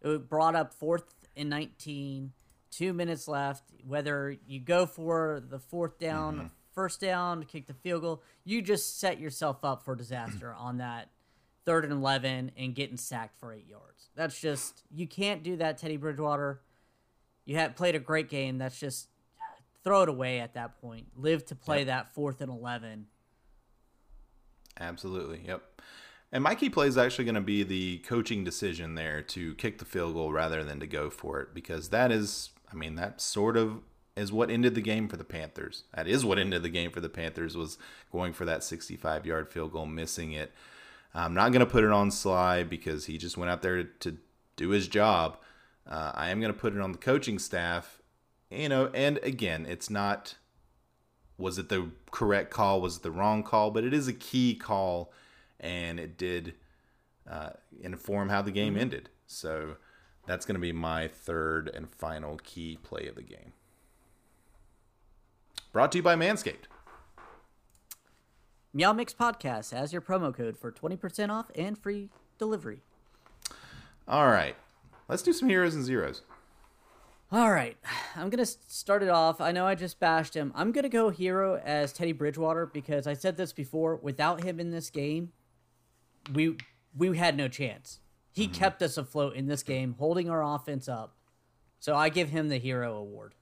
It 0.01 0.27
brought 0.27 0.55
up 0.55 0.73
fourth 0.73 1.03
and 1.37 1.51
19. 1.51 2.33
two 2.71 2.93
minutes 2.93 3.27
left. 3.27 3.65
Whether 3.87 4.37
you 4.47 4.59
go 4.59 4.87
for 4.87 5.39
the 5.47 5.59
fourth 5.59 5.99
down, 5.99 6.35
Mm-hmm. 6.35 6.47
First 6.73 6.99
down, 6.99 7.39
to 7.39 7.45
kick 7.45 7.67
the 7.67 7.73
field 7.73 8.01
goal, 8.01 8.21
you 8.43 8.61
just 8.61 8.99
set 8.99 9.19
yourself 9.19 9.63
up 9.63 9.83
for 9.83 9.95
disaster 9.95 10.53
on 10.57 10.77
that 10.77 11.09
third 11.65 11.83
and 11.83 11.93
11 11.93 12.51
and 12.57 12.75
getting 12.75 12.97
sacked 12.97 13.39
for 13.39 13.53
eight 13.53 13.67
yards. 13.67 14.09
That's 14.15 14.39
just, 14.39 14.83
you 14.91 15.07
can't 15.07 15.43
do 15.43 15.55
that, 15.57 15.77
Teddy 15.77 15.97
Bridgewater. 15.97 16.61
You 17.45 17.55
had 17.55 17.75
played 17.75 17.95
a 17.95 17.99
great 17.99 18.29
game. 18.29 18.57
That's 18.57 18.79
just, 18.79 19.07
throw 19.83 20.03
it 20.03 20.09
away 20.09 20.39
at 20.39 20.53
that 20.53 20.79
point. 20.81 21.07
Live 21.15 21.45
to 21.47 21.55
play 21.55 21.83
that 21.83 22.13
fourth 22.13 22.41
and 22.41 22.51
11. 22.51 23.07
Absolutely. 24.79 25.41
Yep. 25.45 25.81
And 26.31 26.43
my 26.43 26.55
key 26.55 26.69
play 26.69 26.87
is 26.87 26.97
actually 26.97 27.25
going 27.25 27.35
to 27.35 27.41
be 27.41 27.63
the 27.63 27.99
coaching 27.99 28.43
decision 28.43 28.95
there 28.95 29.21
to 29.21 29.53
kick 29.55 29.77
the 29.77 29.85
field 29.85 30.15
goal 30.15 30.31
rather 30.31 30.63
than 30.63 30.79
to 30.79 30.87
go 30.87 31.09
for 31.09 31.39
it 31.41 31.53
because 31.53 31.89
that 31.89 32.11
is, 32.11 32.49
I 32.71 32.75
mean, 32.75 32.95
that 32.95 33.21
sort 33.21 33.55
of 33.55 33.81
is 34.15 34.31
what 34.31 34.49
ended 34.49 34.75
the 34.75 34.81
game 34.81 35.07
for 35.07 35.17
the 35.17 35.23
Panthers. 35.23 35.83
That 35.93 36.07
is 36.07 36.23
what 36.23 36.37
ended 36.37 36.63
the 36.63 36.69
game 36.69 36.91
for 36.91 37.01
the 37.01 37.09
Panthers 37.09 37.57
was 37.57 37.77
going 38.11 38.33
for 38.33 38.45
that 38.45 38.63
65 38.63 39.25
yard 39.25 39.49
field 39.49 39.71
goal, 39.71 39.85
missing 39.85 40.33
it. 40.33 40.51
I'm 41.15 41.33
not 41.33 41.51
going 41.51 41.65
to 41.65 41.71
put 41.71 41.83
it 41.83 41.91
on 41.91 42.09
Slye 42.09 42.67
because 42.67 43.05
he 43.05 43.17
just 43.17 43.37
went 43.37 43.51
out 43.51 43.61
there 43.61 43.83
to, 43.83 44.17
do 44.55 44.69
his 44.69 44.87
job. 44.87 45.37
Uh, 45.89 46.11
I 46.13 46.29
am 46.29 46.39
going 46.39 46.53
to 46.53 46.59
put 46.59 46.75
it 46.75 46.79
on 46.79 46.91
the 46.91 46.97
coaching 46.99 47.39
staff, 47.39 48.03
you 48.51 48.69
know, 48.69 48.91
and 48.93 49.17
again, 49.23 49.65
it's 49.67 49.89
not 49.89 50.35
was 51.37 51.57
it 51.57 51.69
the 51.69 51.89
correct 52.11 52.51
call 52.51 52.79
was 52.79 52.97
it 52.97 53.03
the 53.03 53.11
wrong 53.11 53.43
call 53.43 53.71
but 53.71 53.83
it 53.83 53.93
is 53.93 54.07
a 54.07 54.13
key 54.13 54.55
call 54.55 55.11
and 55.59 55.99
it 55.99 56.17
did 56.17 56.53
uh, 57.29 57.49
inform 57.81 58.29
how 58.29 58.41
the 58.41 58.51
game 58.51 58.77
ended 58.77 59.09
so 59.25 59.75
that's 60.27 60.45
going 60.45 60.55
to 60.55 60.61
be 60.61 60.71
my 60.71 61.07
third 61.07 61.69
and 61.73 61.89
final 61.89 62.37
key 62.43 62.77
play 62.83 63.07
of 63.07 63.15
the 63.15 63.23
game 63.23 63.53
brought 65.73 65.91
to 65.91 65.97
you 65.97 66.03
by 66.03 66.15
manscaped 66.15 66.67
Meow 68.73 68.93
Mix 68.93 69.13
Podcast 69.13 69.71
has 69.71 69.91
your 69.91 70.01
promo 70.01 70.33
code 70.33 70.57
for 70.57 70.71
20% 70.71 71.29
off 71.29 71.51
and 71.55 71.77
free 71.77 72.09
delivery. 72.37 72.81
all 74.07 74.27
right 74.29 74.55
let's 75.09 75.23
do 75.23 75.33
some 75.33 75.49
heroes 75.49 75.75
and 75.75 75.83
zeros 75.83 76.21
All 77.31 77.49
right, 77.51 77.77
I'm 78.15 78.29
gonna 78.29 78.45
start 78.45 79.01
it 79.01 79.09
off. 79.09 79.41
I 79.41 79.51
know 79.51 79.65
I 79.65 79.73
just 79.73 79.99
bashed 79.99 80.35
him. 80.35 80.51
I'm 80.53 80.71
gonna 80.71 80.87
go 80.87 81.09
hero 81.09 81.59
as 81.65 81.91
Teddy 81.91 82.11
Bridgewater 82.11 82.67
because 82.67 83.07
I 83.07 83.15
said 83.15 83.37
this 83.37 83.51
before. 83.51 83.95
Without 83.95 84.43
him 84.43 84.59
in 84.59 84.69
this 84.69 84.91
game, 84.91 85.31
we 86.31 86.57
we 86.95 87.17
had 87.17 87.35
no 87.35 87.47
chance. 87.47 88.01
He 88.31 88.43
mm-hmm. 88.43 88.53
kept 88.53 88.83
us 88.83 88.97
afloat 88.97 89.35
in 89.35 89.47
this 89.47 89.63
game, 89.63 89.95
holding 89.97 90.29
our 90.29 90.43
offense 90.43 90.87
up. 90.87 91.15
So 91.79 91.95
I 91.95 92.09
give 92.09 92.29
him 92.29 92.49
the 92.49 92.59
hero 92.59 92.95
award. 92.95 93.33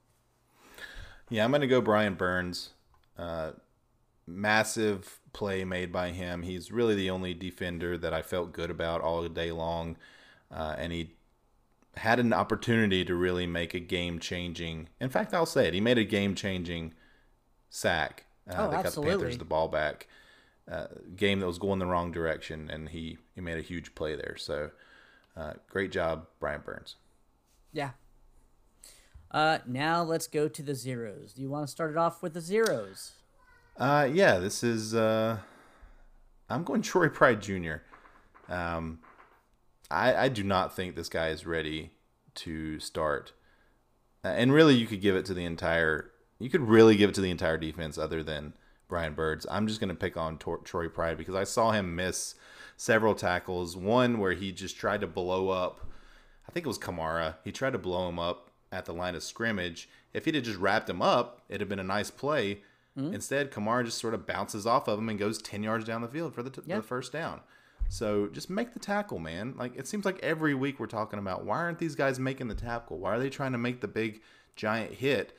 Yeah, 1.32 1.44
I'm 1.44 1.50
going 1.50 1.62
to 1.62 1.66
go 1.66 1.80
Brian 1.80 2.14
Burns. 2.14 2.70
Uh, 3.16 3.52
massive 4.26 5.18
play 5.32 5.64
made 5.64 5.90
by 5.90 6.10
him. 6.10 6.42
He's 6.42 6.70
really 6.70 6.94
the 6.94 7.08
only 7.08 7.32
defender 7.32 7.96
that 7.96 8.12
I 8.12 8.20
felt 8.20 8.52
good 8.52 8.70
about 8.70 9.00
all 9.00 9.26
day 9.28 9.50
long. 9.50 9.96
Uh, 10.50 10.74
and 10.76 10.92
he 10.92 11.12
had 11.96 12.20
an 12.20 12.34
opportunity 12.34 13.02
to 13.06 13.14
really 13.14 13.46
make 13.46 13.72
a 13.72 13.80
game 13.80 14.18
changing. 14.18 14.90
In 15.00 15.08
fact, 15.08 15.32
I'll 15.32 15.46
say 15.46 15.68
it. 15.68 15.72
He 15.74 15.80
made 15.80 15.96
a 15.96 16.04
game 16.04 16.34
changing 16.34 16.92
sack. 17.70 18.26
Uh, 18.46 18.54
Oh, 18.58 18.70
that 18.70 18.84
got 18.84 18.92
the. 18.92 19.00
Panthers 19.00 19.38
the 19.38 19.46
ball 19.46 19.68
back. 19.68 20.08
Uh, 20.70 20.88
game 21.16 21.40
that 21.40 21.46
was 21.46 21.58
going 21.58 21.78
the 21.78 21.86
wrong 21.86 22.12
direction, 22.12 22.68
and 22.70 22.90
he, 22.90 23.16
he 23.34 23.40
made 23.40 23.56
a 23.56 23.62
huge 23.62 23.94
play 23.94 24.14
there. 24.16 24.36
So, 24.36 24.70
uh, 25.34 25.54
great 25.68 25.90
job, 25.92 26.26
Brian 26.40 26.60
Burns. 26.60 26.96
Yeah. 27.72 27.90
Uh, 29.32 29.58
now 29.66 30.02
let's 30.02 30.26
go 30.26 30.46
to 30.46 30.62
the 30.62 30.74
zeros. 30.74 31.32
Do 31.32 31.42
you 31.42 31.48
want 31.48 31.66
to 31.66 31.70
start 31.70 31.90
it 31.90 31.96
off 31.96 32.22
with 32.22 32.34
the 32.34 32.40
zeros? 32.40 33.12
Uh, 33.78 34.08
yeah, 34.12 34.38
this 34.38 34.62
is. 34.62 34.94
Uh, 34.94 35.38
I'm 36.50 36.64
going 36.64 36.82
Troy 36.82 37.08
Pride 37.08 37.40
Jr. 37.40 37.76
Um, 38.48 38.98
I 39.90 40.14
I 40.24 40.28
do 40.28 40.42
not 40.42 40.76
think 40.76 40.94
this 40.94 41.08
guy 41.08 41.28
is 41.28 41.46
ready 41.46 41.92
to 42.34 42.78
start, 42.78 43.32
uh, 44.22 44.28
and 44.28 44.52
really, 44.52 44.74
you 44.74 44.86
could 44.86 45.00
give 45.00 45.16
it 45.16 45.24
to 45.26 45.34
the 45.34 45.46
entire. 45.46 46.10
You 46.38 46.50
could 46.50 46.62
really 46.62 46.96
give 46.96 47.08
it 47.08 47.14
to 47.14 47.20
the 47.22 47.30
entire 47.30 47.56
defense, 47.56 47.96
other 47.96 48.22
than 48.22 48.52
Brian 48.88 49.14
Burns. 49.14 49.46
I'm 49.50 49.66
just 49.66 49.80
going 49.80 49.88
to 49.88 49.94
pick 49.94 50.18
on 50.18 50.36
Tor- 50.36 50.58
Troy 50.58 50.88
Pride 50.88 51.16
because 51.16 51.34
I 51.34 51.44
saw 51.44 51.70
him 51.70 51.96
miss 51.96 52.34
several 52.76 53.14
tackles. 53.14 53.76
One 53.76 54.18
where 54.18 54.32
he 54.32 54.52
just 54.52 54.76
tried 54.76 55.00
to 55.00 55.06
blow 55.06 55.48
up. 55.48 55.80
I 56.46 56.52
think 56.52 56.66
it 56.66 56.68
was 56.68 56.78
Kamara. 56.78 57.36
He 57.44 57.52
tried 57.52 57.72
to 57.72 57.78
blow 57.78 58.08
him 58.08 58.18
up 58.18 58.51
at 58.72 58.86
the 58.86 58.92
line 58.94 59.14
of 59.14 59.22
scrimmage. 59.22 59.88
If 60.12 60.24
he'd 60.24 60.34
have 60.34 60.44
just 60.44 60.58
wrapped 60.58 60.88
him 60.90 61.00
up, 61.02 61.42
it'd 61.48 61.60
have 61.60 61.68
been 61.68 61.78
a 61.78 61.84
nice 61.84 62.10
play. 62.10 62.62
Mm-hmm. 62.98 63.14
Instead, 63.14 63.50
Kamara 63.52 63.84
just 63.84 63.98
sort 63.98 64.14
of 64.14 64.26
bounces 64.26 64.66
off 64.66 64.88
of 64.88 64.98
him 64.98 65.08
and 65.08 65.18
goes 65.18 65.40
10 65.40 65.62
yards 65.62 65.84
down 65.84 66.02
the 66.02 66.08
field 66.08 66.34
for 66.34 66.42
the, 66.42 66.50
t- 66.50 66.62
Yeah. 66.66 66.76
the 66.76 66.82
first 66.82 67.12
down. 67.12 67.40
So 67.88 68.26
just 68.28 68.48
make 68.50 68.72
the 68.72 68.78
tackle, 68.80 69.18
man. 69.18 69.54
Like 69.56 69.76
it 69.76 69.86
seems 69.86 70.04
like 70.04 70.18
every 70.22 70.54
week 70.54 70.80
we're 70.80 70.86
talking 70.86 71.18
about 71.18 71.44
why 71.44 71.58
aren't 71.58 71.78
these 71.78 71.94
guys 71.94 72.18
making 72.18 72.48
the 72.48 72.54
tackle? 72.54 72.98
Why 72.98 73.14
are 73.14 73.18
they 73.18 73.30
trying 73.30 73.52
to 73.52 73.58
make 73.58 73.80
the 73.80 73.88
big 73.88 74.22
giant 74.56 74.94
hit? 74.94 75.36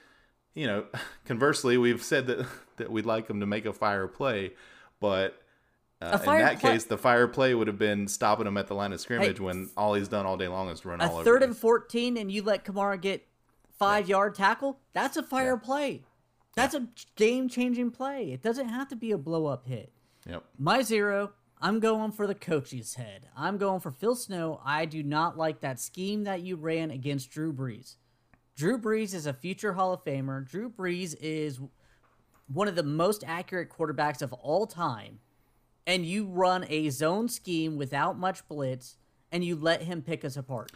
You 0.53 0.67
know, 0.67 0.85
conversely, 1.25 1.77
we've 1.77 2.03
said 2.03 2.27
that 2.27 2.45
that 2.77 2.91
we'd 2.91 3.05
like 3.05 3.27
them 3.27 3.39
to 3.39 3.45
make 3.45 3.65
a 3.65 3.73
fire 3.73 4.07
play, 4.07 4.53
but 4.99 5.41
uh, 6.11 6.19
in 6.19 6.25
that 6.39 6.59
play- 6.59 6.71
case, 6.73 6.85
the 6.85 6.97
fire 6.97 7.27
play 7.27 7.53
would 7.53 7.67
have 7.67 7.79
been 7.79 8.07
stopping 8.07 8.47
him 8.47 8.57
at 8.57 8.67
the 8.67 8.75
line 8.75 8.93
of 8.93 9.01
scrimmage 9.01 9.39
when 9.39 9.69
all 9.77 9.93
he's 9.93 10.07
done 10.07 10.25
all 10.25 10.37
day 10.37 10.47
long 10.47 10.69
is 10.69 10.83
run 10.85 11.01
all 11.01 11.15
over. 11.15 11.23
third 11.23 11.43
and 11.43 11.55
14 11.55 12.17
and 12.17 12.31
you 12.31 12.43
let 12.43 12.65
Kamara 12.65 12.99
get 12.99 13.27
five 13.77 14.07
yard 14.07 14.35
tackle? 14.35 14.79
That's 14.93 15.17
a 15.17 15.23
fire 15.23 15.57
play. 15.57 16.03
That's 16.55 16.75
a 16.75 16.87
game 17.15 17.49
changing 17.49 17.91
play. 17.91 18.31
It 18.31 18.41
doesn't 18.41 18.69
have 18.69 18.87
to 18.89 18.95
be 18.95 19.11
a 19.11 19.17
blow 19.17 19.47
up 19.47 19.65
hit. 19.65 19.91
Yep. 20.27 20.43
My 20.57 20.81
zero, 20.83 21.31
I'm 21.59 21.79
going 21.79 22.11
for 22.11 22.27
the 22.27 22.35
coach's 22.35 22.95
head. 22.95 23.27
I'm 23.35 23.57
going 23.57 23.79
for 23.79 23.91
Phil 23.91 24.15
Snow. 24.15 24.61
I 24.63 24.85
do 24.85 25.01
not 25.03 25.37
like 25.37 25.61
that 25.61 25.79
scheme 25.79 26.25
that 26.25 26.41
you 26.41 26.55
ran 26.55 26.91
against 26.91 27.31
Drew 27.31 27.51
Brees. 27.51 27.95
Drew 28.55 28.77
Brees 28.77 29.13
is 29.13 29.25
a 29.25 29.33
future 29.33 29.73
Hall 29.73 29.93
of 29.93 30.03
Famer. 30.03 30.47
Drew 30.47 30.69
Brees 30.69 31.15
is 31.19 31.59
one 32.47 32.67
of 32.67 32.75
the 32.75 32.83
most 32.83 33.23
accurate 33.25 33.69
quarterbacks 33.69 34.21
of 34.21 34.31
all 34.33 34.67
time. 34.67 35.19
And 35.85 36.05
you 36.05 36.25
run 36.25 36.65
a 36.69 36.89
zone 36.89 37.27
scheme 37.27 37.77
without 37.77 38.17
much 38.17 38.47
blitz, 38.47 38.97
and 39.31 39.43
you 39.43 39.55
let 39.55 39.83
him 39.83 40.01
pick 40.01 40.23
us 40.23 40.37
apart. 40.37 40.71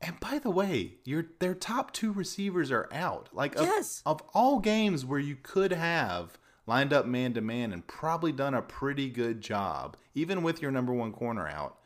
And 0.00 0.18
by 0.18 0.38
the 0.38 0.50
way, 0.50 0.94
your 1.04 1.26
their 1.40 1.54
top 1.54 1.92
two 1.92 2.10
receivers 2.12 2.70
are 2.70 2.88
out. 2.90 3.28
Like 3.32 3.54
of, 3.56 3.66
Yes. 3.66 4.02
of 4.06 4.22
all 4.32 4.58
games 4.58 5.04
where 5.04 5.18
you 5.20 5.36
could 5.42 5.72
have 5.72 6.38
lined 6.66 6.92
up 6.92 7.04
man 7.04 7.34
to 7.34 7.40
man 7.42 7.72
and 7.72 7.86
probably 7.86 8.32
done 8.32 8.54
a 8.54 8.62
pretty 8.62 9.10
good 9.10 9.42
job, 9.42 9.96
even 10.14 10.42
with 10.42 10.62
your 10.62 10.70
number 10.70 10.92
one 10.94 11.12
corner 11.12 11.46
out, 11.46 11.76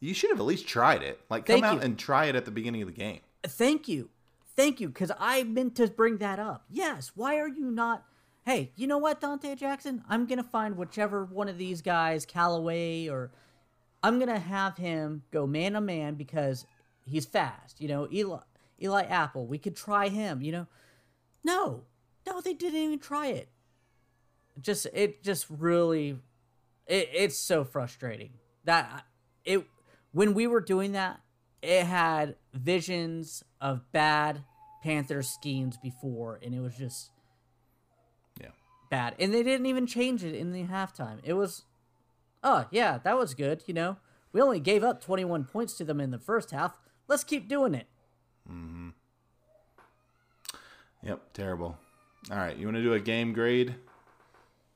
you 0.00 0.12
should 0.12 0.28
have 0.30 0.40
at 0.40 0.44
least 0.46 0.68
tried 0.68 1.02
it. 1.02 1.20
Like 1.30 1.46
come 1.46 1.60
Thank 1.60 1.64
out 1.64 1.74
you. 1.76 1.80
and 1.82 1.98
try 1.98 2.26
it 2.26 2.36
at 2.36 2.44
the 2.44 2.50
beginning 2.50 2.82
of 2.82 2.88
the 2.88 2.94
game. 2.94 3.20
Thank 3.44 3.88
you. 3.88 4.10
Thank 4.54 4.80
you, 4.80 4.88
because 4.88 5.12
I 5.20 5.44
meant 5.44 5.76
to 5.76 5.86
bring 5.86 6.18
that 6.18 6.40
up. 6.40 6.64
Yes, 6.68 7.12
why 7.14 7.38
are 7.38 7.48
you 7.48 7.70
not? 7.70 8.04
Hey, 8.48 8.72
you 8.76 8.86
know 8.86 8.96
what, 8.96 9.20
Donte 9.20 9.58
Jackson? 9.58 10.02
I'm 10.08 10.24
going 10.24 10.38
to 10.38 10.42
find 10.42 10.78
whichever 10.78 11.26
one 11.26 11.50
of 11.50 11.58
these 11.58 11.82
guys, 11.82 12.24
Callaway, 12.24 13.06
or 13.06 13.30
I'm 14.02 14.18
going 14.18 14.30
to 14.30 14.38
have 14.38 14.78
him 14.78 15.22
go 15.30 15.46
man 15.46 15.74
to 15.74 15.82
man 15.82 16.14
because 16.14 16.64
he's 17.04 17.26
fast. 17.26 17.78
You 17.78 17.88
know, 17.88 18.08
Eli, 18.10 18.40
Eli 18.82 19.02
Apple, 19.02 19.46
we 19.46 19.58
could 19.58 19.76
try 19.76 20.08
him, 20.08 20.40
you 20.40 20.50
know? 20.50 20.66
No, 21.44 21.82
no, 22.26 22.40
they 22.40 22.54
didn't 22.54 22.80
even 22.80 22.98
try 22.98 23.26
it. 23.26 23.50
Just, 24.58 24.86
it 24.94 25.22
just 25.22 25.44
really, 25.50 26.16
it, 26.86 27.10
it's 27.12 27.36
so 27.36 27.64
frustrating 27.64 28.30
that 28.64 29.04
it, 29.44 29.66
when 30.12 30.32
we 30.32 30.46
were 30.46 30.62
doing 30.62 30.92
that, 30.92 31.20
it 31.60 31.84
had 31.84 32.34
visions 32.54 33.44
of 33.60 33.92
bad 33.92 34.42
Panther 34.82 35.22
schemes 35.22 35.76
before, 35.76 36.40
and 36.42 36.54
it 36.54 36.60
was 36.60 36.78
just. 36.78 37.10
Bad. 38.88 39.14
And 39.18 39.32
they 39.32 39.42
didn't 39.42 39.66
even 39.66 39.86
change 39.86 40.24
it 40.24 40.34
in 40.34 40.52
the 40.52 40.64
halftime. 40.64 41.18
It 41.22 41.34
was, 41.34 41.64
oh 42.42 42.66
yeah, 42.70 42.98
that 43.04 43.16
was 43.18 43.34
good. 43.34 43.62
You 43.66 43.74
know, 43.74 43.96
we 44.32 44.40
only 44.40 44.60
gave 44.60 44.82
up 44.84 45.02
21 45.02 45.44
points 45.44 45.74
to 45.74 45.84
them 45.84 46.00
in 46.00 46.10
the 46.10 46.18
first 46.18 46.50
half. 46.50 46.78
Let's 47.08 47.24
keep 47.24 47.48
doing 47.48 47.74
it. 47.74 47.86
Mhm. 48.50 48.92
Yep, 51.02 51.32
terrible. 51.32 51.78
All 52.30 52.36
right, 52.36 52.56
you 52.56 52.66
want 52.66 52.76
to 52.76 52.82
do 52.82 52.92
a 52.92 53.00
game 53.00 53.32
grade? 53.32 53.74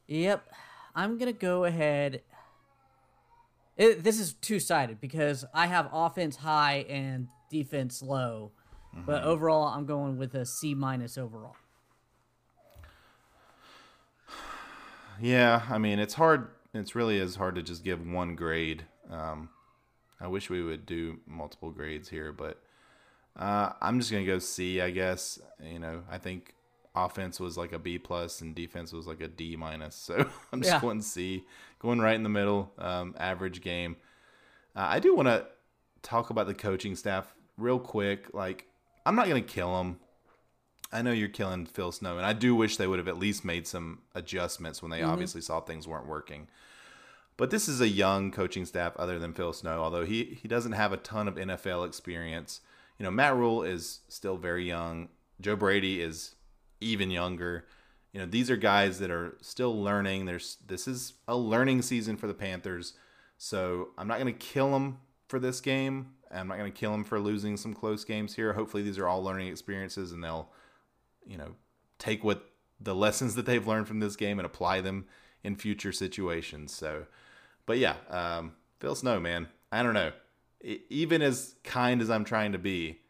Yep, 0.07 0.49
I'm 0.95 1.19
gonna 1.19 1.33
go 1.33 1.65
ahead. 1.65 2.23
It, 3.77 4.05
this 4.05 4.21
is 4.21 4.35
two 4.35 4.61
sided 4.61 5.01
because 5.01 5.45
I 5.55 5.67
have 5.67 5.89
offense 5.93 6.37
high 6.37 6.85
and 6.89 7.29
defense 7.51 8.03
low, 8.03 8.53
but 9.07 9.25
overall 9.25 9.69
I'm 9.69 9.87
going 9.87 10.19
with 10.19 10.35
a 10.35 10.45
C 10.47 10.75
minus 10.75 11.17
overall. 11.19 11.57
Yeah, 15.21 15.63
I 15.69 15.79
mean 15.79 15.99
it's 15.99 16.15
hard. 16.15 16.49
It's 16.75 16.95
really 16.95 17.19
is 17.19 17.37
hard 17.37 17.55
to 17.57 17.63
just 17.63 17.85
give 17.85 18.07
one 18.07 18.35
grade. 18.35 18.85
Um, 19.11 19.51
I 20.21 20.29
wish 20.29 20.49
we 20.51 20.63
would 20.63 20.87
do 20.87 21.19
multiple 21.27 21.71
grades 21.71 22.09
here, 22.09 22.33
but 22.33 22.63
Uh, 23.35 23.73
I'm 23.81 23.99
just 23.99 24.11
gonna 24.13 24.27
go 24.27 24.39
C, 24.39 24.81
I 24.83 24.91
guess. 24.91 25.41
You 25.63 25.79
know, 25.79 26.03
I 26.11 26.19
think 26.19 26.55
offense 26.95 27.41
was 27.41 27.57
like 27.57 27.73
a 27.73 27.79
B 27.79 27.99
plus 27.99 28.43
and 28.43 28.55
defense 28.55 28.93
was 28.93 29.07
like 29.07 29.23
a 29.23 29.29
D 29.29 29.57
minus. 29.57 29.95
So 29.97 30.17
I'm 30.53 30.61
just 30.61 30.73
Yeah. 30.75 30.81
going 30.81 31.01
C, 31.01 31.45
going 31.79 31.99
right 32.01 32.15
in 32.15 32.25
the 32.25 32.29
middle. 32.29 32.73
Um, 32.79 33.15
average 33.19 33.63
game. 33.63 33.97
Uh, 34.77 34.87
I 34.91 34.99
do 35.01 35.15
want 35.15 35.29
to 35.29 35.47
talk 36.03 36.29
about 36.31 36.47
the 36.47 36.55
coaching 36.55 36.95
staff 36.95 37.35
real 37.57 37.79
quick. 37.79 38.33
Like, 38.35 38.67
I'm 39.07 39.15
not 39.15 39.29
gonna 39.29 39.41
kill 39.41 39.77
them. 39.79 39.99
I 40.93 41.03
know 41.03 41.13
you're 41.13 41.29
killing 41.29 41.67
Phil 41.67 41.93
Snow, 41.93 42.17
and 42.17 42.27
I 42.27 42.33
do 42.33 42.55
wish 42.55 42.77
they 42.77 42.87
would 42.87 42.99
have 42.99 43.09
at 43.09 43.19
least 43.19 43.45
made 43.45 43.67
some 43.67 44.01
adjustments 44.15 44.83
when 44.83 44.91
they 44.91 45.01
mm-hmm. 45.01 45.11
obviously 45.11 45.41
saw 45.41 45.61
things 45.61 45.89
weren't 45.89 46.07
working. 46.07 46.49
But 47.37 47.51
this 47.51 47.69
is 47.69 47.81
a 47.81 47.89
young 47.89 48.31
coaching 48.31 48.67
staff 48.67 48.97
other 48.97 49.19
than 49.19 49.33
Phil 49.33 49.53
Snow, 49.53 49.83
although 49.83 50.05
he, 50.05 50.39
he 50.41 50.49
doesn't 50.49 50.73
have 50.73 50.93
a 50.93 50.99
ton 50.99 51.29
of 51.29 51.37
NFL 51.37 51.87
experience. 51.87 52.61
You 52.99 53.05
know, 53.05 53.11
Matt 53.11 53.35
Rhule 53.35 53.63
is 53.63 54.01
still 54.09 54.37
very 54.37 54.67
young. 54.67 55.09
Joe 55.41 55.57
Brady 55.57 56.01
is 56.01 56.35
even 56.81 57.11
younger. 57.11 57.67
You 58.13 58.21
know, 58.21 58.27
these 58.27 58.51
are 58.51 58.57
guys 58.57 58.99
that 58.99 59.11
are 59.11 59.39
still 59.41 59.83
learning. 59.83 60.27
There's 60.27 60.59
this 60.67 60.87
is 60.87 61.15
a 61.27 61.37
learning 61.37 61.83
season 61.83 62.17
for 62.17 62.27
the 62.27 62.35
Panthers. 62.35 62.93
So 63.39 63.89
I'm 63.97 64.07
not 64.07 64.21
going 64.21 64.33
to 64.33 64.39
kill 64.39 64.71
them 64.71 64.99
for 65.29 65.39
this 65.39 65.61
game. 65.61 66.13
I'm 66.31 66.49
not 66.49 66.59
going 66.59 66.71
to 66.71 66.79
kill 66.79 66.93
them 66.93 67.05
for 67.05 67.19
losing 67.19 67.57
some 67.57 67.75
close 67.75 68.05
games 68.05 68.35
here. 68.37 68.53
Hopefully, 68.53 68.83
these 68.83 68.99
are 68.99 69.09
all 69.09 69.23
learning 69.23 69.49
experiences, 69.49 70.13
and 70.13 70.23
they'll, 70.23 70.51
you 71.27 71.37
know, 71.37 71.55
take 71.99 72.23
what 72.25 72.51
the 72.81 72.95
lessons 72.95 73.35
that 73.37 73.47
they've 73.47 73.67
learned 73.67 73.87
from 73.89 74.01
this 74.01 74.17
game 74.17 74.39
and 74.39 74.47
apply 74.47 74.81
them 74.81 75.07
in 75.45 75.57
future 75.57 75.93
situations. 75.93 76.73
So, 76.75 77.07
but 77.67 77.79
yeah, 77.79 77.95
um, 78.09 78.53
Phil 78.81 78.95
Snow, 78.95 79.21
man, 79.21 79.49
I 79.71 79.83
don't 79.83 79.95
know. 79.95 80.13
E- 80.65 80.81
even 80.91 81.23
as 81.23 81.55
kind 81.65 82.01
as 82.01 82.11
I'm 82.11 82.25
trying 82.25 82.53
to 82.53 82.59
be, 82.59 83.01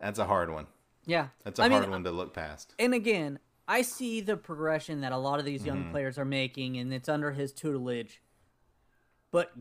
that's 0.00 0.18
a 0.18 0.26
hard 0.26 0.50
one. 0.50 0.66
Yeah, 1.06 1.28
That's 1.44 1.58
a 1.60 1.64
I 1.64 1.68
mean, 1.68 1.78
hard 1.78 1.90
one 1.90 2.04
to 2.04 2.10
look 2.10 2.32
past. 2.32 2.74
and 2.78 2.94
again, 2.94 3.38
I 3.68 3.82
see 3.82 4.20
the 4.20 4.36
progression 4.36 5.00
that 5.02 5.12
a 5.12 5.16
lot 5.18 5.38
of 5.38 5.44
these 5.44 5.64
young 5.66 5.82
Mm-hmm. 5.82 5.90
players 5.90 6.18
are 6.18 6.24
making, 6.24 6.76
and 6.78 6.92
it's 6.94 7.08
under 7.08 7.32
his 7.32 7.52
tutelage. 7.52 8.22
But 9.30 9.52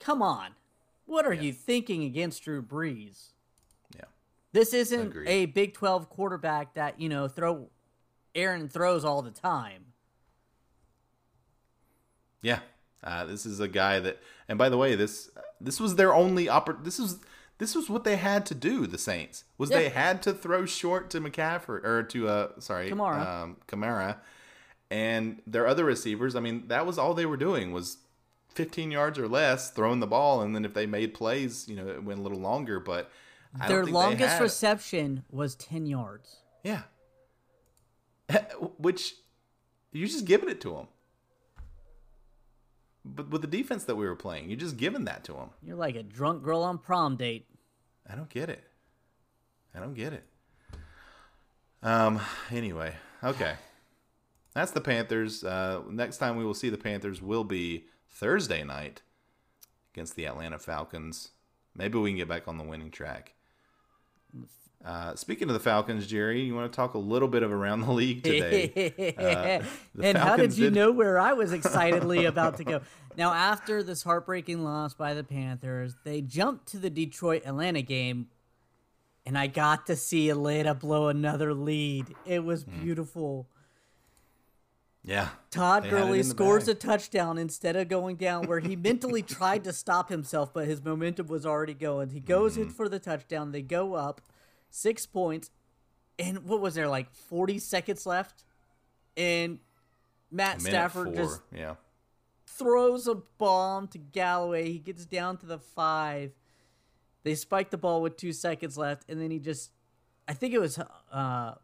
come 0.00 0.22
on, 0.22 0.52
what 1.06 1.26
are 1.26 1.34
you 1.34 1.52
thinking 1.52 2.02
against 2.04 2.44
Drew 2.44 2.62
Brees? 2.62 3.32
Yeah. 4.52 4.60
This 4.60 4.74
isn't 4.74 5.08
Agreed. 5.08 5.28
a 5.28 5.46
Big 5.46 5.74
Twelve 5.74 6.08
quarterback 6.08 6.74
that 6.74 7.00
you 7.00 7.08
know 7.08 7.28
throw 7.28 7.68
Aaron 8.34 8.68
throws 8.68 9.04
all 9.04 9.22
the 9.22 9.30
time. 9.30 9.86
Yeah, 12.40 12.60
uh, 13.02 13.24
this 13.24 13.44
is 13.44 13.58
a 13.60 13.68
guy 13.68 13.98
that, 13.98 14.18
and 14.48 14.58
by 14.58 14.68
the 14.68 14.78
way, 14.78 14.94
this 14.94 15.30
this 15.60 15.80
was 15.80 15.96
their 15.96 16.14
only 16.14 16.46
oppor- 16.46 16.84
This 16.84 16.98
was 16.98 17.18
this 17.58 17.74
was 17.74 17.90
what 17.90 18.04
they 18.04 18.16
had 18.16 18.46
to 18.46 18.54
do. 18.54 18.86
The 18.86 18.98
Saints 18.98 19.44
was 19.58 19.70
they 19.70 19.88
had 19.88 20.22
to 20.22 20.32
throw 20.32 20.64
short 20.64 21.10
to 21.10 21.20
McCaffrey 21.20 21.84
or 21.84 22.02
to 22.04 22.28
uh 22.28 22.48
sorry 22.60 22.90
Kamara. 22.90 23.26
um, 23.26 23.56
Kamara, 23.66 24.16
and 24.90 25.42
their 25.46 25.66
other 25.66 25.84
receivers. 25.84 26.36
I 26.36 26.40
mean, 26.40 26.68
that 26.68 26.86
was 26.86 26.98
all 26.98 27.14
they 27.14 27.26
were 27.26 27.36
doing 27.36 27.72
was 27.72 27.98
15 28.54 28.90
yards 28.92 29.18
or 29.18 29.28
less 29.28 29.70
throwing 29.70 30.00
the 30.00 30.06
ball, 30.06 30.40
and 30.40 30.54
then 30.54 30.64
if 30.64 30.74
they 30.74 30.86
made 30.86 31.14
plays, 31.14 31.68
you 31.68 31.74
know, 31.76 31.88
it 31.88 32.04
went 32.04 32.20
a 32.20 32.22
little 32.22 32.40
longer. 32.40 32.78
But 32.78 33.10
Their 33.66 33.86
longest 33.86 34.34
had- 34.34 34.42
reception 34.42 35.24
was 35.30 35.54
ten 35.54 35.86
yards. 35.86 36.36
yeah, 36.62 36.82
which 38.78 39.14
you're 39.92 40.08
just 40.08 40.24
giving 40.26 40.48
it 40.48 40.60
to 40.62 40.70
them. 40.74 40.86
But 43.04 43.30
with 43.30 43.40
the 43.40 43.48
defense 43.48 43.84
that 43.84 43.96
we 43.96 44.06
were 44.06 44.16
playing, 44.16 44.50
you're 44.50 44.58
just 44.58 44.76
giving 44.76 45.04
that 45.06 45.24
to 45.24 45.32
them. 45.32 45.50
You're 45.62 45.76
like 45.76 45.96
a 45.96 46.02
drunk 46.02 46.42
girl 46.42 46.62
on 46.62 46.78
prom 46.78 47.16
date. 47.16 47.46
I 48.08 48.14
don't 48.14 48.28
get 48.28 48.50
it. 48.50 48.64
I 49.74 49.80
don't 49.80 49.94
get 49.94 50.12
it. 50.12 50.24
Um. 51.82 52.20
Anyway, 52.50 52.94
okay. 53.24 53.54
That's 54.54 54.72
the 54.72 54.80
Panthers. 54.80 55.44
Uh, 55.44 55.82
next 55.88 56.18
time 56.18 56.36
we 56.36 56.44
will 56.44 56.54
see 56.54 56.68
the 56.68 56.76
Panthers 56.78 57.22
will 57.22 57.44
be 57.44 57.86
Thursday 58.10 58.64
night 58.64 59.02
against 59.94 60.16
the 60.16 60.26
Atlanta 60.26 60.58
Falcons. 60.58 61.30
Maybe 61.76 61.96
we 61.98 62.10
can 62.10 62.16
get 62.16 62.28
back 62.28 62.48
on 62.48 62.58
the 62.58 62.64
winning 62.64 62.90
track. 62.90 63.34
Uh, 64.84 65.14
speaking 65.16 65.48
of 65.48 65.54
the 65.54 65.60
Falcons, 65.60 66.06
Jerry, 66.06 66.42
you 66.42 66.54
want 66.54 66.70
to 66.72 66.74
talk 66.76 66.94
a 66.94 66.98
little 66.98 67.26
bit 67.28 67.42
of 67.42 67.50
around 67.52 67.80
the 67.80 67.92
league 67.92 68.22
today? 68.22 68.92
Uh, 69.18 69.64
the 69.94 70.06
and 70.06 70.16
how 70.18 70.36
did 70.36 70.56
you 70.56 70.66
did- 70.66 70.74
know 70.74 70.92
where 70.92 71.18
I 71.18 71.32
was 71.32 71.52
excitedly 71.52 72.24
about 72.26 72.56
to 72.58 72.64
go? 72.64 72.80
Now, 73.16 73.32
after 73.34 73.82
this 73.82 74.04
heartbreaking 74.04 74.62
loss 74.62 74.94
by 74.94 75.14
the 75.14 75.24
Panthers, 75.24 75.96
they 76.04 76.20
jumped 76.20 76.68
to 76.68 76.78
the 76.78 76.88
Detroit 76.90 77.42
Atlanta 77.44 77.82
game, 77.82 78.28
and 79.26 79.36
I 79.36 79.48
got 79.48 79.86
to 79.86 79.96
see 79.96 80.30
Atlanta 80.30 80.74
blow 80.74 81.08
another 81.08 81.52
lead. 81.52 82.14
It 82.24 82.44
was 82.44 82.62
Hmm. 82.62 82.80
beautiful. 82.84 83.48
Yeah. 85.08 85.28
Todd 85.50 85.88
Gurley 85.88 86.22
scores 86.22 86.66
bag. 86.66 86.76
a 86.76 86.78
touchdown 86.78 87.38
instead 87.38 87.76
of 87.76 87.88
going 87.88 88.16
down 88.16 88.46
where 88.46 88.60
he 88.60 88.76
mentally 88.76 89.22
tried 89.38 89.64
to 89.64 89.72
stop 89.72 90.10
himself, 90.10 90.52
but 90.52 90.66
his 90.66 90.84
momentum 90.84 91.28
was 91.28 91.46
already 91.46 91.72
going. 91.74 92.10
He 92.10 92.20
goes 92.20 92.52
Mm-hmm. 92.52 92.62
in 92.64 92.68
for 92.68 92.88
the 92.90 92.98
touchdown. 92.98 93.52
They 93.52 93.62
go 93.62 93.94
up 93.94 94.20
six 94.70 95.06
points. 95.06 95.50
And 96.18 96.44
what 96.44 96.60
was 96.60 96.74
there, 96.74 96.88
like 96.88 97.10
40 97.12 97.58
seconds 97.58 98.04
left? 98.04 98.44
And 99.16 99.60
Matt 100.30 100.60
Stafford 100.60 101.06
four. 101.08 101.16
just 101.16 101.40
yeah. 101.54 101.76
throws 102.46 103.06
a 103.06 103.14
bomb 103.14 103.88
to 103.88 103.98
Galloway. 103.98 104.70
He 104.70 104.78
gets 104.78 105.06
down 105.06 105.38
to 105.38 105.46
the 105.46 105.58
five. 105.58 106.32
They 107.22 107.34
spike 107.34 107.70
the 107.70 107.78
ball 107.78 108.02
with 108.02 108.16
two 108.16 108.32
seconds 108.32 108.76
left, 108.76 109.08
and 109.08 109.20
then 109.20 109.30
he 109.30 109.38
just, 109.38 109.70
I 110.26 110.34
think 110.34 110.54
it 110.54 110.60
was 110.60 110.78
uh, 111.12 111.54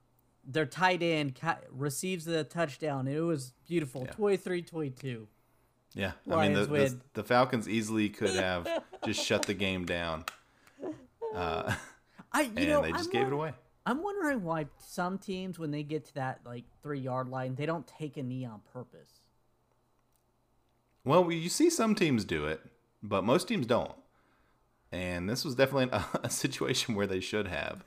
their 0.47 0.67
tight 0.67 1.03
end 1.03 1.35
ca- 1.35 1.59
receives 1.71 2.25
the 2.25 2.45
touchdown. 2.45 3.09
It 3.09 3.21
was 3.21 3.53
beautiful. 3.69 4.03
Yeah. 4.07 4.13
23 4.13 4.63
22. 4.63 5.29
Yeah, 5.97 6.13
I 6.29 6.43
mean 6.43 6.55
the, 6.55 6.67
Lions 6.67 6.95
the, 6.95 7.01
the 7.15 7.25
Falcons 7.25 7.69
easily 7.69 8.09
could 8.09 8.31
have 8.35 8.67
just 9.05 9.25
shut 9.25 9.43
the 9.43 9.55
game 9.55 9.85
down, 9.85 10.25
uh, 11.35 11.75
I, 12.33 12.43
you 12.43 12.53
and 12.57 12.69
know, 12.69 12.83
they 12.83 12.91
just 12.93 13.07
I'm 13.07 13.13
gave 13.13 13.27
it 13.29 13.33
away. 13.33 13.53
I'm 13.87 14.03
wondering 14.03 14.43
why 14.43 14.67
some 14.79 15.19
teams, 15.19 15.59
when 15.59 15.71
they 15.71 15.83
get 15.83 16.07
to 16.07 16.15
that 16.15 16.41
like 16.45 16.65
three 16.83 16.99
yard 16.99 17.29
line, 17.29 17.55
they 17.55 17.67
don't 17.67 17.87
take 17.87 18.17
a 18.17 18.23
knee 18.23 18.45
on 18.45 18.61
purpose. 18.73 19.21
Well, 21.05 21.31
you 21.31 21.49
see 21.51 21.71
some 21.71 21.95
teams 21.95 22.25
do 22.25 22.47
it, 22.47 22.63
but 23.03 23.25
most 23.25 23.47
teams 23.47 23.67
don't. 23.67 23.93
And 24.91 25.29
this 25.29 25.45
was 25.45 25.55
definitely 25.55 25.91
a, 25.93 26.05
a 26.25 26.31
situation 26.31 26.95
where 26.95 27.07
they 27.07 27.21
should 27.21 27.47
have. 27.47 27.85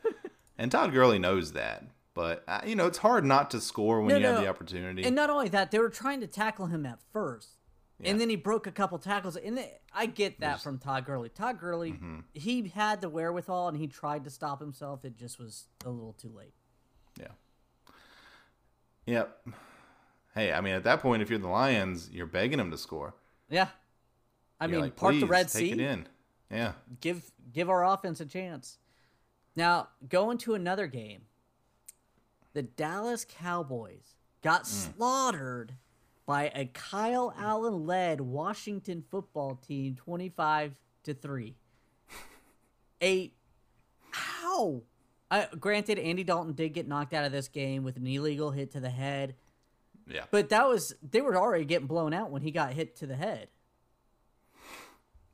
And 0.58 0.72
Todd 0.72 0.94
Gurley 0.94 1.20
knows 1.20 1.54
that. 1.54 1.84
But, 2.18 2.44
uh, 2.48 2.62
you 2.66 2.76
know, 2.76 2.88
it's 2.88 2.98
hard 2.98 3.26
not 3.26 3.52
to 3.52 3.62
score 3.62 4.02
when 4.02 4.10
No, 4.10 4.18
you 4.18 4.26
have 4.26 4.36
no. 4.38 4.42
the 4.42 4.48
opportunity. 4.48 5.04
And 5.04 5.16
not 5.16 5.30
only 5.30 5.50
that, 5.50 5.70
they 5.70 5.78
were 5.78 5.90
trying 5.92 6.20
to 6.22 6.28
tackle 6.28 6.66
him 6.66 6.84
at 6.84 6.98
first. 7.14 7.50
Yeah. 8.00 8.10
And 8.10 8.20
then 8.20 8.28
he 8.28 8.36
broke 8.36 8.66
a 8.66 8.72
couple 8.72 8.98
tackles. 8.98 9.36
And 9.36 9.64
I 9.94 10.08
get 10.08 10.40
that 10.40 10.60
from 10.62 10.80
Todd 10.80 11.06
Gurley. 11.06 11.30
Todd 11.30 11.60
Gurley, 11.60 11.92
Mm-hmm. 11.92 12.20
he 12.34 12.70
had 12.70 13.02
the 13.02 13.10
wherewithal 13.10 13.68
and 13.68 13.78
he 13.78 13.86
tried 13.86 14.24
to 14.24 14.32
stop 14.32 14.60
himself. 14.60 15.06
It 15.06 15.16
just 15.16 15.38
was 15.40 15.66
a 15.86 15.92
little 15.92 16.14
too 16.14 16.32
late. 16.36 16.54
yeah. 17.20 17.28
Yep. 19.06 19.48
Hey, 20.36 20.52
I 20.52 20.62
mean, 20.62 20.74
at 20.74 20.84
that 20.86 21.02
point, 21.02 21.22
if 21.22 21.30
you're 21.30 21.40
the 21.40 21.48
Lions, 21.48 22.10
you're 22.12 22.26
begging 22.26 22.60
him 22.60 22.72
to 22.72 22.78
score. 22.78 23.14
Yeah. 23.50 23.68
I 24.60 24.66
You're 24.66 24.72
mean, 24.72 24.82
like, 24.82 24.96
part 24.96 25.14
the 25.14 25.22
"Please, 25.22 25.30
Red 25.30 25.48
take 25.50 25.60
Sea. 25.68 25.72
it 25.74 25.80
in. 25.80 26.08
Yeah. 26.52 26.74
Give 27.00 27.24
give 27.54 27.70
our 27.70 27.86
offense 27.86 28.20
a 28.20 28.26
chance. 28.26 28.78
Now, 29.56 29.90
going 30.10 30.38
to 30.40 30.56
another 30.56 30.88
game. 30.88 31.22
The 32.58 32.64
Dallas 32.64 33.24
Cowboys 33.24 34.16
got 34.42 34.64
Mm. 34.64 34.96
slaughtered 34.96 35.76
by 36.26 36.46
a 36.56 36.66
Kyle 36.66 37.32
Allen 37.38 37.86
led 37.86 38.20
Washington 38.20 39.04
football 39.12 39.58
team 39.58 39.94
25 39.96 40.74
to 41.04 41.14
3. 41.14 41.56
A 43.04 43.32
how? 44.10 44.82
I, 45.30 45.48
granted, 45.60 46.00
Andy 46.00 46.24
Dalton 46.24 46.54
did 46.54 46.70
get 46.70 46.88
knocked 46.88 47.14
out 47.14 47.26
of 47.26 47.32
this 47.32 47.48
game 47.48 47.84
with 47.84 47.96
an 47.96 48.08
illegal 48.08 48.50
hit 48.50 48.72
to 48.72 48.80
the 48.80 48.90
head, 48.90 49.36
Yeah. 50.08 50.26
but 50.32 50.50
that 50.50 50.68
was 50.68 50.96
they 51.08 51.22
were 51.22 51.38
already 51.38 51.66
getting 51.66 51.86
blown 51.86 52.12
out 52.12 52.32
when 52.32 52.42
he 52.42 52.50
got 52.50 52.74
hit 52.74 52.96
to 52.96 53.06
the 53.06 53.18
head. 53.18 53.50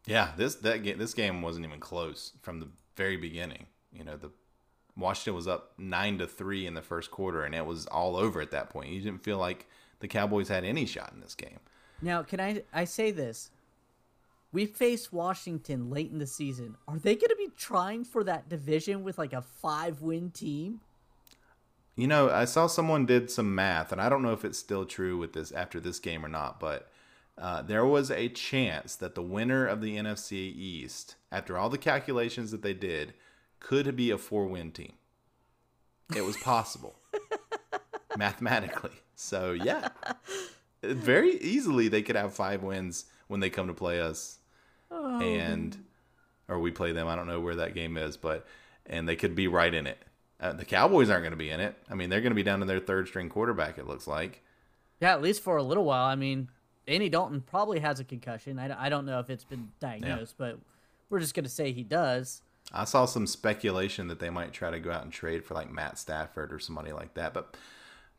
Yeah, 0.06 0.34
this 0.36 0.56
that 0.56 0.84
game 0.84 0.98
this 0.98 1.14
game 1.14 1.42
wasn't 1.42 1.66
even 1.66 1.80
close 1.80 2.34
from 2.42 2.60
the 2.60 2.68
very 2.98 3.16
beginning. 3.16 3.68
You 3.94 4.04
know, 4.04 4.18
the 4.18 4.32
Washington 4.96 5.36
was 5.36 5.48
up 5.48 5.74
nine 5.78 6.18
to 6.20 6.28
three 6.28 6.66
in 6.66 6.74
the 6.74 6.82
first 6.82 7.12
quarter, 7.12 7.44
and 7.44 7.56
it 7.56 7.66
was 7.66 7.86
all 7.88 8.16
over 8.16 8.42
at 8.42 8.52
that 8.52 8.70
point. 8.70 8.90
You 8.90 9.02
didn't 9.02 9.24
feel 9.24 9.38
like 9.38 9.68
the 10.00 10.08
Cowboys 10.08 10.50
had 10.50 10.64
any 10.64 10.86
shot 10.86 11.12
in 11.14 11.22
this 11.22 11.36
game. 11.36 11.60
Now, 12.02 12.22
can 12.24 12.40
I 12.40 12.64
I 12.74 12.84
say 12.86 13.12
this? 13.12 13.50
We 14.52 14.68
faced 14.68 15.12
Washington 15.12 15.90
late 15.90 16.12
in 16.12 16.20
the 16.20 16.28
season. 16.28 16.78
Are 16.88 17.00
they 17.00 17.16
going 17.16 17.30
to 17.30 17.36
be 17.36 17.50
trying 17.58 18.04
for 18.04 18.24
that 18.26 18.50
division 18.50 19.04
with 19.04 19.18
like 19.18 19.34
a 19.34 19.42
five 19.42 20.02
win 20.02 20.30
team? 20.30 20.82
You 21.96 22.08
know, 22.08 22.30
I 22.30 22.46
saw 22.46 22.68
someone 22.68 23.06
did 23.06 23.32
some 23.32 23.54
math, 23.54 23.92
and 23.92 24.00
I 24.00 24.10
don't 24.10 24.22
know 24.22 24.34
if 24.34 24.46
it's 24.46 24.58
still 24.58 24.86
true 24.86 25.18
with 25.18 25.34
this 25.34 25.52
after 25.52 25.80
this 25.80 26.00
game 26.00 26.26
or 26.26 26.30
not, 26.30 26.60
but 26.60 26.92
uh, 27.38 27.62
there 27.64 27.86
was 27.86 28.12
a 28.12 28.30
chance 28.30 28.96
that 28.96 29.16
the 29.16 29.22
winner 29.22 29.66
of 29.66 29.82
the 29.82 29.98
NFC 29.98 30.34
East, 30.34 31.16
after 31.32 31.58
all 31.58 31.70
the 31.70 31.78
calculations 31.78 32.52
that 32.52 32.62
they 32.62 32.74
did, 32.74 33.14
could 33.64 33.96
be 33.96 34.12
a 34.12 34.18
four 34.20 34.46
win 34.46 34.72
team. 34.72 34.94
It 36.16 36.24
was 36.24 36.38
possible 36.38 36.96
mathematically. 38.18 38.92
So, 39.16 39.54
yeah, 39.54 39.88
very 40.84 41.38
easily 41.40 41.88
they 41.88 42.04
could 42.04 42.16
have 42.16 42.36
five 42.36 42.62
wins 42.62 43.06
when 43.28 43.40
they 43.40 43.50
come 43.50 43.66
to 43.68 43.74
play 43.74 44.00
us. 44.00 44.38
And, 44.92 45.76
or 46.48 46.60
we 46.60 46.70
play 46.70 46.92
them. 46.92 47.08
I 47.08 47.16
don't 47.16 47.26
know 47.26 47.40
where 47.40 47.56
that 47.56 47.74
game 47.74 47.98
is, 47.98 48.16
but, 48.16 48.46
and 48.86 49.10
they 49.10 49.16
could 49.16 49.34
be 49.34 49.48
right 49.48 49.74
in 49.74 49.88
it. 49.88 49.98
Uh, 50.40 50.54
the 50.54 50.66
Cowboys 50.66 51.10
aren't 51.10 51.24
going 51.24 51.32
to 51.32 51.38
be 51.38 51.50
in 51.50 51.60
it. 51.60 51.76
I 51.90 51.96
mean, 51.96 52.10
they're 52.10 52.22
going 52.22 52.32
to 52.32 52.36
be 52.36 52.44
down 52.44 52.60
to 52.60 52.66
their 52.66 52.80
third 52.80 53.08
string 53.08 53.30
quarterback, 53.30 53.80
it 53.80 53.88
looks 53.88 54.06
like. 54.06 54.44
Yeah, 55.00 55.14
at 55.14 55.22
least 55.22 55.42
for 55.42 55.58
a 55.58 55.64
little 55.64 55.86
while. 55.86 56.06
I 56.06 56.16
mean, 56.16 56.50
Andy 56.88 57.10
Dalton 57.10 57.42
probably 57.42 57.80
has 57.80 58.00
a 58.00 58.04
concussion. 58.04 58.60
I, 58.60 58.86
I 58.86 58.90
don't 58.90 59.06
know 59.06 59.20
if 59.20 59.30
it's 59.30 59.46
been 59.46 59.70
diagnosed, 59.80 60.36
but 60.38 60.60
we're 61.10 61.20
just 61.20 61.34
going 61.34 61.46
to 61.46 61.50
say 61.50 61.72
he 61.72 61.84
does. 61.84 62.42
I 62.72 62.86
saw 62.86 63.06
some 63.06 63.28
speculation 63.28 64.08
that 64.08 64.20
they 64.20 64.30
might 64.30 64.54
try 64.54 64.72
to 64.72 64.80
go 64.80 64.92
out 64.92 65.04
and 65.04 65.12
trade 65.12 65.44
for 65.46 65.54
like 65.54 65.72
Matt 65.72 66.00
Stafford 66.00 66.52
or 66.54 66.60
somebody 66.60 66.92
like 66.92 67.14
that. 67.16 67.34
But 67.34 67.56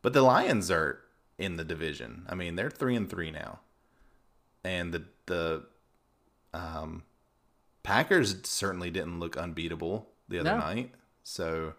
but 0.03 0.13
the 0.13 0.23
Lions 0.23 0.71
are 0.71 1.01
in 1.39 1.57
the 1.57 1.65
division. 1.65 2.25
I 2.29 2.35
mean, 2.35 2.55
they're 2.57 2.71
three 2.71 2.95
and 2.95 3.09
three 3.11 3.31
now, 3.31 3.61
and 4.63 4.93
the 4.93 5.05
the 5.27 5.65
um, 6.53 7.03
Packers 7.83 8.37
certainly 8.49 8.91
didn't 8.91 9.19
look 9.19 9.37
unbeatable 9.37 10.09
the 10.29 10.39
other 10.41 10.51
No. 10.51 10.59
night. 10.59 10.93
So 11.23 11.75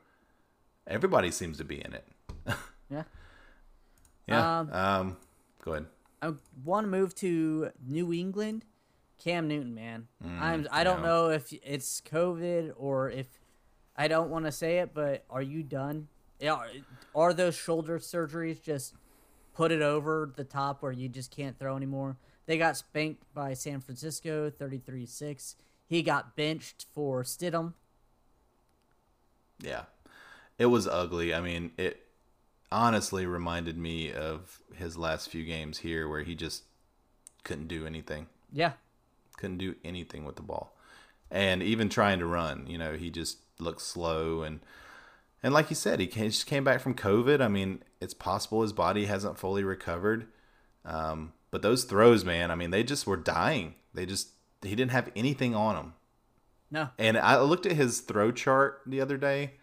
everybody 0.87 1.31
seems 1.31 1.57
to 1.59 1.63
be 1.63 1.83
in 1.83 1.93
it. 1.93 2.07
Yeah. 2.89 3.03
Yeah. 4.27 4.59
Um, 4.59 4.73
Um, 4.73 5.17
go 5.63 5.71
ahead. 5.71 5.85
I 6.21 6.33
want 6.63 6.85
to 6.85 6.89
move 6.91 7.15
to 7.15 7.71
New 7.83 8.13
England. 8.13 8.63
Cam 9.23 9.47
Newton, 9.47 9.73
man. 9.73 10.07
Mm, 10.23 10.41
I'm. 10.41 10.67
I 10.71 10.83
don't 10.83 11.01
yeah. 11.01 11.07
know 11.07 11.29
if 11.29 11.53
it's 11.63 12.01
COVID 12.01 12.73
or 12.77 13.09
if 13.09 13.27
I 13.95 14.07
don't 14.07 14.29
want 14.29 14.45
to 14.45 14.51
say 14.51 14.79
it, 14.79 14.93
but 14.93 15.25
are 15.29 15.41
you 15.41 15.63
done? 15.63 16.07
Yeah, 16.39 16.53
Are, 16.53 16.67
are 17.15 17.33
those 17.33 17.55
shoulder 17.55 17.97
surgeries 17.97 18.61
just 18.61 18.93
put 19.53 19.71
it 19.71 19.81
over 19.81 20.31
the 20.35 20.43
top 20.43 20.83
where 20.83 20.91
you 20.91 21.07
just 21.07 21.31
can't 21.31 21.57
throw 21.57 21.77
anymore? 21.77 22.17
They 22.45 22.57
got 22.57 22.77
spanked 22.77 23.23
by 23.33 23.53
San 23.53 23.79
Francisco, 23.79 24.49
33-6. 24.51 25.55
He 25.87 26.03
got 26.03 26.35
benched 26.35 26.85
for 26.93 27.23
Stidham. 27.23 27.73
Yeah. 29.61 29.83
It 30.57 30.67
was 30.67 30.87
ugly. 30.87 31.33
I 31.33 31.41
mean, 31.41 31.71
it 31.77 32.05
honestly 32.71 33.25
reminded 33.25 33.77
me 33.77 34.11
of 34.11 34.59
his 34.75 34.97
last 34.97 35.29
few 35.29 35.43
games 35.43 35.79
here 35.79 36.07
where 36.07 36.23
he 36.23 36.35
just 36.35 36.63
couldn't 37.43 37.67
do 37.67 37.85
anything. 37.85 38.27
Yeah, 38.51 38.73
Couldn't 39.37 39.57
do 39.57 39.75
anything 39.83 40.25
with 40.25 40.35
the 40.35 40.41
ball. 40.41 40.77
And 41.31 41.61
even 41.63 41.89
trying 41.89 42.19
to 42.19 42.25
run, 42.25 42.67
you 42.67 42.77
know, 42.77 42.93
he 42.93 43.09
just 43.09 43.39
looked 43.59 43.81
slow 43.81 44.41
and 44.41 44.59
and 45.43 45.53
like 45.53 45.69
you 45.69 45.75
said, 45.75 45.99
he 45.99 46.07
just 46.07 46.47
came 46.47 46.63
back 46.63 46.81
from 46.81 46.95
COVID. 46.95 47.39
I 47.39 47.47
mean, 47.47 47.83
it's 48.01 48.15
possible 48.15 48.63
his 48.63 48.73
body 48.73 49.05
hasn't 49.05 49.37
fully 49.37 49.63
recovered. 49.63 50.25
Um, 50.83 51.33
but 51.51 51.61
those 51.61 51.83
throws, 51.83 52.25
man, 52.25 52.49
I 52.49 52.55
mean, 52.55 52.71
they 52.71 52.83
just 52.83 53.05
were 53.05 53.15
dying. 53.15 53.75
They 53.93 54.07
just 54.07 54.29
he 54.63 54.75
didn't 54.75 54.91
have 54.91 55.11
anything 55.15 55.53
on 55.53 55.75
him. 55.75 55.93
no, 56.71 56.89
And 56.97 57.17
I 57.17 57.39
looked 57.41 57.65
at 57.65 57.73
his 57.73 57.99
throw 58.01 58.31
chart 58.31 58.81
the 58.87 58.99
other 59.01 59.17
day, 59.17 59.53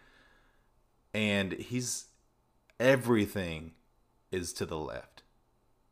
and 1.13 1.51
he's 1.51 2.05
everything 2.79 3.73
is 4.31 4.53
to 4.53 4.65
the 4.65 4.77
left. 4.77 5.23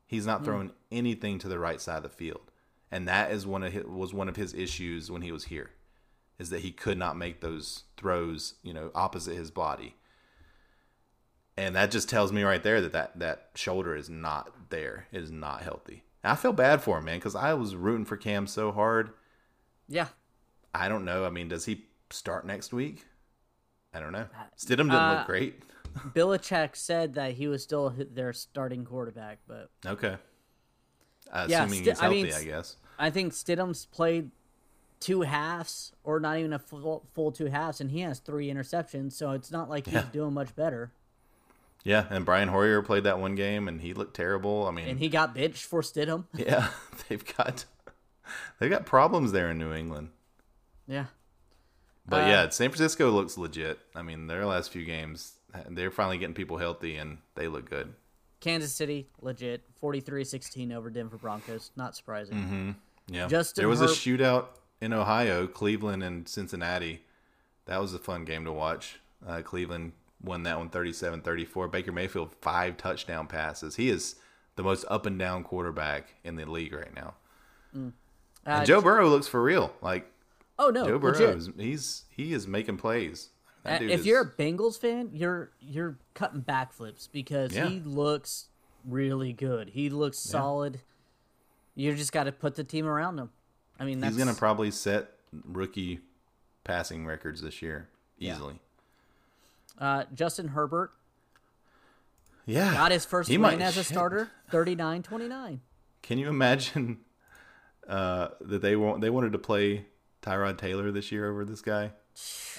He's 0.08 0.26
not 0.26 0.44
throwing 0.44 0.72
anything 0.92 1.38
to 1.40 1.48
the 1.48 1.60
right 1.60 1.80
side 1.80 1.98
of 1.98 2.04
the 2.04 2.10
field, 2.10 2.51
and 2.92 3.08
that 3.08 3.32
is 3.32 3.46
one 3.48 3.64
of 3.64 3.74
his, 3.74 3.86
was 3.86 4.14
one 4.14 4.28
of 4.30 4.36
his 4.36 4.54
issues 4.54 5.10
when 5.10 5.22
he 5.22 5.32
was 5.32 5.46
here, 5.46 5.72
is 6.40 6.50
that 6.50 6.62
he 6.62 6.72
could 6.72 6.98
not 6.98 7.18
make 7.18 7.42
those 7.42 7.84
throws, 7.98 8.56
you 8.64 8.74
know, 8.74 8.92
opposite 8.94 9.36
his 9.36 9.52
body. 9.52 9.96
And 11.58 11.76
that 11.76 11.92
just 11.92 12.10
tells 12.10 12.32
me 12.32 12.44
right 12.44 12.64
there 12.64 12.82
that 12.82 12.94
that, 12.94 13.20
that 13.20 13.50
shoulder 13.56 13.96
is 13.96 14.10
not 14.10 14.70
there. 14.70 15.08
It 15.12 15.22
is 15.22 15.32
not 15.32 15.62
healthy. 15.62 16.04
And 16.24 16.32
I 16.32 16.36
feel 16.36 16.54
bad 16.54 16.82
for 16.82 16.98
him, 17.00 17.06
man, 17.06 17.18
because 17.20 17.36
I 17.36 17.54
was 17.54 17.76
rooting 17.76 18.06
for 18.06 18.18
Cam 18.18 18.48
so 18.48 18.72
hard. 18.72 19.12
yeah. 19.88 20.08
I 20.74 20.88
don't 20.88 21.04
know. 21.04 21.26
I 21.26 21.30
mean, 21.30 21.50
does 21.50 21.66
he 21.66 21.84
start 22.12 22.46
next 22.48 22.72
week? 22.72 23.06
I 23.94 24.00
don't 24.00 24.14
know. 24.14 24.28
Stidham 24.58 24.88
didn't 24.88 24.92
Uh, 24.94 25.16
look 25.18 25.26
great. 25.28 25.64
Belichick 26.16 26.78
said 26.78 27.16
that 27.16 27.34
he 27.34 27.50
was 27.50 27.62
still 27.62 27.94
their 28.14 28.32
starting 28.32 28.86
quarterback, 28.86 29.40
but 29.46 29.70
Okay. 29.86 30.16
Uh, 31.32 31.46
Yeah, 31.50 31.64
assuming 31.64 31.84
he's 31.86 32.02
I 32.02 32.10
mean, 32.10 32.34
I, 32.34 32.44
guess. 32.44 32.76
I 33.00 33.10
think 33.10 33.34
Stidham's 33.34 33.86
played 33.86 34.32
two 35.00 35.22
halves, 35.22 35.94
or 36.04 36.20
not 36.20 36.38
even 36.38 36.54
a 36.54 36.60
full, 36.60 37.06
full 37.14 37.32
two 37.32 37.46
halves, 37.46 37.82
and 37.82 37.90
he 37.92 38.02
has 38.02 38.20
three 38.20 38.48
interceptions. 38.52 39.14
So 39.14 39.32
it's 39.32 39.52
not 39.52 39.70
like 39.70 39.86
he's 39.86 39.94
Yeah. 39.96 40.06
doing 40.12 40.34
much 40.34 40.56
better. 40.56 40.92
Yeah, 41.84 42.06
and 42.12 42.24
Brian 42.26 42.50
Hoyer 42.50 42.84
played 42.84 43.06
that 43.06 43.18
one 43.20 43.34
game, 43.34 43.68
and 43.68 43.82
he 43.82 43.94
looked 43.94 44.16
terrible. 44.16 44.68
I 44.68 44.72
mean, 44.72 44.88
And 44.88 45.00
he 45.00 45.10
got 45.10 45.34
benched 45.34 45.64
for 45.66 45.82
Stidham. 45.82 46.26
yeah, 46.36 46.68
they've 47.10 47.26
got 47.36 47.66
they've 48.60 48.70
got 48.70 48.86
problems 48.86 49.32
there 49.32 49.50
in 49.50 49.58
New 49.58 49.74
England. 49.74 50.10
Yeah, 50.88 51.06
But 52.06 52.24
Uh, 52.26 52.28
yeah, 52.28 52.50
San 52.50 52.70
Francisco 52.70 53.10
looks 53.10 53.38
legit. 53.38 53.80
I 53.96 54.02
mean, 54.04 54.28
their 54.28 54.46
last 54.46 54.70
few 54.72 54.84
games, 54.86 55.34
they're 55.70 55.90
finally 55.92 56.18
getting 56.20 56.36
people 56.36 56.58
healthy, 56.58 56.98
and 56.98 57.18
they 57.36 57.48
look 57.48 57.68
good. 57.70 57.94
Kansas 58.42 58.74
City 58.74 59.08
legit 59.22 59.64
43-16 59.82 60.74
over 60.76 60.90
Denver 60.90 61.18
Broncos. 61.18 61.72
Not 61.76 61.96
surprising. 61.96 62.36
Mm-hmm. 62.38 62.72
Yeah, 63.08 63.28
Justin 63.28 63.62
there 63.62 63.70
was 63.70 63.82
a 63.82 63.88
shootout 63.88 64.48
in 64.82 64.94
Ohio, 64.94 65.48
Cleveland 65.48 66.04
and 66.04 66.28
Cincinnati. 66.28 67.04
That 67.66 67.80
was 67.80 67.94
a 67.94 68.00
fun 68.00 68.26
game 68.26 68.44
to 68.46 68.52
watch. 68.52 69.00
Uh, 69.26 69.42
Cleveland 69.42 69.94
won 70.24 70.44
that 70.44 70.58
one 70.58 70.70
37-34. 70.70 71.72
Baker 71.72 71.92
Mayfield 71.92 72.32
five 72.42 72.78
touchdown 72.78 73.28
passes. 73.28 73.76
He 73.76 73.90
is 73.90 74.16
the 74.56 74.64
most 74.64 74.86
up 74.90 75.06
and 75.06 75.18
down 75.18 75.44
quarterback 75.44 76.16
in 76.24 76.36
the 76.36 76.46
league 76.46 76.74
right 76.74 76.94
now. 76.96 77.14
Uh, 77.76 77.90
And 78.46 78.66
Joe 78.66 78.82
Burrow 78.82 79.08
looks 79.10 79.28
for 79.28 79.42
real. 79.42 79.74
Like 79.82 80.12
oh 80.58 80.70
no, 80.70 80.86
Joe 80.86 81.00
Burrow, 81.00 81.36
is, 81.36 81.50
he's 81.58 82.04
he 82.10 82.34
is 82.34 82.48
making 82.48 82.78
plays. 82.78 83.30
If 83.64 83.82
is- 83.82 84.06
you're 84.06 84.22
a 84.22 84.32
Bengals 84.32 84.80
fan, 84.80 85.12
you're 85.14 85.52
you're 85.60 85.98
cutting 86.14 86.42
backflips 86.42 87.08
because 87.12 87.54
Yeah. 87.54 87.68
he 87.68 87.80
looks 87.80 88.48
really 88.86 89.34
good. 89.34 89.70
He 89.70 89.90
looks 89.90 90.18
solid. 90.18 90.82
You 91.76 91.96
just 91.96 92.12
got 92.12 92.24
to 92.24 92.32
put 92.32 92.56
the 92.56 92.64
team 92.64 92.86
around 92.88 93.18
him. 93.20 93.30
I 93.80 93.86
mean, 93.86 94.00
that's 94.00 94.16
he's 94.16 94.24
gonna 94.24 94.36
probably 94.38 94.72
set 94.72 95.12
rookie 95.46 96.00
passing 96.64 97.06
records 97.06 97.42
this 97.42 97.62
year 97.62 97.90
Yeah. 98.18 98.34
easily. 98.36 98.60
uh, 99.80 100.04
Justin 100.14 100.50
Herbert 100.50 100.92
Yeah, 102.46 102.74
got 102.74 102.92
his 102.92 103.06
first 103.06 103.30
He 103.30 103.38
win 103.38 103.60
might- 103.60 103.62
as 103.62 103.78
a 103.78 103.84
starter, 103.84 104.30
39-29. 104.52 105.60
Can 106.02 106.18
you 106.18 106.28
imagine 106.30 107.00
uh, 107.88 108.30
that 108.42 108.62
they 108.62 108.76
want 108.76 109.02
they 109.02 109.10
wanted 109.10 109.32
to 109.34 109.40
play 109.40 109.86
Tyrod 110.22 110.58
Taylor 110.58 110.92
this 110.92 111.12
year 111.12 111.30
over 111.30 111.46
this 111.46 111.62
guy? 111.62 111.92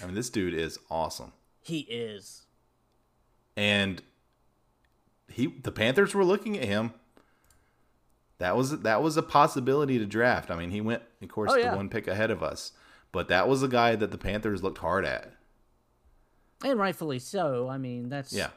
I 0.02 0.06
mean, 0.06 0.14
this 0.14 0.30
dude 0.30 0.54
is 0.54 0.78
awesome, 0.90 1.32
He 1.60 1.80
is. 1.80 2.42
and 3.56 4.02
he 5.28 5.46
the 5.46 5.72
Panthers 5.72 6.14
were 6.14 6.24
looking 6.24 6.56
at 6.58 6.64
him. 6.64 6.92
That 8.38 8.56
was 8.56 8.80
that 8.80 9.02
was 9.02 9.16
a 9.16 9.22
possibility 9.22 9.98
to 9.98 10.06
draft. 10.06 10.50
I 10.50 10.56
mean, 10.56 10.70
he 10.70 10.80
went, 10.80 11.02
of 11.22 11.28
course, 11.28 11.52
Oh, 11.54 11.62
the 11.62 11.76
one 11.76 11.88
pick 11.88 12.08
ahead 12.08 12.30
of 12.30 12.42
us, 12.42 12.72
but 13.12 13.28
that 13.28 13.48
was 13.48 13.62
a 13.62 13.68
guy 13.68 13.94
that 13.96 14.10
the 14.10 14.18
Panthers 14.18 14.62
looked 14.62 14.78
hard 14.78 15.04
at. 15.04 15.32
And 16.64 16.78
rightfully 16.78 17.18
so. 17.18 17.68
I 17.68 17.78
mean, 17.78 18.08
that's 18.08 18.32
Yeah, 18.32 18.50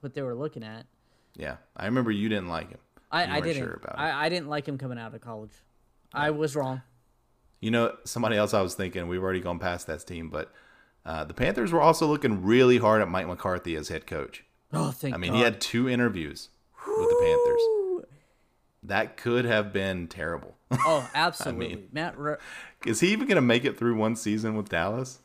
what 0.00 0.14
they 0.14 0.22
were 0.22 0.34
looking 0.34 0.62
at. 0.64 0.86
yeah. 1.34 1.56
I 1.76 1.86
remember 1.86 2.10
you 2.10 2.28
didn't 2.28 2.48
like 2.48 2.70
him. 2.70 2.78
I, 3.10 3.36
I 3.36 3.40
didn't. 3.40 3.62
sure 3.62 3.74
about 3.82 3.94
it. 3.96 4.00
I, 4.02 4.26
I 4.26 4.28
didn't 4.28 4.48
like 4.48 4.66
him 4.66 4.76
coming 4.78 4.98
out 4.98 5.14
of 5.14 5.20
college. 5.20 5.52
I 6.12 6.30
was 6.30 6.54
wrong. 6.56 6.82
You 7.64 7.70
know, 7.70 7.96
somebody 8.04 8.36
else 8.36 8.52
I 8.52 8.60
was 8.60 8.74
thinking, 8.74 9.08
we've 9.08 9.22
already 9.22 9.40
gone 9.40 9.58
past 9.58 9.86
that 9.86 10.06
team, 10.06 10.28
but 10.28 10.52
uh, 11.06 11.24
the 11.24 11.32
Panthers 11.32 11.72
were 11.72 11.80
also 11.80 12.06
looking 12.06 12.42
really 12.44 12.76
hard 12.76 13.00
at 13.00 13.08
Mike 13.08 13.26
McCarthy 13.26 13.74
as 13.74 13.88
head 13.88 14.06
coach. 14.06 14.44
Oh, 14.72 14.90
thank 14.90 15.14
I 15.14 15.16
mean, 15.16 15.30
God. 15.32 15.36
he 15.38 15.42
had 15.44 15.60
two 15.62 15.88
interviews 15.88 16.50
with 16.86 17.08
the 17.08 17.16
Panthers. 17.22 18.10
That 18.82 19.16
could 19.16 19.46
have 19.46 19.72
been 19.72 20.08
terrible. 20.08 20.56
Oh, 20.70 21.08
absolutely. 21.14 21.66
I 21.72 21.74
mean, 21.76 21.88
Matt. 21.90 22.18
Ro- 22.18 22.36
Is 22.84 23.00
he 23.00 23.12
even 23.12 23.26
going 23.26 23.36
to 23.36 23.40
make 23.40 23.64
it 23.64 23.78
through 23.78 23.96
one 23.96 24.14
season 24.16 24.56
with 24.56 24.68
Dallas? 24.68 25.20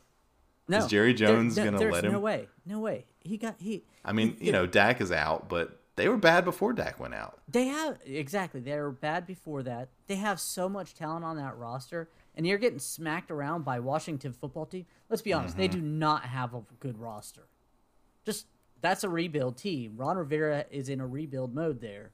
no, 0.66 0.78
Is 0.78 0.86
Jerry 0.86 1.12
Jones 1.12 1.56
there- 1.56 1.66
gonna 1.66 1.78
there's 1.78 1.92
let 1.92 2.04
No 2.04 2.10
him? 2.12 2.22
way. 2.22 2.48
No 2.64 2.80
way. 2.80 3.04
He 3.20 3.36
got 3.36 3.56
he. 3.58 3.84
I 4.02 4.12
mean, 4.12 4.36
you 4.40 4.50
know, 4.52 4.64
Dak 4.66 5.02
is 5.02 5.12
out, 5.12 5.50
but 5.50 5.78
they 5.96 6.08
were 6.08 6.16
bad 6.16 6.46
before 6.46 6.72
Dak 6.72 6.98
went 6.98 7.12
out. 7.12 7.38
They 7.48 7.66
have 7.66 7.98
exactly. 8.06 8.60
They 8.60 8.78
were 8.78 8.92
bad 8.92 9.26
before 9.26 9.62
that. 9.64 9.88
They 10.06 10.14
have 10.16 10.40
so 10.40 10.68
much 10.70 10.94
talent 10.94 11.24
on 11.26 11.36
that 11.36 11.58
roster, 11.58 12.08
and 12.36 12.46
you're 12.46 12.58
getting 12.58 12.78
smacked 12.78 13.30
around 13.30 13.64
by 13.64 13.80
Washington 13.80 14.32
football 14.32 14.66
team. 14.66 14.86
Let's 15.08 15.22
be 15.22 15.32
honest, 15.32 15.56
they 15.56 15.68
Mm-hmm. 15.68 15.80
do 15.80 15.84
not 15.86 16.24
have 16.24 16.54
a 16.54 16.62
good 16.78 16.98
roster. 16.98 17.42
Just 18.24 18.46
that's 18.80 19.04
a 19.04 19.08
rebuild 19.08 19.56
team. 19.56 19.94
Ron 19.96 20.16
Rivera 20.16 20.64
is 20.70 20.88
in 20.88 21.00
a 21.00 21.06
rebuild 21.06 21.54
mode 21.54 21.80
there. 21.80 22.12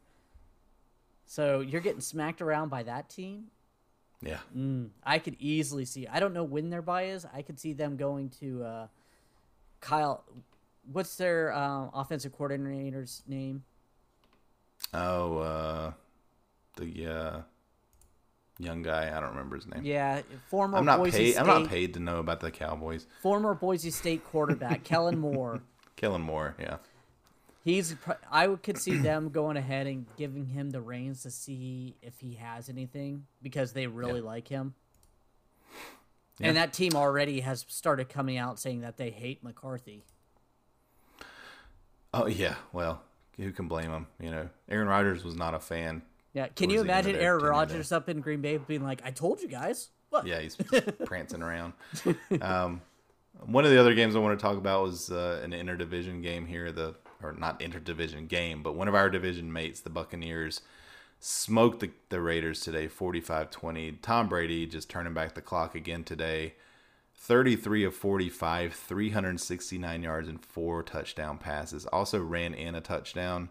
So 1.27 1.61
you're 1.61 1.81
getting 1.81 2.01
smacked 2.01 2.41
around 2.41 2.69
by 2.71 2.83
that 2.85 3.09
team. 3.09 3.47
Yeah. 4.23 4.39
Mm, 4.57 4.89
I 5.05 5.19
could 5.19 5.37
easily 5.39 5.85
see. 5.85 6.07
I 6.07 6.21
don't 6.21 6.33
know 6.33 6.45
when 6.45 6.71
their 6.71 6.83
bye 6.83 7.07
is. 7.07 7.27
I 7.33 7.43
could 7.43 7.59
see 7.61 7.73
them 7.73 7.97
going 7.97 8.31
to 8.41 8.64
uh, 8.64 8.87
Kyle. 9.81 10.25
What's 10.91 11.17
their 11.17 11.53
uh, 11.53 11.89
offensive 11.93 12.33
coordinator's 12.33 13.23
name? 13.27 13.64
Oh, 14.95 15.39
uh, 15.39 15.93
the 16.77 17.07
uh, 17.07 17.41
young 18.59 18.83
guy. 18.83 19.15
I 19.15 19.21
don't 19.21 19.31
remember 19.31 19.57
his 19.57 19.67
name. 19.67 19.85
Yeah, 19.85 20.23
former 20.49 20.79
I'm 20.79 20.85
not 20.85 20.99
Boise 20.99 21.19
paid. 21.19 21.33
State. 21.33 21.41
I'm 21.41 21.47
not 21.47 21.69
paid 21.69 21.95
to 21.95 22.01
know 22.01 22.19
about 22.19 22.41
the 22.41 22.51
Cowboys. 22.51 23.07
Former 23.23 23.55
Boise 23.55 23.91
State 23.91 24.25
quarterback 24.25 24.85
Kellen 24.85 25.19
Moore. 25.19 25.61
Kellen 25.97 26.23
Moore. 26.23 26.55
Yeah. 26.59 26.77
He's. 27.65 27.97
I 28.31 28.47
could 28.47 28.79
see 28.79 28.97
them 28.97 29.31
going 29.31 29.57
ahead 29.57 29.87
and 29.87 30.07
giving 30.17 30.47
him 30.47 30.71
the 30.71 30.81
reins 30.81 31.23
to 31.23 31.31
see 31.31 31.97
if 32.01 32.21
he 32.21 32.35
has 32.35 32.69
anything 32.69 33.27
because 33.43 33.73
they 33.73 33.87
really 33.87 34.21
like 34.21 34.49
him. 34.49 34.75
Yeah. 36.39 36.49
And 36.49 36.57
that 36.57 36.73
team 36.73 36.93
already 36.95 37.41
has 37.41 37.65
started 37.69 38.09
coming 38.09 38.37
out 38.37 38.59
saying 38.61 38.83
that 38.83 38.99
they 38.99 39.11
hate 39.11 39.43
McCarthy. 39.43 40.05
Oh 42.15 42.27
yeah. 42.27 42.57
Well, 42.73 43.03
who 43.37 43.53
can 43.53 43.69
blame 43.69 43.91
him? 43.91 44.07
You 44.21 44.31
know, 44.31 44.49
Aaron 44.69 44.89
Rodgers 44.89 45.25
was 45.25 45.35
not 45.35 45.55
a 45.55 45.59
fan. 45.59 46.03
Yeah, 46.37 46.49
can 46.49 46.68
you 46.68 46.82
the 46.84 46.91
end 46.91 46.91
of 46.91 47.07
imagine 47.07 47.16
Aaron 47.16 47.45
Rodgers 47.45 47.93
up 47.93 48.11
in 48.11 48.20
Green 48.20 48.43
Bay 48.43 48.59
being 48.59 48.84
like, 48.84 49.01
"I 49.03 49.11
told 49.11 49.41
you 49.41 49.49
guys." 49.49 49.89
What? 50.11 50.26
Yeah, 50.26 50.39
he's 50.39 50.55
prancing 51.07 51.43
around. 51.43 51.72
Um, 52.43 52.82
one 53.47 53.64
of 53.64 53.70
the 53.70 53.80
other 53.80 53.95
games 53.95 54.14
I 54.14 54.18
want 54.18 54.39
to 54.39 54.43
talk 54.43 54.59
about 54.59 54.82
was 54.82 55.11
uh, 55.11 55.41
an 55.43 55.53
interdivision 55.53 56.22
game 56.22 56.45
here. 56.45 56.70
The 56.72 56.95
or 57.22 57.32
not 57.32 57.61
interdivision 57.61 58.28
game, 58.28 58.62
but 58.62 58.74
one 58.74 58.87
of 58.87 58.95
our 58.95 59.09
division 59.09 59.51
mates, 59.51 59.80
the 59.80 59.89
Buccaneers, 59.89 60.61
smoked 61.20 61.80
the, 61.80 61.91
the 62.11 62.20
Raiders 62.20 62.61
today, 62.61 62.87
45-20. 62.87 64.03
Tom 64.03 64.28
Brady 64.28 64.66
just 64.66 64.91
turning 64.91 65.14
back 65.14 65.34
the 65.34 65.41
clock 65.41 65.74
again 65.74 66.05
today. 66.05 66.53
33 67.14 67.84
of 67.84 67.95
45, 67.95 68.74
369 68.74 70.03
yards 70.03 70.28
and 70.28 70.45
four 70.45 70.82
touchdown 70.82 71.39
passes. 71.39 71.87
Also 71.87 72.20
ran 72.20 72.53
in 72.53 72.74
a 72.74 72.82
touchdown. 72.82 73.49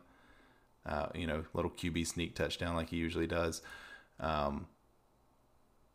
Uh, 0.86 1.07
you 1.15 1.25
know, 1.25 1.43
little 1.53 1.71
QB 1.71 2.05
sneak 2.07 2.36
touchdown 2.36 2.75
like 2.75 2.89
he 2.89 2.97
usually 2.97 3.25
does. 3.27 3.61
Um, 4.19 4.67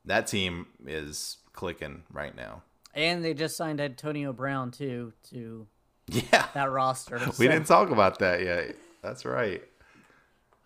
that 0.05 0.27
team 0.27 0.67
is 0.87 1.39
clicking 1.53 2.03
right 2.13 2.35
now. 2.35 2.63
And 2.95 3.25
they 3.25 3.35
just 3.35 3.57
signed 3.57 3.81
Antonio 3.81 4.33
Brown 4.33 4.71
too 4.73 5.13
to 5.31 5.67
Yeah. 6.09 6.47
that 6.55 6.71
roster. 6.71 7.21
We 7.39 7.47
didn't 7.47 7.67
talk 7.67 7.91
about 7.91 8.19
that 8.19 8.43
yet. 8.43 8.75
That's 9.03 9.25
right. 9.25 9.63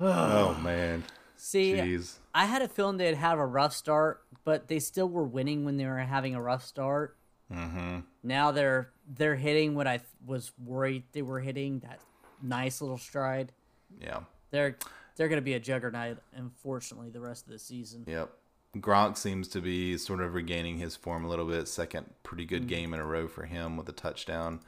oh 0.01 0.55
man. 0.63 1.05
see. 1.37 1.73
Jeez. 1.75 2.17
I 2.35 2.47
had 2.47 2.63
a 2.63 2.69
feeling 2.69 2.97
they'd 2.97 3.15
have 3.15 3.39
a 3.39 3.47
rough 3.47 3.75
start, 3.75 4.23
but 4.45 4.69
they 4.69 4.79
still 4.81 5.09
were 5.09 5.25
winning 5.25 5.65
when 5.65 5.77
they 5.77 5.87
were 5.87 5.99
having 5.99 6.35
a 6.35 6.43
rough 6.43 6.65
start. 6.65 7.17
Mm-hmm. 7.53 8.01
Now 8.23 8.51
they're 8.53 8.91
they're 9.07 9.37
hitting 9.37 9.75
what 9.75 9.87
I 9.87 9.99
th- 9.99 10.09
was 10.25 10.51
worried 10.59 11.05
they 11.13 11.23
were 11.23 11.41
hitting 11.41 11.81
that 11.81 12.01
nice 12.43 12.81
little 12.81 12.97
stride. 12.99 13.53
Yeah. 14.01 14.21
They're 14.51 14.77
they're 15.17 15.29
going 15.29 15.39
to 15.39 15.43
be 15.43 15.55
a 15.55 15.61
juggernaut, 15.61 16.19
unfortunately, 16.35 17.11
the 17.11 17.21
rest 17.21 17.47
of 17.47 17.53
the 17.53 17.59
season. 17.59 18.05
Yep. 18.07 18.31
Gronk 18.79 19.17
seems 19.17 19.47
to 19.49 19.61
be 19.61 19.97
sort 19.97 20.21
of 20.21 20.35
regaining 20.35 20.79
his 20.79 20.97
form 20.97 21.25
a 21.25 21.29
little 21.29 21.47
bit. 21.47 21.69
Second 21.69 22.07
pretty 22.23 22.45
good 22.45 22.67
game 22.67 22.93
in 22.93 23.01
a 23.01 23.05
row 23.05 23.29
for 23.29 23.45
him 23.47 23.77
with 23.77 23.89
a 23.89 23.93
touchdown. 23.93 24.61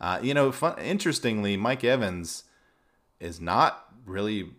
Uh, 0.00 0.20
you 0.22 0.34
know, 0.34 0.52
fun, 0.52 0.78
interestingly, 0.78 1.56
Mike 1.56 1.82
Evans 1.82 2.44
is 3.20 3.40
not 3.40 3.86
really 4.04 4.50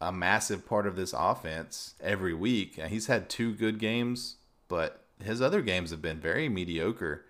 a 0.00 0.12
massive 0.12 0.66
part 0.66 0.86
of 0.86 0.96
this 0.96 1.14
offense 1.16 1.94
every 2.00 2.34
week. 2.34 2.80
He's 2.88 3.06
had 3.06 3.28
two 3.28 3.54
good 3.54 3.78
games, 3.78 4.36
but 4.68 5.04
his 5.22 5.40
other 5.40 5.62
games 5.62 5.90
have 5.90 6.02
been 6.02 6.20
very 6.20 6.48
mediocre. 6.48 7.24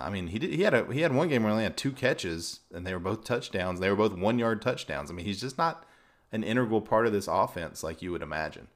I 0.00 0.10
mean, 0.10 0.28
he 0.28 0.38
did, 0.38 0.52
he 0.52 0.62
had 0.62 0.74
a 0.74 0.92
he 0.92 1.00
had 1.00 1.14
one 1.14 1.28
game 1.28 1.42
where 1.42 1.50
he 1.50 1.52
only 1.52 1.64
had 1.64 1.76
two 1.76 1.92
catches, 1.92 2.60
and 2.72 2.86
they 2.86 2.92
were 2.92 3.00
both 3.00 3.24
touchdowns. 3.24 3.80
They 3.80 3.90
were 3.90 3.96
both 3.96 4.12
one 4.14 4.38
yard 4.38 4.62
touchdowns. 4.62 5.10
I 5.10 5.14
mean, 5.14 5.26
he's 5.26 5.40
just 5.40 5.58
not 5.58 5.84
an 6.30 6.42
integral 6.44 6.80
part 6.80 7.06
of 7.06 7.12
this 7.12 7.28
offense 7.28 7.82
like 7.82 8.00
you 8.02 8.12
would 8.12 8.22
imagine. 8.22 8.68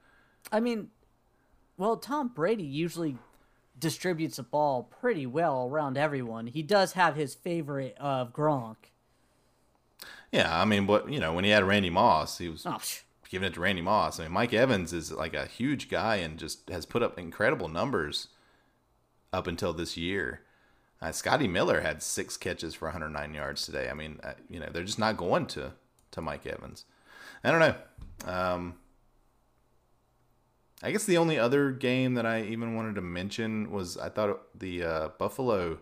I 0.51 0.59
mean, 0.59 0.89
well, 1.77 1.97
Tom 1.97 2.29
Brady 2.29 2.63
usually 2.63 3.17
distributes 3.79 4.37
the 4.37 4.43
ball 4.43 4.83
pretty 4.83 5.25
well 5.25 5.67
around 5.69 5.97
everyone. 5.97 6.47
He 6.47 6.63
does 6.63 6.93
have 6.93 7.15
his 7.15 7.35
favorite 7.35 7.95
of 7.99 8.33
Gronk. 8.33 8.75
Yeah, 10.31 10.59
I 10.59 10.65
mean, 10.65 10.85
but 10.85 11.09
you 11.11 11.19
know, 11.19 11.33
when 11.33 11.43
he 11.45 11.51
had 11.51 11.63
Randy 11.63 11.89
Moss, 11.89 12.37
he 12.37 12.49
was 12.49 12.65
Oh, 12.65 12.79
giving 13.29 13.47
it 13.47 13.53
to 13.55 13.59
Randy 13.61 13.81
Moss. 13.81 14.19
I 14.19 14.23
mean, 14.23 14.33
Mike 14.33 14.53
Evans 14.53 14.93
is 14.93 15.11
like 15.11 15.33
a 15.33 15.45
huge 15.45 15.89
guy 15.89 16.17
and 16.17 16.37
just 16.37 16.69
has 16.69 16.85
put 16.85 17.03
up 17.03 17.17
incredible 17.17 17.67
numbers 17.69 18.27
up 19.31 19.47
until 19.47 19.73
this 19.73 19.95
year. 19.97 20.41
Uh, 21.01 21.11
Scotty 21.11 21.47
Miller 21.47 21.81
had 21.81 22.01
six 22.01 22.37
catches 22.37 22.73
for 22.73 22.85
109 22.85 23.33
yards 23.33 23.65
today. 23.65 23.89
I 23.89 23.93
mean, 23.93 24.19
uh, 24.23 24.33
you 24.49 24.59
know, 24.59 24.67
they're 24.71 24.83
just 24.83 24.99
not 24.99 25.17
going 25.17 25.45
to 25.47 25.73
to 26.11 26.21
Mike 26.21 26.45
Evans. 26.45 26.85
I 27.43 27.51
don't 27.51 27.59
know. 27.59 27.75
Um, 28.25 28.75
I 30.81 30.91
guess 30.91 31.05
the 31.05 31.17
only 31.17 31.37
other 31.37 31.71
game 31.71 32.15
that 32.15 32.25
I 32.25 32.41
even 32.43 32.75
wanted 32.75 32.95
to 32.95 33.01
mention 33.01 33.71
was 33.71 33.97
I 33.97 34.09
thought 34.09 34.39
the 34.57 34.83
uh, 34.83 35.09
Buffalo 35.19 35.79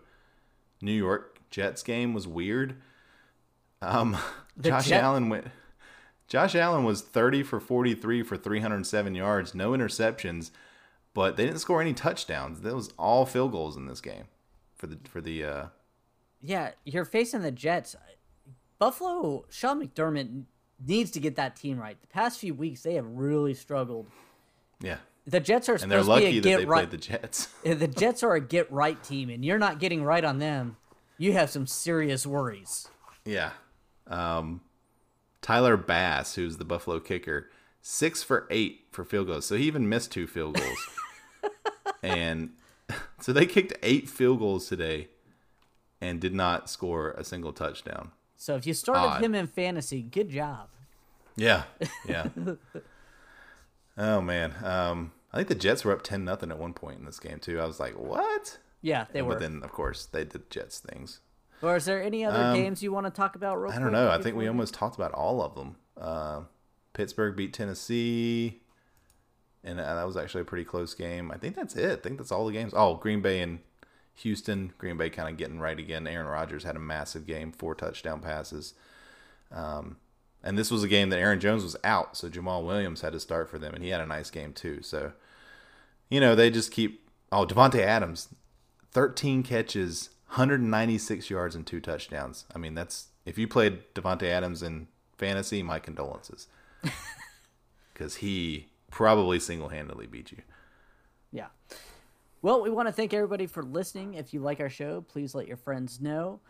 New 0.82 0.92
York 0.92 1.40
Jets 1.50 1.82
game 1.82 2.12
was 2.12 2.26
weird. 2.26 2.76
Um, 3.80 4.16
Josh 4.60 4.88
Jet- 4.88 5.02
Allen 5.02 5.28
went. 5.28 5.46
Josh 6.28 6.54
Allen 6.54 6.84
was 6.84 7.02
30 7.02 7.42
for 7.44 7.60
43 7.60 8.22
for 8.22 8.36
307 8.36 9.14
yards, 9.14 9.54
no 9.54 9.70
interceptions, 9.70 10.50
but 11.14 11.36
they 11.36 11.46
didn't 11.46 11.60
score 11.60 11.80
any 11.80 11.94
touchdowns. 11.94 12.62
That 12.62 12.74
was 12.74 12.92
all 12.98 13.24
field 13.24 13.52
goals 13.52 13.76
in 13.76 13.86
this 13.86 14.00
game 14.00 14.24
for 14.86 14.94
the 14.94 15.08
for 15.08 15.20
the 15.20 15.44
uh 15.44 15.66
yeah, 16.42 16.72
you're 16.84 17.04
facing 17.04 17.42
the 17.42 17.50
Jets. 17.50 17.96
Buffalo, 18.78 19.46
Sean 19.48 19.84
McDermott 19.84 20.44
needs 20.84 21.10
to 21.12 21.20
get 21.20 21.36
that 21.36 21.56
team 21.56 21.78
right. 21.78 22.00
The 22.00 22.06
past 22.06 22.38
few 22.38 22.54
weeks, 22.54 22.82
they 22.82 22.94
have 22.94 23.06
really 23.06 23.54
struggled. 23.54 24.06
yeah. 24.80 24.98
The 25.26 25.40
Jets 25.40 25.68
are 25.68 25.74
And 25.74 25.90
they're 25.90 26.02
supposed 26.02 26.22
to 26.22 26.30
be 26.30 26.36
lucky 26.36 26.38
a 26.38 26.40
that 26.42 26.48
get 26.48 26.58
they 26.58 26.64
right. 26.66 26.78
played 26.78 26.90
the 26.92 27.04
Jets. 27.04 27.46
the 27.64 27.88
Jets 27.88 28.22
are 28.22 28.34
a 28.34 28.40
get 28.40 28.70
right 28.70 29.02
team, 29.02 29.28
and 29.28 29.44
you're 29.44 29.58
not 29.58 29.80
getting 29.80 30.04
right 30.04 30.24
on 30.24 30.38
them. 30.38 30.76
You 31.18 31.32
have 31.32 31.50
some 31.50 31.66
serious 31.66 32.26
worries. 32.26 32.88
yeah. 33.24 33.50
Um 34.06 34.60
Tyler 35.42 35.76
Bass, 35.76 36.34
who's 36.34 36.58
the 36.58 36.64
Buffalo 36.64 36.98
kicker, 36.98 37.50
6 37.80 38.22
for 38.24 38.48
8 38.50 38.80
for 38.90 39.04
field 39.04 39.28
goals. 39.28 39.46
So 39.46 39.56
he 39.56 39.64
even 39.64 39.88
missed 39.88 40.10
two 40.10 40.26
field 40.26 40.58
goals. 40.58 40.88
and 42.02 42.50
so 43.20 43.32
they 43.32 43.46
kicked 43.46 43.72
8 43.82 44.08
field 44.08 44.38
goals 44.38 44.68
today 44.68 45.08
and 46.00 46.20
did 46.20 46.34
not 46.34 46.68
score 46.70 47.12
a 47.12 47.24
single 47.24 47.52
touchdown. 47.52 48.12
So 48.36 48.54
if 48.56 48.66
you 48.66 48.74
started 48.74 49.08
Odd. 49.08 49.24
him 49.24 49.34
in 49.34 49.46
fantasy, 49.46 50.02
good 50.02 50.28
job. 50.28 50.68
Yeah, 51.36 51.64
yeah. 52.08 52.28
oh 53.98 54.20
man, 54.20 54.54
um, 54.62 55.12
I 55.32 55.38
think 55.38 55.48
the 55.48 55.54
Jets 55.54 55.84
were 55.84 55.92
up 55.92 56.02
ten 56.02 56.24
nothing 56.24 56.50
at 56.50 56.58
one 56.58 56.72
point 56.74 56.98
in 56.98 57.04
this 57.04 57.18
game 57.20 57.38
too. 57.38 57.60
I 57.60 57.66
was 57.66 57.80
like, 57.80 57.94
what? 57.98 58.58
Yeah, 58.82 59.06
they 59.12 59.20
but 59.20 59.26
were. 59.28 59.38
then, 59.38 59.62
of 59.62 59.72
course, 59.72 60.06
they 60.06 60.24
did 60.24 60.50
Jets 60.50 60.78
things. 60.80 61.20
Or 61.62 61.76
is 61.76 61.86
there 61.86 62.02
any 62.02 62.24
other 62.24 62.38
Um, 62.42 62.54
games 62.54 62.82
you 62.82 62.92
want 62.92 63.06
to 63.06 63.10
talk 63.10 63.34
about 63.34 63.56
real 63.60 63.72
I 63.72 63.78
don't 63.78 63.92
know. 63.92 64.10
I 64.10 64.20
think 64.20 64.36
we 64.36 64.46
almost 64.46 64.74
talked 64.74 64.96
about 64.96 65.12
all 65.12 65.42
of 65.42 65.54
them. 65.54 65.76
Uh, 65.98 66.42
Pittsburgh 66.92 67.34
beat 67.36 67.54
Tennessee, 67.54 68.60
and 69.66 69.80
uh, 69.80 69.94
that 69.96 70.06
was 70.06 70.16
actually 70.16 70.42
a 70.42 70.46
pretty 70.46 70.64
close 70.64 70.94
game. 70.94 71.30
I 71.30 71.36
think 71.36 71.56
that's 71.56 71.74
it. 71.74 71.90
I 71.90 71.96
think 71.96 72.18
that's 72.18 72.32
all 72.32 72.46
the 72.46 72.52
games. 72.52 72.72
Oh, 72.74 72.94
Green 72.94 73.20
Bay 73.20 73.40
and 73.40 73.58
Houston. 74.14 74.72
Green 74.78 74.96
Bay 74.96 75.10
kind 75.10 75.28
of 75.28 75.36
getting 75.36 75.58
right 75.58 75.78
again. 75.78 76.06
Aaron 76.06 76.26
Rodgers 76.26 76.62
had 76.62 76.76
a 76.76 76.80
massive 76.80 77.26
game, 77.26 77.52
four 77.52 77.74
touchdown 77.74 78.20
passes. 78.20 78.74
Um, 79.50 79.96
and 80.42 80.56
this 80.56 80.70
was 80.70 80.84
a 80.84 80.88
game 80.88 81.10
that 81.10 81.18
Aaron 81.18 81.40
Jones 81.40 81.64
was 81.64 81.76
out, 81.82 82.16
so 82.16 82.30
Jamaal 82.30 82.64
Williams 82.64 83.00
had 83.00 83.12
to 83.12 83.20
start 83.20 83.50
for 83.50 83.58
them, 83.58 83.74
and 83.74 83.82
he 83.82 83.90
had 83.90 84.00
a 84.00 84.06
nice 84.06 84.30
game 84.30 84.52
too. 84.52 84.80
So, 84.82 85.12
you 86.08 86.20
know, 86.20 86.34
they 86.34 86.50
just 86.50 86.70
keep. 86.70 87.02
Oh, 87.32 87.44
Davante 87.44 87.80
Adams, 87.80 88.28
thirteen 88.92 89.42
catches, 89.42 90.10
196 90.28 91.28
yards, 91.28 91.56
and 91.56 91.66
two 91.66 91.80
touchdowns. 91.80 92.44
I 92.54 92.58
mean, 92.58 92.74
that's 92.74 93.08
if 93.24 93.36
you 93.36 93.48
played 93.48 93.82
Davante 93.94 94.28
Adams 94.28 94.62
in 94.62 94.86
fantasy, 95.18 95.64
my 95.64 95.80
condolences, 95.80 96.46
because 97.92 98.16
he 98.16 98.68
probably 98.90 99.38
single 99.40 99.68
handedly 99.68 100.06
beat 100.06 100.32
you. 100.32 100.38
Yeah. 101.32 101.48
Well, 102.42 102.62
we 102.62 102.70
want 102.70 102.88
to 102.88 102.92
thank 102.92 103.12
everybody 103.12 103.46
for 103.46 103.62
listening. 103.62 104.14
If 104.14 104.32
you 104.32 104.40
like 104.40 104.60
our 104.60 104.68
show, 104.70 105.00
please 105.02 105.34
let 105.34 105.48
your 105.48 105.56
friends 105.56 106.00
know. 106.00 106.40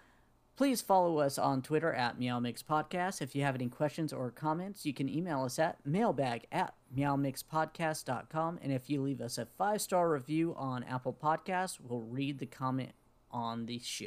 Please 0.57 0.81
follow 0.81 1.19
us 1.19 1.37
on 1.39 1.61
Twitter 1.61 1.93
at 1.93 2.19
Meow 2.19 2.41
Mix 2.41 2.63
Podcast. 2.63 3.21
If 3.21 3.37
you 3.37 3.43
have 3.43 3.55
any 3.55 3.69
questions 3.69 4.11
or 4.13 4.31
comments, 4.31 4.87
you 4.87 4.95
can 4.95 5.07
email 5.09 5.43
us 5.43 5.59
at 5.59 5.85
mailbag 5.85 6.47
at 6.51 6.75
meowmixpodcast.com. 6.97 8.61
And 8.63 8.73
if 8.73 8.89
you 8.89 9.03
leave 9.03 9.21
us 9.21 9.37
a 9.39 9.47
five 9.59 9.81
star 9.83 10.11
review 10.11 10.55
on 10.57 10.83
Apple 10.85 11.13
Podcasts, 11.21 11.79
we'll 11.81 12.01
read 12.01 12.39
the 12.39 12.47
comment 12.47 12.93
on 13.31 13.67
the 13.67 13.79
show. 13.81 14.07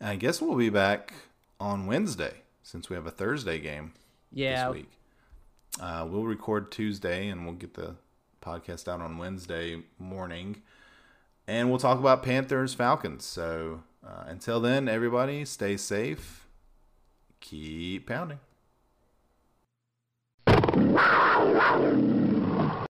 I 0.00 0.16
guess 0.16 0.42
we'll 0.42 0.56
be 0.56 0.68
back 0.68 1.12
on 1.58 1.86
Wednesday 1.86 2.42
since 2.62 2.90
we 2.90 2.96
have 2.96 3.06
a 3.06 3.10
Thursday 3.10 3.58
game 3.58 3.92
Yeah. 4.30 4.66
this 4.68 4.74
week. 4.74 4.90
Uh, 5.80 6.06
we'll 6.08 6.24
record 6.24 6.70
Tuesday 6.70 7.28
and 7.28 7.44
we'll 7.44 7.54
get 7.54 7.74
the 7.74 7.96
podcast 8.42 8.88
out 8.88 9.00
on 9.00 9.18
Wednesday 9.18 9.82
morning, 9.98 10.62
and 11.46 11.70
we'll 11.70 11.78
talk 11.78 11.98
about 11.98 12.22
Panthers 12.22 12.74
Falcons. 12.74 13.24
So 13.24 13.82
uh, 14.06 14.24
until 14.26 14.60
then, 14.60 14.88
everybody, 14.88 15.44
stay 15.44 15.76
safe. 15.76 16.46
Keep 17.40 18.08
pounding. 18.08 18.38